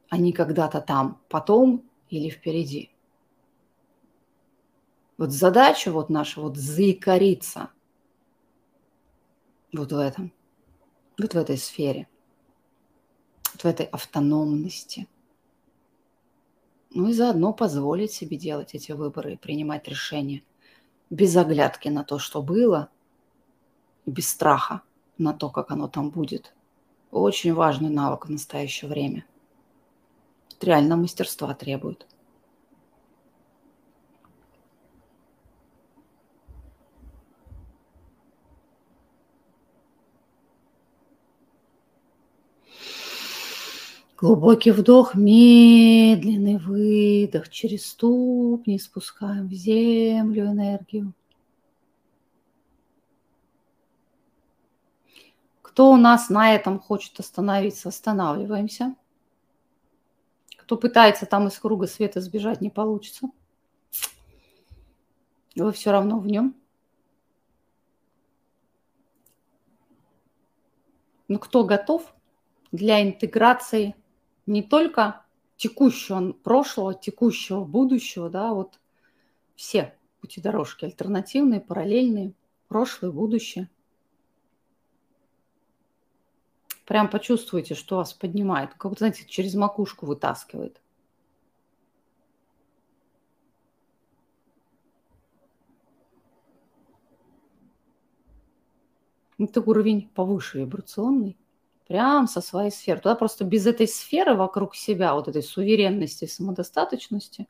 а 0.09 0.18
не 0.18 0.33
когда-то 0.33 0.81
там, 0.81 1.21
потом 1.29 1.85
или 2.09 2.31
впереди. 2.31 2.91
Вот 5.18 5.31
задача 5.31 5.93
вот 5.93 6.11
наша 6.11 6.41
вот 6.41 6.57
заикариться 6.57 7.71
вот 9.73 9.93
в 9.93 9.99
этом, 9.99 10.33
вот 11.21 11.35
в 11.35 11.39
этой 11.39 11.59
сфере, 11.59 12.09
вот 13.53 13.62
в 13.62 13.64
этой 13.66 13.87
автономности. 13.87 15.09
Ну 16.91 17.09
и 17.09 17.12
заодно 17.12 17.53
позволить 17.53 18.12
себе 18.12 18.37
делать 18.37 18.75
эти 18.75 18.93
выборы 18.93 19.35
и 19.35 19.37
принимать 19.37 19.87
решения 19.89 20.43
без 21.09 21.37
оглядки 21.37 21.89
на 21.89 22.05
то, 22.05 22.18
что 22.18 22.43
было, 22.43 22.89
без 24.07 24.29
страха 24.29 24.83
на 25.18 25.33
то, 25.33 25.51
как 25.51 25.71
оно 25.71 25.89
там 25.89 26.11
будет. 26.11 26.55
Очень 27.11 27.55
важный 27.55 27.91
навык 27.91 28.27
в 28.27 28.31
настоящее 28.31 28.89
время. 28.89 29.25
Это 30.57 30.66
реально 30.66 30.97
мастерства 30.97 31.55
требует. 31.55 32.07
Глубокий 44.21 44.71
вдох, 44.71 45.14
медленный 45.14 46.59
выдох. 46.59 47.49
Через 47.49 47.87
ступни 47.87 48.79
спускаем 48.79 49.49
в 49.49 49.53
землю 49.53 50.45
энергию. 50.45 51.14
Кто 55.62 55.91
у 55.91 55.97
нас 55.97 56.29
на 56.29 56.55
этом 56.55 56.79
хочет 56.79 57.18
остановиться, 57.18 57.89
останавливаемся. 57.89 58.95
Кто 60.59 60.77
пытается 60.77 61.25
там 61.25 61.49
из 61.49 61.59
круга 61.59 61.87
света 61.87 62.21
сбежать, 62.21 62.61
не 62.61 62.68
получится. 62.68 63.31
Вы 65.57 65.73
все 65.73 65.93
равно 65.93 66.18
в 66.18 66.27
нем. 66.27 66.55
Но 71.27 71.39
кто 71.39 71.64
готов 71.64 72.14
для 72.71 73.03
интеграции 73.03 73.95
не 74.47 74.62
только 74.62 75.24
текущего 75.57 76.32
прошлого, 76.32 76.95
текущего 76.95 77.64
будущего, 77.64 78.30
да, 78.30 78.55
вот 78.55 78.80
все 79.57 79.95
пути 80.20 80.41
дорожки 80.41 80.84
альтернативные, 80.84 81.61
параллельные, 81.61 82.32
прошлое, 82.68 83.11
будущее. 83.11 83.68
Прям 86.86 87.09
почувствуйте, 87.09 87.74
что 87.74 87.97
вас 87.97 88.12
поднимает, 88.12 88.74
как, 88.74 88.99
знаете, 88.99 89.24
через 89.24 89.55
макушку 89.55 90.07
вытаскивает. 90.07 90.80
Это 99.38 99.61
уровень 99.62 100.11
повыше 100.14 100.59
вибрационный 100.59 101.36
прям 101.91 102.28
со 102.28 102.41
своей 102.41 102.70
сферы. 102.70 103.01
Туда 103.01 103.16
просто 103.16 103.45
без 103.45 103.66
этой 103.66 103.88
сферы 103.88 104.36
вокруг 104.36 104.76
себя, 104.76 105.12
вот 105.12 105.26
этой 105.26 105.43
суверенности, 105.43 106.24
самодостаточности, 106.24 107.49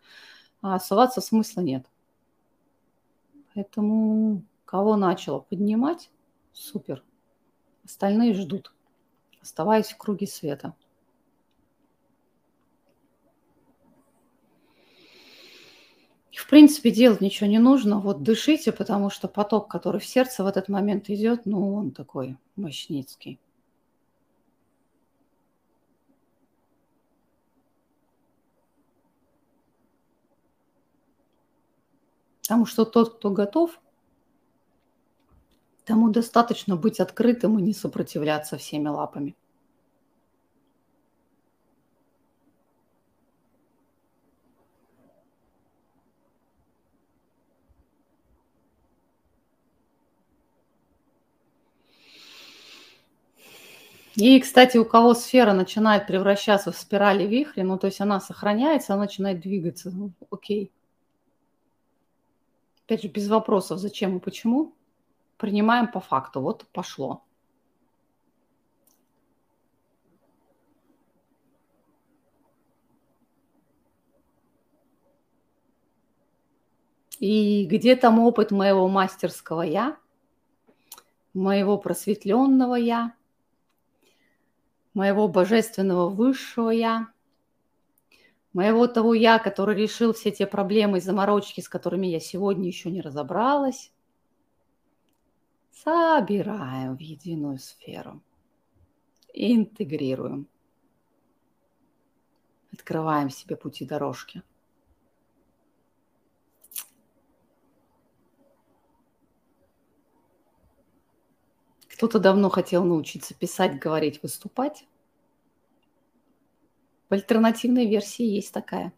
а, 0.63 0.79
соваться 0.79 1.21
смысла 1.21 1.61
нет. 1.61 1.85
Поэтому 3.55 4.43
кого 4.65 4.97
начало 4.97 5.41
поднимать, 5.41 6.11
супер. 6.55 7.05
Остальные 7.85 8.33
ждут, 8.33 8.73
оставаясь 9.43 9.91
в 9.91 9.99
круге 9.99 10.27
света. 10.27 10.75
В 16.35 16.49
принципе, 16.49 16.91
делать 16.91 17.21
ничего 17.21 17.47
не 17.47 17.59
нужно. 17.59 18.01
Вот 18.01 18.23
дышите, 18.23 18.73
потому 18.73 19.11
что 19.11 19.29
поток, 19.29 19.69
который 19.69 20.01
в 20.01 20.07
сердце 20.07 20.43
в 20.43 20.47
этот 20.47 20.71
момент 20.71 21.11
идет, 21.11 21.45
ну, 21.45 21.75
он 21.75 21.91
такой 21.91 22.39
мощницкий. 22.57 23.39
Потому 32.51 32.67
что 32.67 32.85
тот, 32.85 33.15
кто 33.15 33.31
готов, 33.31 33.79
тому 35.85 36.11
достаточно 36.11 36.75
быть 36.75 36.99
открытым 36.99 37.61
и 37.61 37.63
не 37.63 37.73
сопротивляться 37.73 38.57
всеми 38.59 38.89
лапами. 38.89 39.37
И, 54.17 54.41
кстати, 54.41 54.77
у 54.77 54.85
кого 54.85 55.15
сфера 55.15 55.53
начинает 55.53 56.09
превращаться 56.09 56.73
в 56.73 56.77
спирали 56.77 57.29
вихри, 57.29 57.63
ну, 57.63 57.79
то 57.79 57.87
есть 57.87 58.01
она 58.01 58.21
сохраняется, 58.21 58.95
она 58.95 59.03
начинает 59.05 59.41
двигаться, 59.41 59.93
ну, 59.93 60.11
окей. 60.33 60.73
Опять 62.91 63.03
же, 63.03 63.09
без 63.09 63.29
вопросов, 63.29 63.79
зачем 63.79 64.17
и 64.17 64.21
почему. 64.21 64.75
Принимаем 65.37 65.87
по 65.87 66.01
факту. 66.01 66.41
Вот 66.41 66.67
пошло. 66.73 67.23
И 77.21 77.65
где 77.67 77.95
там 77.95 78.19
опыт 78.19 78.51
моего 78.51 78.89
мастерского 78.89 79.63
я, 79.63 79.97
моего 81.33 81.79
просветленного 81.79 82.75
я, 82.75 83.15
моего 84.95 85.29
божественного 85.29 86.09
высшего 86.09 86.71
я, 86.71 87.13
моего 88.53 88.87
того 88.87 89.15
я, 89.15 89.39
который 89.39 89.77
решил 89.77 90.13
все 90.13 90.31
те 90.31 90.47
проблемы 90.47 90.99
и 90.99 91.01
заморочки, 91.01 91.61
с 91.61 91.69
которыми 91.69 92.07
я 92.07 92.21
сегодня 92.21 92.67
еще 92.67 92.91
не 92.91 93.01
разобралась, 93.01 93.93
собираем 95.71 96.97
в 96.97 97.01
единую 97.01 97.59
сферу, 97.59 98.23
интегрируем, 99.33 100.49
открываем 102.73 103.31
себе 103.31 103.57
пути 103.57 103.85
дорожки– 103.85 104.43
Кто-то 112.01 112.19
давно 112.19 112.49
хотел 112.49 112.83
научиться 112.83 113.35
писать, 113.35 113.79
говорить, 113.79 114.23
выступать. 114.23 114.87
В 117.11 117.15
альтернативной 117.15 117.87
версии 117.87 118.25
есть 118.25 118.55
такая. 118.55 118.93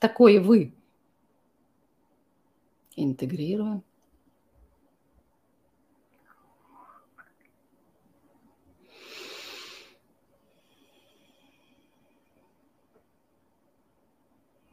Такое 0.00 0.40
вы. 0.40 0.74
Интегрируем. 2.96 3.84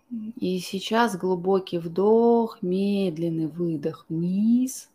И 0.10 0.58
сейчас 0.58 1.16
глубокий 1.16 1.78
вдох, 1.78 2.64
медленный 2.64 3.46
выдох 3.46 4.08
вниз. 4.10 4.90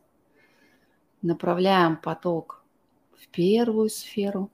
Направляем 1.22 1.96
поток 1.96 2.64
в 3.16 3.28
первую 3.28 3.90
сферу. 3.90 4.50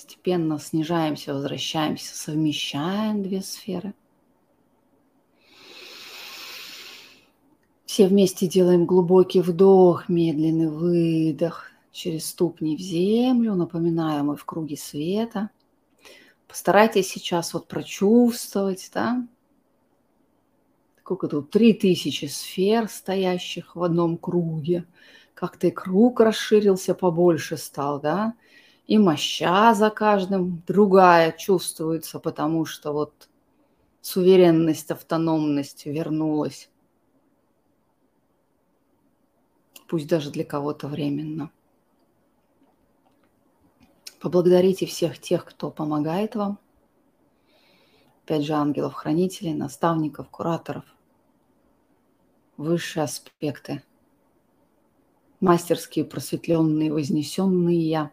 Постепенно 0.00 0.58
снижаемся, 0.58 1.34
возвращаемся, 1.34 2.16
совмещаем 2.16 3.22
две 3.22 3.42
сферы. 3.42 3.92
Все 7.84 8.06
вместе 8.06 8.46
делаем 8.46 8.86
глубокий 8.86 9.42
вдох, 9.42 10.08
медленный 10.08 10.68
выдох 10.70 11.70
через 11.92 12.30
ступни 12.30 12.78
в 12.78 12.80
землю. 12.80 13.54
Напоминаю, 13.54 14.24
мы 14.24 14.36
в 14.36 14.46
круге 14.46 14.78
света. 14.78 15.50
Постарайтесь 16.48 17.08
сейчас 17.08 17.52
вот 17.52 17.68
прочувствовать, 17.68 18.90
да, 18.94 19.28
сколько 21.00 21.28
тут, 21.28 21.50
три 21.50 21.74
тысячи 21.74 22.24
сфер, 22.24 22.88
стоящих 22.88 23.76
в 23.76 23.82
одном 23.82 24.16
круге 24.16 24.86
как-то 25.34 25.66
и 25.66 25.70
круг 25.70 26.20
расширился 26.20 26.94
побольше 26.94 27.58
стал, 27.58 28.00
да, 28.00 28.32
и 28.90 28.98
моща 28.98 29.72
за 29.72 29.88
каждым 29.88 30.64
другая 30.66 31.30
чувствуется, 31.30 32.18
потому 32.18 32.64
что 32.64 32.92
вот 32.92 33.28
суверенность, 34.00 34.90
автономность 34.90 35.86
вернулась. 35.86 36.68
Пусть 39.86 40.08
даже 40.08 40.32
для 40.32 40.44
кого-то 40.44 40.88
временно. 40.88 41.52
Поблагодарите 44.20 44.86
всех 44.86 45.20
тех, 45.20 45.44
кто 45.44 45.70
помогает 45.70 46.34
вам. 46.34 46.58
Опять 48.24 48.42
же, 48.42 48.54
ангелов-хранителей, 48.54 49.54
наставников, 49.54 50.28
кураторов. 50.30 50.84
Высшие 52.56 53.04
аспекты– 53.04 53.84
мастерские, 55.40 56.04
просветленные, 56.04 56.92
вознесенные 56.92 57.88
я. 57.88 58.10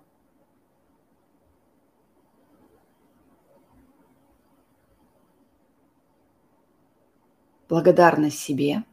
Благодарность 7.70 8.39
себе 8.39 8.84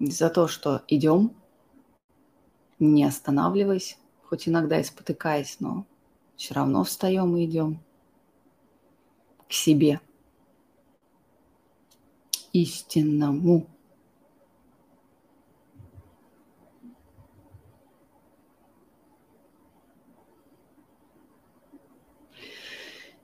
за 0.00 0.28
то, 0.30 0.48
что 0.48 0.82
идем, 0.88 1.34
не 2.80 3.04
останавливаясь, 3.04 3.98
хоть 4.24 4.48
иногда 4.48 4.80
и 4.80 4.84
спотыкаясь, 4.84 5.60
но 5.60 5.86
все 6.36 6.54
равно 6.54 6.82
встаем 6.82 7.36
и 7.36 7.44
идем 7.44 7.78
к 9.48 9.52
себе, 9.52 10.00
истинному. 12.52 13.66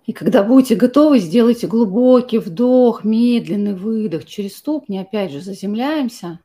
И 0.09 0.15
когда 0.15 0.43
будете 0.43 0.75
готовы, 0.75 1.19
сделайте 1.19 1.67
глубокий 1.67 2.39
вдох, 2.39 3.05
медленный 3.05 3.75
выдох 3.75 4.25
через 4.25 4.57
ступни. 4.57 4.99
Опять 4.99 5.31
же, 5.31 5.43
заземляемся. 5.43 6.41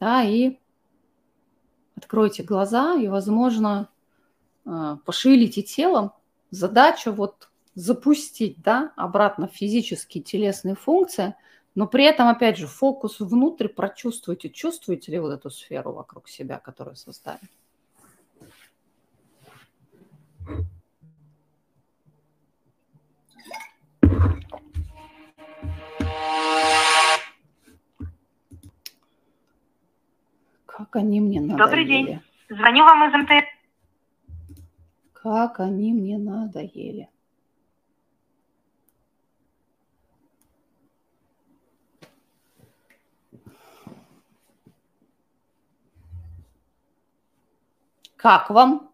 Да, 0.00 0.24
и 0.24 0.56
откройте 1.94 2.42
глаза 2.42 2.94
и, 2.94 3.08
возможно, 3.08 3.90
а, 4.64 4.96
пошевелите 5.04 5.60
телом. 5.60 6.12
Задача 6.50 7.12
вот 7.12 7.50
запустить 7.74 8.62
да, 8.62 8.94
обратно 8.96 9.46
физические 9.46 10.22
телесные 10.22 10.74
функции, 10.74 11.34
но 11.74 11.86
при 11.86 12.04
этом, 12.04 12.28
опять 12.28 12.56
же, 12.56 12.66
фокус 12.66 13.20
внутрь 13.20 13.68
прочувствуйте, 13.68 14.48
чувствуете 14.48 15.12
ли 15.12 15.18
вот 15.18 15.32
эту 15.32 15.50
сферу 15.50 15.92
вокруг 15.92 16.30
себя, 16.30 16.58
которую 16.58 16.96
создали. 16.96 17.40
Как 30.82 30.96
они 30.96 31.20
мне 31.20 31.40
надоели. 31.40 31.62
Добрый 31.62 31.84
день. 31.84 32.20
Звоню 32.48 32.84
вам 32.84 33.08
из 33.08 33.14
МТС. 33.22 33.46
Как 35.12 35.60
они 35.60 35.92
мне 35.92 36.18
надоели. 36.18 37.08
Как 48.16 48.50
вам? 48.50 48.90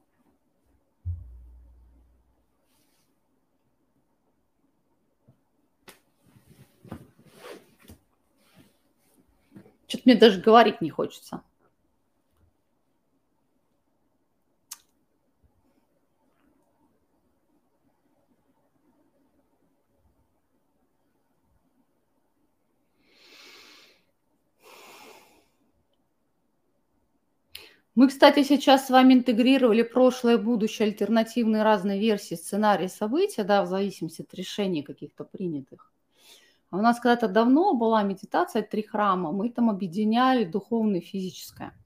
Что-то 9.86 10.02
мне 10.04 10.16
даже 10.16 10.38
говорить 10.42 10.82
не 10.82 10.90
хочется. 10.90 11.42
Мы, 27.98 28.06
кстати, 28.06 28.44
сейчас 28.44 28.86
с 28.86 28.90
вами 28.90 29.14
интегрировали 29.14 29.82
прошлое, 29.82 30.38
будущее, 30.38 30.86
альтернативные 30.86 31.64
разные 31.64 31.98
версии 31.98 32.36
сценария 32.36 32.88
события, 32.88 33.42
да, 33.42 33.64
в 33.64 33.66
зависимости 33.66 34.22
от 34.22 34.32
решений 34.34 34.84
каких-то 34.84 35.24
принятых. 35.24 35.90
А 36.70 36.78
у 36.78 36.80
нас 36.80 37.00
когда-то 37.00 37.26
давно 37.26 37.74
была 37.74 38.04
медитация 38.04 38.62
«Три 38.62 38.82
храма», 38.84 39.32
мы 39.32 39.50
там 39.50 39.68
объединяли 39.68 40.44
духовное 40.44 41.00
и 41.00 41.04
физическое. 41.04 41.76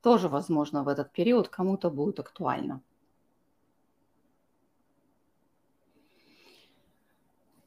Тоже, 0.00 0.30
возможно, 0.30 0.84
в 0.84 0.88
этот 0.88 1.12
период 1.12 1.50
кому-то 1.50 1.90
будет 1.90 2.18
актуально. 2.18 2.80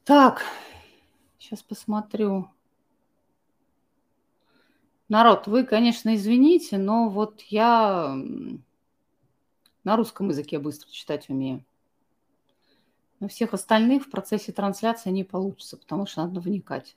Так, 0.02 0.42
сейчас 1.38 1.62
посмотрю. 1.62 2.50
Народ, 5.08 5.46
вы, 5.46 5.64
конечно, 5.64 6.14
извините, 6.16 6.78
но 6.78 7.08
вот 7.08 7.42
я 7.42 8.16
на 9.84 9.96
русском 9.96 10.28
языке 10.30 10.58
быстро 10.58 10.90
читать 10.90 11.28
умею. 11.28 11.64
Но 13.20 13.28
всех 13.28 13.54
остальных 13.54 14.06
в 14.06 14.10
процессе 14.10 14.52
трансляции 14.52 15.10
не 15.10 15.22
получится, 15.22 15.76
потому 15.76 16.06
что 16.06 16.26
надо 16.26 16.40
вникать. 16.40 16.96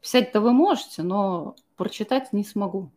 Писать-то 0.00 0.40
вы 0.40 0.52
можете, 0.52 1.02
но 1.02 1.54
прочитать 1.76 2.32
не 2.32 2.44
смогу. 2.44 2.90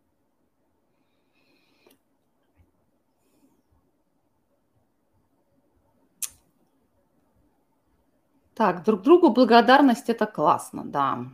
Так, 8.56 8.86
друг 8.86 9.02
другу 9.02 9.30
благодарность– 9.30 10.06
это 10.10 10.26
классно, 10.26 10.86
да. 10.86 11.26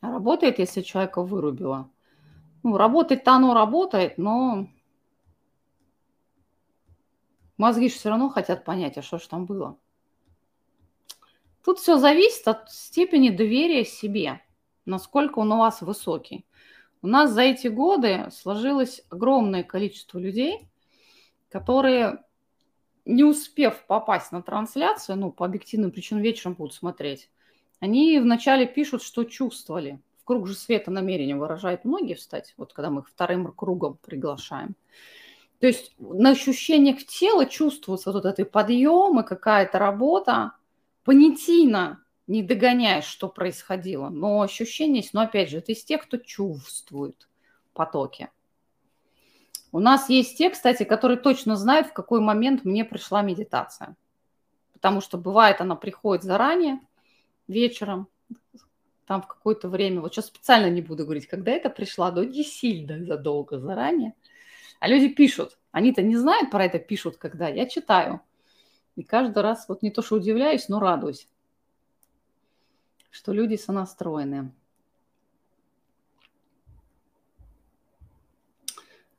Работает, 0.00 0.58
если 0.58 0.82
человека 0.82 1.22
вырубило. 1.22 1.90
Ну, 2.62 2.76
работать-то 2.76 3.32
оно 3.32 3.54
работает, 3.54 4.18
но 4.18 4.68
мозги 7.56 7.88
же 7.88 7.94
все 7.94 8.10
равно 8.10 8.28
хотят 8.28 8.64
понять, 8.64 8.98
а 8.98 9.02
что 9.02 9.18
же 9.18 9.28
там 9.28 9.46
было. 9.46 9.76
Тут 11.64 11.78
все 11.78 11.98
зависит 11.98 12.46
от 12.48 12.70
степени 12.70 13.30
доверия 13.30 13.84
себе, 13.84 14.40
насколько 14.86 15.40
он 15.40 15.52
у 15.52 15.58
вас 15.58 15.82
высокий. 15.82 16.46
У 17.02 17.06
нас 17.06 17.30
за 17.30 17.42
эти 17.42 17.68
годы 17.68 18.28
сложилось 18.32 19.04
огромное 19.10 19.62
количество 19.62 20.18
людей, 20.18 20.68
которые 21.48 22.24
не 23.04 23.24
успев 23.24 23.84
попасть 23.86 24.32
на 24.32 24.42
трансляцию, 24.42 25.16
ну, 25.16 25.32
по 25.32 25.46
объективным 25.46 25.90
причинам 25.90 26.22
вечером 26.22 26.54
будут 26.54 26.74
смотреть, 26.74 27.30
они 27.80 28.18
вначале 28.18 28.66
пишут, 28.66 29.02
что 29.02 29.24
чувствовали. 29.24 30.00
В 30.20 30.24
круг 30.24 30.46
же 30.46 30.54
света 30.54 30.90
намерение 30.90 31.36
выражают 31.36 31.84
многие 31.84 32.14
встать, 32.14 32.54
вот 32.56 32.72
когда 32.72 32.90
мы 32.90 33.00
их 33.00 33.08
вторым 33.08 33.50
кругом 33.52 33.98
приглашаем. 34.02 34.74
То 35.60 35.66
есть 35.66 35.92
на 35.98 36.30
ощущениях 36.30 37.04
тела 37.04 37.46
чувствуется 37.46 38.12
вот 38.12 38.24
этот 38.24 38.50
подъем 38.50 39.20
и 39.20 39.26
какая-то 39.26 39.78
работа. 39.78 40.52
Понятийно 41.04 42.02
не 42.26 42.42
догоняешь, 42.42 43.06
что 43.06 43.28
происходило, 43.28 44.08
но 44.08 44.42
ощущение 44.42 45.02
есть. 45.02 45.14
Но 45.14 45.22
опять 45.22 45.50
же, 45.50 45.58
это 45.58 45.72
из 45.72 45.82
тех, 45.82 46.02
кто 46.02 46.18
чувствует 46.18 47.28
потоки. 47.72 48.30
У 49.72 49.80
нас 49.80 50.08
есть 50.08 50.38
те, 50.38 50.50
кстати, 50.50 50.84
которые 50.84 51.18
точно 51.18 51.56
знают, 51.56 51.88
в 51.88 51.92
какой 51.92 52.20
момент 52.20 52.64
мне 52.64 52.84
пришла 52.84 53.22
медитация. 53.22 53.96
Потому 54.72 55.00
что 55.00 55.18
бывает, 55.18 55.60
она 55.60 55.74
приходит 55.74 56.22
заранее, 56.22 56.80
вечером, 57.48 58.08
там 59.06 59.22
в 59.22 59.26
какое-то 59.26 59.68
время. 59.68 60.00
Вот 60.00 60.14
сейчас 60.14 60.26
специально 60.26 60.68
не 60.68 60.82
буду 60.82 61.04
говорить, 61.04 61.26
когда 61.26 61.50
это 61.50 61.70
пришла, 61.70 62.12
но 62.12 62.22
не 62.22 62.44
сильно 62.44 63.04
задолго 63.04 63.58
заранее. 63.58 64.14
А 64.80 64.88
люди 64.88 65.08
пишут. 65.08 65.58
Они-то 65.72 66.02
не 66.02 66.16
знают 66.16 66.50
про 66.50 66.64
это, 66.66 66.78
пишут 66.78 67.16
когда. 67.16 67.48
Я 67.48 67.66
читаю. 67.66 68.20
И 68.96 69.02
каждый 69.02 69.42
раз 69.42 69.66
вот 69.68 69.82
не 69.82 69.90
то, 69.90 70.02
что 70.02 70.16
удивляюсь, 70.16 70.68
но 70.68 70.78
радуюсь, 70.78 71.26
что 73.10 73.32
люди 73.32 73.56
сонастроены. 73.56 74.52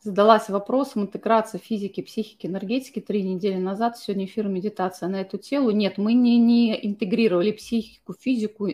Задалась 0.01 0.49
вопросом 0.49 1.03
интеграции 1.03 1.57
физики, 1.57 2.01
психики, 2.01 2.47
энергетики 2.47 2.99
три 2.99 3.23
недели 3.23 3.57
назад. 3.57 3.97
Сегодня 3.97 4.25
эфир 4.25 4.47
медитация 4.47 5.09
на 5.09 5.21
эту 5.21 5.37
тему. 5.37 5.71
Нет, 5.71 5.97
мы 5.97 6.13
не, 6.13 6.37
не 6.37 6.87
интегрировали 6.87 7.51
психику, 7.51 8.13
физику. 8.13 8.69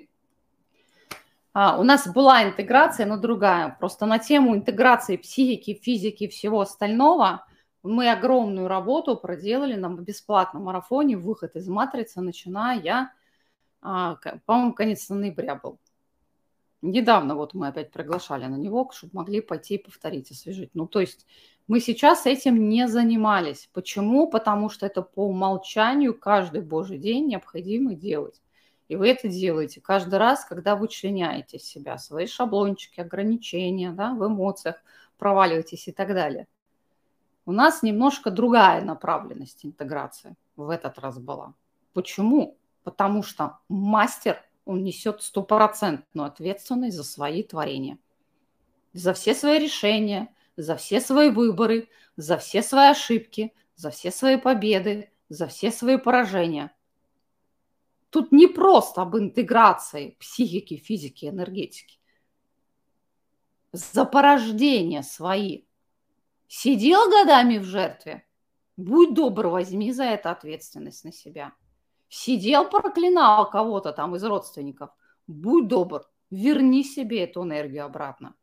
А, 1.53 1.79
у 1.79 1.83
нас 1.83 2.07
была 2.07 2.43
интеграция, 2.43 3.05
но 3.05 3.17
другая. 3.17 3.75
Просто 3.79 4.05
на 4.05 4.19
тему 4.19 4.55
интеграции 4.55 5.17
психики, 5.17 5.73
физики 5.73 6.25
и 6.25 6.27
всего 6.27 6.61
остального 6.61 7.45
мы 7.81 8.09
огромную 8.09 8.67
работу 8.67 9.15
проделали 9.15 9.75
на 9.75 9.89
бесплатном 9.89 10.63
марафоне 10.63 11.17
«Выход 11.17 11.55
из 11.55 11.67
матрицы», 11.67 12.19
начиная, 12.19 13.11
а, 13.81 14.17
по-моему, 14.45 14.73
конец 14.73 15.07
ноября 15.09 15.55
был. 15.55 15.79
Недавно 16.85 17.33
вот 17.33 17.55
мы 17.55 17.67
опять 17.69 17.91
приглашали 17.91 18.45
на 18.45 18.57
него, 18.57 18.91
чтобы 18.93 19.13
могли 19.15 19.41
пойти 19.41 19.75
и 19.75 19.83
повторить, 19.83 20.29
освежить. 20.29 20.69
Ну, 20.75 20.85
то 20.85 20.99
есть 20.99 21.25
мы 21.67 21.79
сейчас 21.79 22.27
этим 22.27 22.69
не 22.69 22.87
занимались. 22.87 23.69
Почему? 23.73 24.29
Потому 24.29 24.69
что 24.69 24.85
это 24.85 25.01
по 25.01 25.27
умолчанию 25.27 26.13
каждый 26.13 26.61
божий 26.61 26.99
день 26.99 27.25
необходимо 27.25 27.95
делать. 27.95 28.39
И 28.87 28.95
вы 28.95 29.09
это 29.09 29.27
делаете 29.27 29.81
каждый 29.81 30.19
раз, 30.19 30.45
когда 30.45 30.75
вы 30.75 30.87
членяете 30.87 31.57
себя, 31.57 31.97
свои 31.97 32.27
шаблончики, 32.27 32.99
ограничения, 32.99 33.91
да, 33.91 34.13
в 34.13 34.23
эмоциях, 34.27 34.75
проваливаетесь 35.17 35.87
и 35.87 35.91
так 35.91 36.09
далее. 36.09 36.47
У 37.47 37.51
нас 37.51 37.81
немножко 37.81 38.29
другая 38.29 38.83
направленность 38.83 39.65
интеграции 39.65 40.35
в 40.55 40.69
этот 40.69 40.99
раз 40.99 41.17
была. 41.17 41.55
Почему? 41.93 42.57
Потому 42.83 43.23
что 43.23 43.57
мастер– 43.69 44.39
он 44.65 44.83
несет 44.83 45.21
стопроцентную 45.21 46.27
ответственность 46.27 46.97
за 46.97 47.03
свои 47.03 47.43
творения, 47.43 47.99
за 48.93 49.13
все 49.13 49.33
свои 49.33 49.59
решения, 49.59 50.33
за 50.57 50.75
все 50.75 50.99
свои 50.99 51.29
выборы, 51.29 51.89
за 52.17 52.37
все 52.37 52.61
свои 52.63 52.89
ошибки, 52.89 53.53
за 53.75 53.91
все 53.91 54.11
свои 54.11 54.37
победы, 54.37 55.11
за 55.29 55.47
все 55.47 55.71
свои 55.71 55.97
поражения. 55.97 56.75
Тут 58.09 58.31
не 58.31 58.47
просто 58.47 59.01
об 59.01 59.17
интеграции 59.17 60.17
психики, 60.19 60.77
физики, 60.77 61.25
энергетики. 61.25 61.99
За 63.71 64.05
порождения 64.05 65.03
свои. 65.03 65.65
Сидел 66.47 67.09
годами 67.09 67.57
в 67.57 67.65
жертве? 67.65 68.25
Будь 68.77 69.13
добр, 69.13 69.47
возьми 69.47 69.91
за 69.91 70.05
это 70.05 70.31
ответственность 70.31 71.03
на 71.03 71.11
себя– 71.11 71.53
Сидел, 72.09 72.69
проклинал 72.69 73.49
кого-то 73.49 73.91
там 73.91 74.15
из 74.15 74.23
родственников. 74.23 74.91
Будь 75.27 75.67
добр, 75.67 76.07
верни 76.29 76.83
себе 76.83 77.23
эту 77.23 77.43
энергию 77.43 77.85
обратно. 77.85 78.35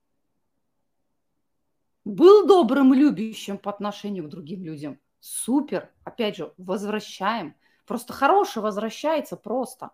Был 2.05 2.47
добрым, 2.47 2.93
любящим 2.93 3.59
по 3.59 3.71
отношению 3.71 4.25
к 4.25 4.29
другим 4.29 4.65
людям. 4.65 4.99
Супер. 5.21 5.93
Опять 6.05 6.37
же, 6.37 6.53
возвращаем. 6.59 7.55
Просто 7.87 8.13
хороший 8.13 8.63
возвращается 8.63 9.37
просто. 9.37 9.91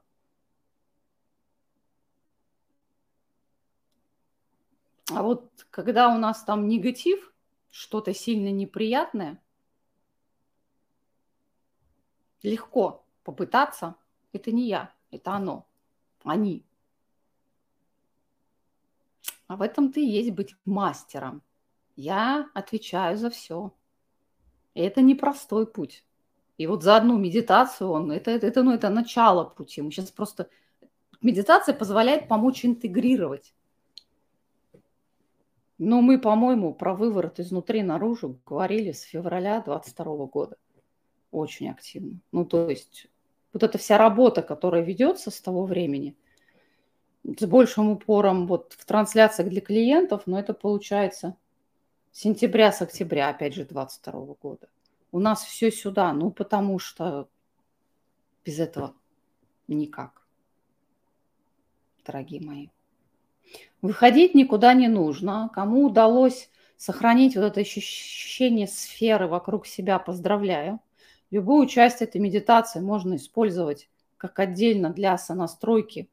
А 5.11 5.23
вот 5.23 5.51
когда 5.71 6.15
у 6.15 6.19
нас 6.19 6.43
там 6.45 6.69
негатив, 6.69 7.35
что-то 7.71 8.15
сильно 8.15 8.51
неприятное, 8.51 9.43
легко 12.43 13.05
попытаться, 13.29 13.95
это 14.33 14.53
не 14.53 14.69
я, 14.69 14.91
это 15.11 15.33
оно, 15.33 15.67
они. 16.25 16.65
А 19.49 19.57
в 19.57 19.61
этом 19.61 19.93
ты 19.93 20.01
и 20.01 20.09
есть 20.09 20.31
быть 20.31 20.57
мастером. 20.65 21.43
Я 21.95 22.49
отвечаю 22.55 23.19
за 23.19 23.29
все. 23.29 23.75
И 24.73 24.81
это 24.81 25.03
непростой 25.03 25.67
путь. 25.67 26.07
И 26.57 26.67
вот 26.67 26.83
за 26.83 26.97
одну 26.97 27.19
медитацию 27.19 27.91
он, 27.91 28.11
это, 28.11 28.31
это, 28.31 28.63
ну, 28.63 28.73
это 28.73 28.89
начало 28.89 29.45
пути. 29.45 29.83
Мы 29.83 29.91
сейчас 29.91 30.11
просто... 30.11 30.49
Медитация 31.21 31.75
позволяет 31.75 32.29
помочь 32.29 32.65
интегрировать. 32.65 33.53
Но 35.77 36.01
мы, 36.01 36.19
по-моему, 36.19 36.73
про 36.73 36.95
выворот 36.95 37.41
изнутри 37.41 37.83
наружу 37.83 38.41
говорили 38.47 38.93
с 38.93 39.03
февраля 39.03 39.61
22 39.61 40.05
года. 40.27 40.57
Очень 41.31 41.69
активно. 41.69 42.21
Ну, 42.33 42.47
то 42.47 42.71
есть 42.71 43.09
вот 43.53 43.63
эта 43.63 43.79
вся 43.79 43.99
работа, 43.99 44.43
которая 44.43 44.83
ведется 44.83 45.31
с 45.31 45.41
того 45.41 45.65
времени, 45.65 46.17
с 47.25 47.45
большим 47.47 47.91
упором 47.91 48.47
вот 48.47 48.75
в 48.79 48.85
трансляциях 48.85 49.49
для 49.49 49.61
клиентов, 49.61 50.23
но 50.27 50.39
это 50.39 50.55
получается 50.55 51.37
сентября 52.13 52.73
с 52.73 52.83
октября, 52.83 53.29
опять 53.29 53.55
же, 53.55 53.65
22 53.65 54.13
года. 54.41 54.69
У 55.13 55.19
нас 55.19 55.45
все 55.45 55.71
сюда, 55.71 56.13
ну 56.13 56.31
потому 56.31 56.79
что 56.79 57.29
без 58.45 58.59
этого 58.59 58.95
никак, 59.67 60.27
дорогие 62.05 62.41
мои. 62.41 62.69
Выходить 63.81 64.35
никуда 64.35 64.75
не 64.75 64.89
нужно. 64.89 65.51
Кому 65.55 65.87
удалось 65.87 66.51
сохранить 66.77 67.37
вот 67.37 67.45
это 67.45 67.61
ощущение 67.61 68.67
сферы 68.67 69.27
вокруг 69.27 69.67
себя, 69.67 69.99
поздравляю. 69.99 70.81
Любую 71.31 71.67
часть 71.67 72.01
этой 72.01 72.21
медитации 72.21 72.81
можно 72.81 73.17
использовать 73.17 73.89
как 74.17 74.39
отдельно 74.39 74.91
для 74.91 75.17
сонастройки. 75.19 76.09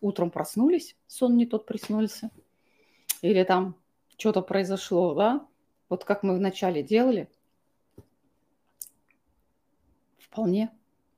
Утром 0.00 0.30
проснулись, 0.30 0.96
сон 1.06 1.36
не 1.36 1.46
тот 1.46 1.66
приснулся, 1.66 2.30
или 3.22 3.42
там 3.44 3.76
что-то 4.16 4.42
произошло, 4.42 5.14
да, 5.14 5.46
вот 5.88 6.04
как 6.04 6.22
мы 6.22 6.36
вначале 6.36 6.82
делали, 6.82 7.28
вполне 10.18 10.70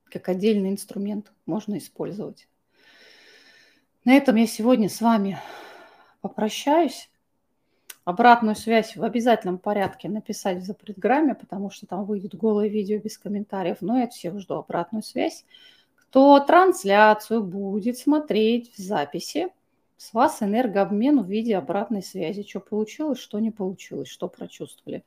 как 0.04 0.28
отдельный 0.28 0.70
инструмент 0.70 1.32
можно 1.46 1.78
использовать. 1.78 2.48
На 4.04 4.14
этом 4.14 4.36
я 4.36 4.46
сегодня 4.46 4.88
с 4.88 5.00
вами 5.00 5.38
попрощаюсь. 6.20 7.10
Обратную 8.06 8.54
связь 8.54 8.96
в 8.96 9.02
обязательном 9.02 9.58
порядке 9.58 10.08
написать 10.08 10.58
в 10.58 10.64
запретграмме, 10.64 11.34
потому 11.34 11.70
что 11.70 11.86
там 11.86 12.04
выйдет 12.04 12.36
голое 12.36 12.68
видео 12.68 12.98
без 13.00 13.18
комментариев. 13.18 13.78
Но 13.80 13.98
я 13.98 14.06
всех 14.06 14.38
жду 14.38 14.54
обратную 14.54 15.02
связь. 15.02 15.44
Кто 15.96 16.38
трансляцию 16.38 17.42
будет 17.42 17.98
смотреть 17.98 18.72
в 18.72 18.78
записи, 18.78 19.48
с 19.96 20.14
вас 20.14 20.40
энергообмен 20.40 21.20
в 21.20 21.28
виде 21.28 21.56
обратной 21.56 22.02
связи. 22.02 22.46
Что 22.48 22.60
получилось, 22.60 23.18
что 23.18 23.40
не 23.40 23.50
получилось, 23.50 24.08
что 24.08 24.28
прочувствовали. 24.28 25.04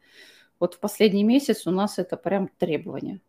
Вот 0.60 0.74
в 0.74 0.80
последний 0.80 1.24
месяц 1.24 1.66
у 1.68 1.72
нас 1.72 2.00
это 2.00 2.18
прям 2.18 2.50
требование. 2.58 3.22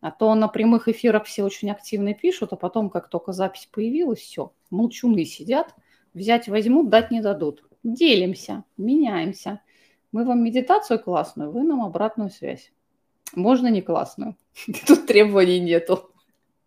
А 0.00 0.12
то 0.12 0.32
на 0.36 0.46
прямых 0.46 0.86
эфирах 0.86 1.24
все 1.24 1.42
очень 1.42 1.72
активно 1.72 2.14
пишут, 2.14 2.52
а 2.52 2.56
потом, 2.56 2.90
как 2.90 3.08
только 3.08 3.32
запись 3.32 3.68
появилась, 3.72 4.20
все, 4.20 4.52
молчуны 4.70 5.24
сидят, 5.24 5.74
взять 6.14 6.46
возьмут, 6.46 6.90
дать 6.90 7.10
не 7.10 7.20
дадут. 7.20 7.64
Делимся, 7.86 8.64
меняемся. 8.76 9.60
Мы 10.10 10.24
вам 10.24 10.42
медитацию 10.42 10.98
классную, 10.98 11.52
вы 11.52 11.62
нам 11.62 11.84
обратную 11.84 12.30
связь. 12.30 12.72
Можно 13.36 13.68
не 13.68 13.80
классную. 13.80 14.36
Тут 14.86 15.06
требований 15.06 15.60
нету. 15.60 16.10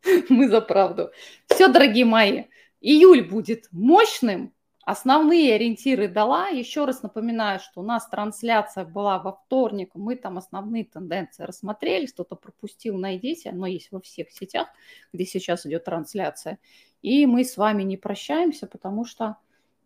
Мы 0.30 0.48
за 0.48 0.62
правду. 0.62 1.12
Все, 1.48 1.68
дорогие 1.68 2.06
мои, 2.06 2.46
июль 2.80 3.28
будет 3.28 3.68
мощным, 3.72 4.54
Основные 4.90 5.54
ориентиры 5.54 6.08
дала. 6.08 6.48
Еще 6.48 6.86
раз 6.86 7.04
напоминаю, 7.04 7.60
что 7.60 7.82
у 7.82 7.84
нас 7.84 8.10
трансляция 8.10 8.86
была 8.86 9.20
во 9.20 9.34
вторник. 9.34 9.92
Мы 9.94 10.16
там 10.16 10.40
основные 10.40 10.84
тенденции 10.84 11.44
рассмотрели. 11.44 12.08
Кто-то 12.08 12.36
пропустил, 12.36 12.98
найдите. 12.98 13.52
Оно 13.52 13.68
есть 13.68 13.92
во 13.92 14.02
всех 14.02 14.32
сетях, 14.32 14.68
где 15.14 15.26
сейчас 15.26 15.68
идет 15.68 15.84
трансляция. 15.84 16.58
И 17.04 17.28
мы 17.28 17.44
с 17.44 17.56
вами 17.56 17.84
не 17.84 17.98
прощаемся, 17.98 18.66
потому 18.66 19.06
что 19.06 19.36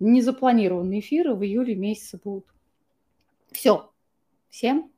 незапланированные 0.03 0.99
эфиры 0.99 1.33
в 1.33 1.43
июле 1.43 1.75
месяце 1.75 2.19
будут. 2.21 2.45
Все. 3.51 3.89
Всем 4.49 4.91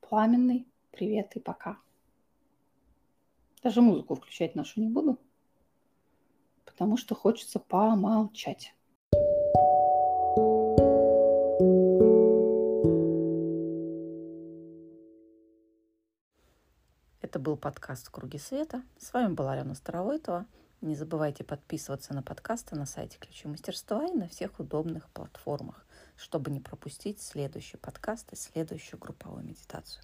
пламенный 0.00 0.66
привет 0.90 1.34
и 1.36 1.40
пока. 1.40 1.78
Даже 3.62 3.80
музыку 3.80 4.14
включать 4.14 4.54
нашу 4.54 4.80
не 4.80 4.88
буду, 4.88 5.18
потому 6.64 6.96
что 6.96 7.14
хочется 7.14 7.58
помолчать. 7.58 8.74
Это 17.20 17.38
был 17.38 17.56
подкаст 17.56 18.10
«Круги 18.10 18.38
света». 18.38 18.82
С 18.98 19.12
вами 19.12 19.32
была 19.32 19.52
Алена 19.52 19.74
Старовойтова. 19.74 20.46
Не 20.82 20.96
забывайте 20.96 21.44
подписываться 21.44 22.12
на 22.12 22.24
подкасты 22.24 22.74
на 22.74 22.86
сайте 22.86 23.16
Ключи 23.16 23.46
Мастерства 23.46 24.04
и 24.04 24.16
на 24.16 24.26
всех 24.26 24.58
удобных 24.58 25.08
платформах, 25.10 25.86
чтобы 26.16 26.50
не 26.50 26.58
пропустить 26.58 27.22
следующий 27.22 27.76
подкаст 27.76 28.32
и 28.32 28.36
следующую 28.36 28.98
групповую 28.98 29.44
медитацию. 29.44 30.02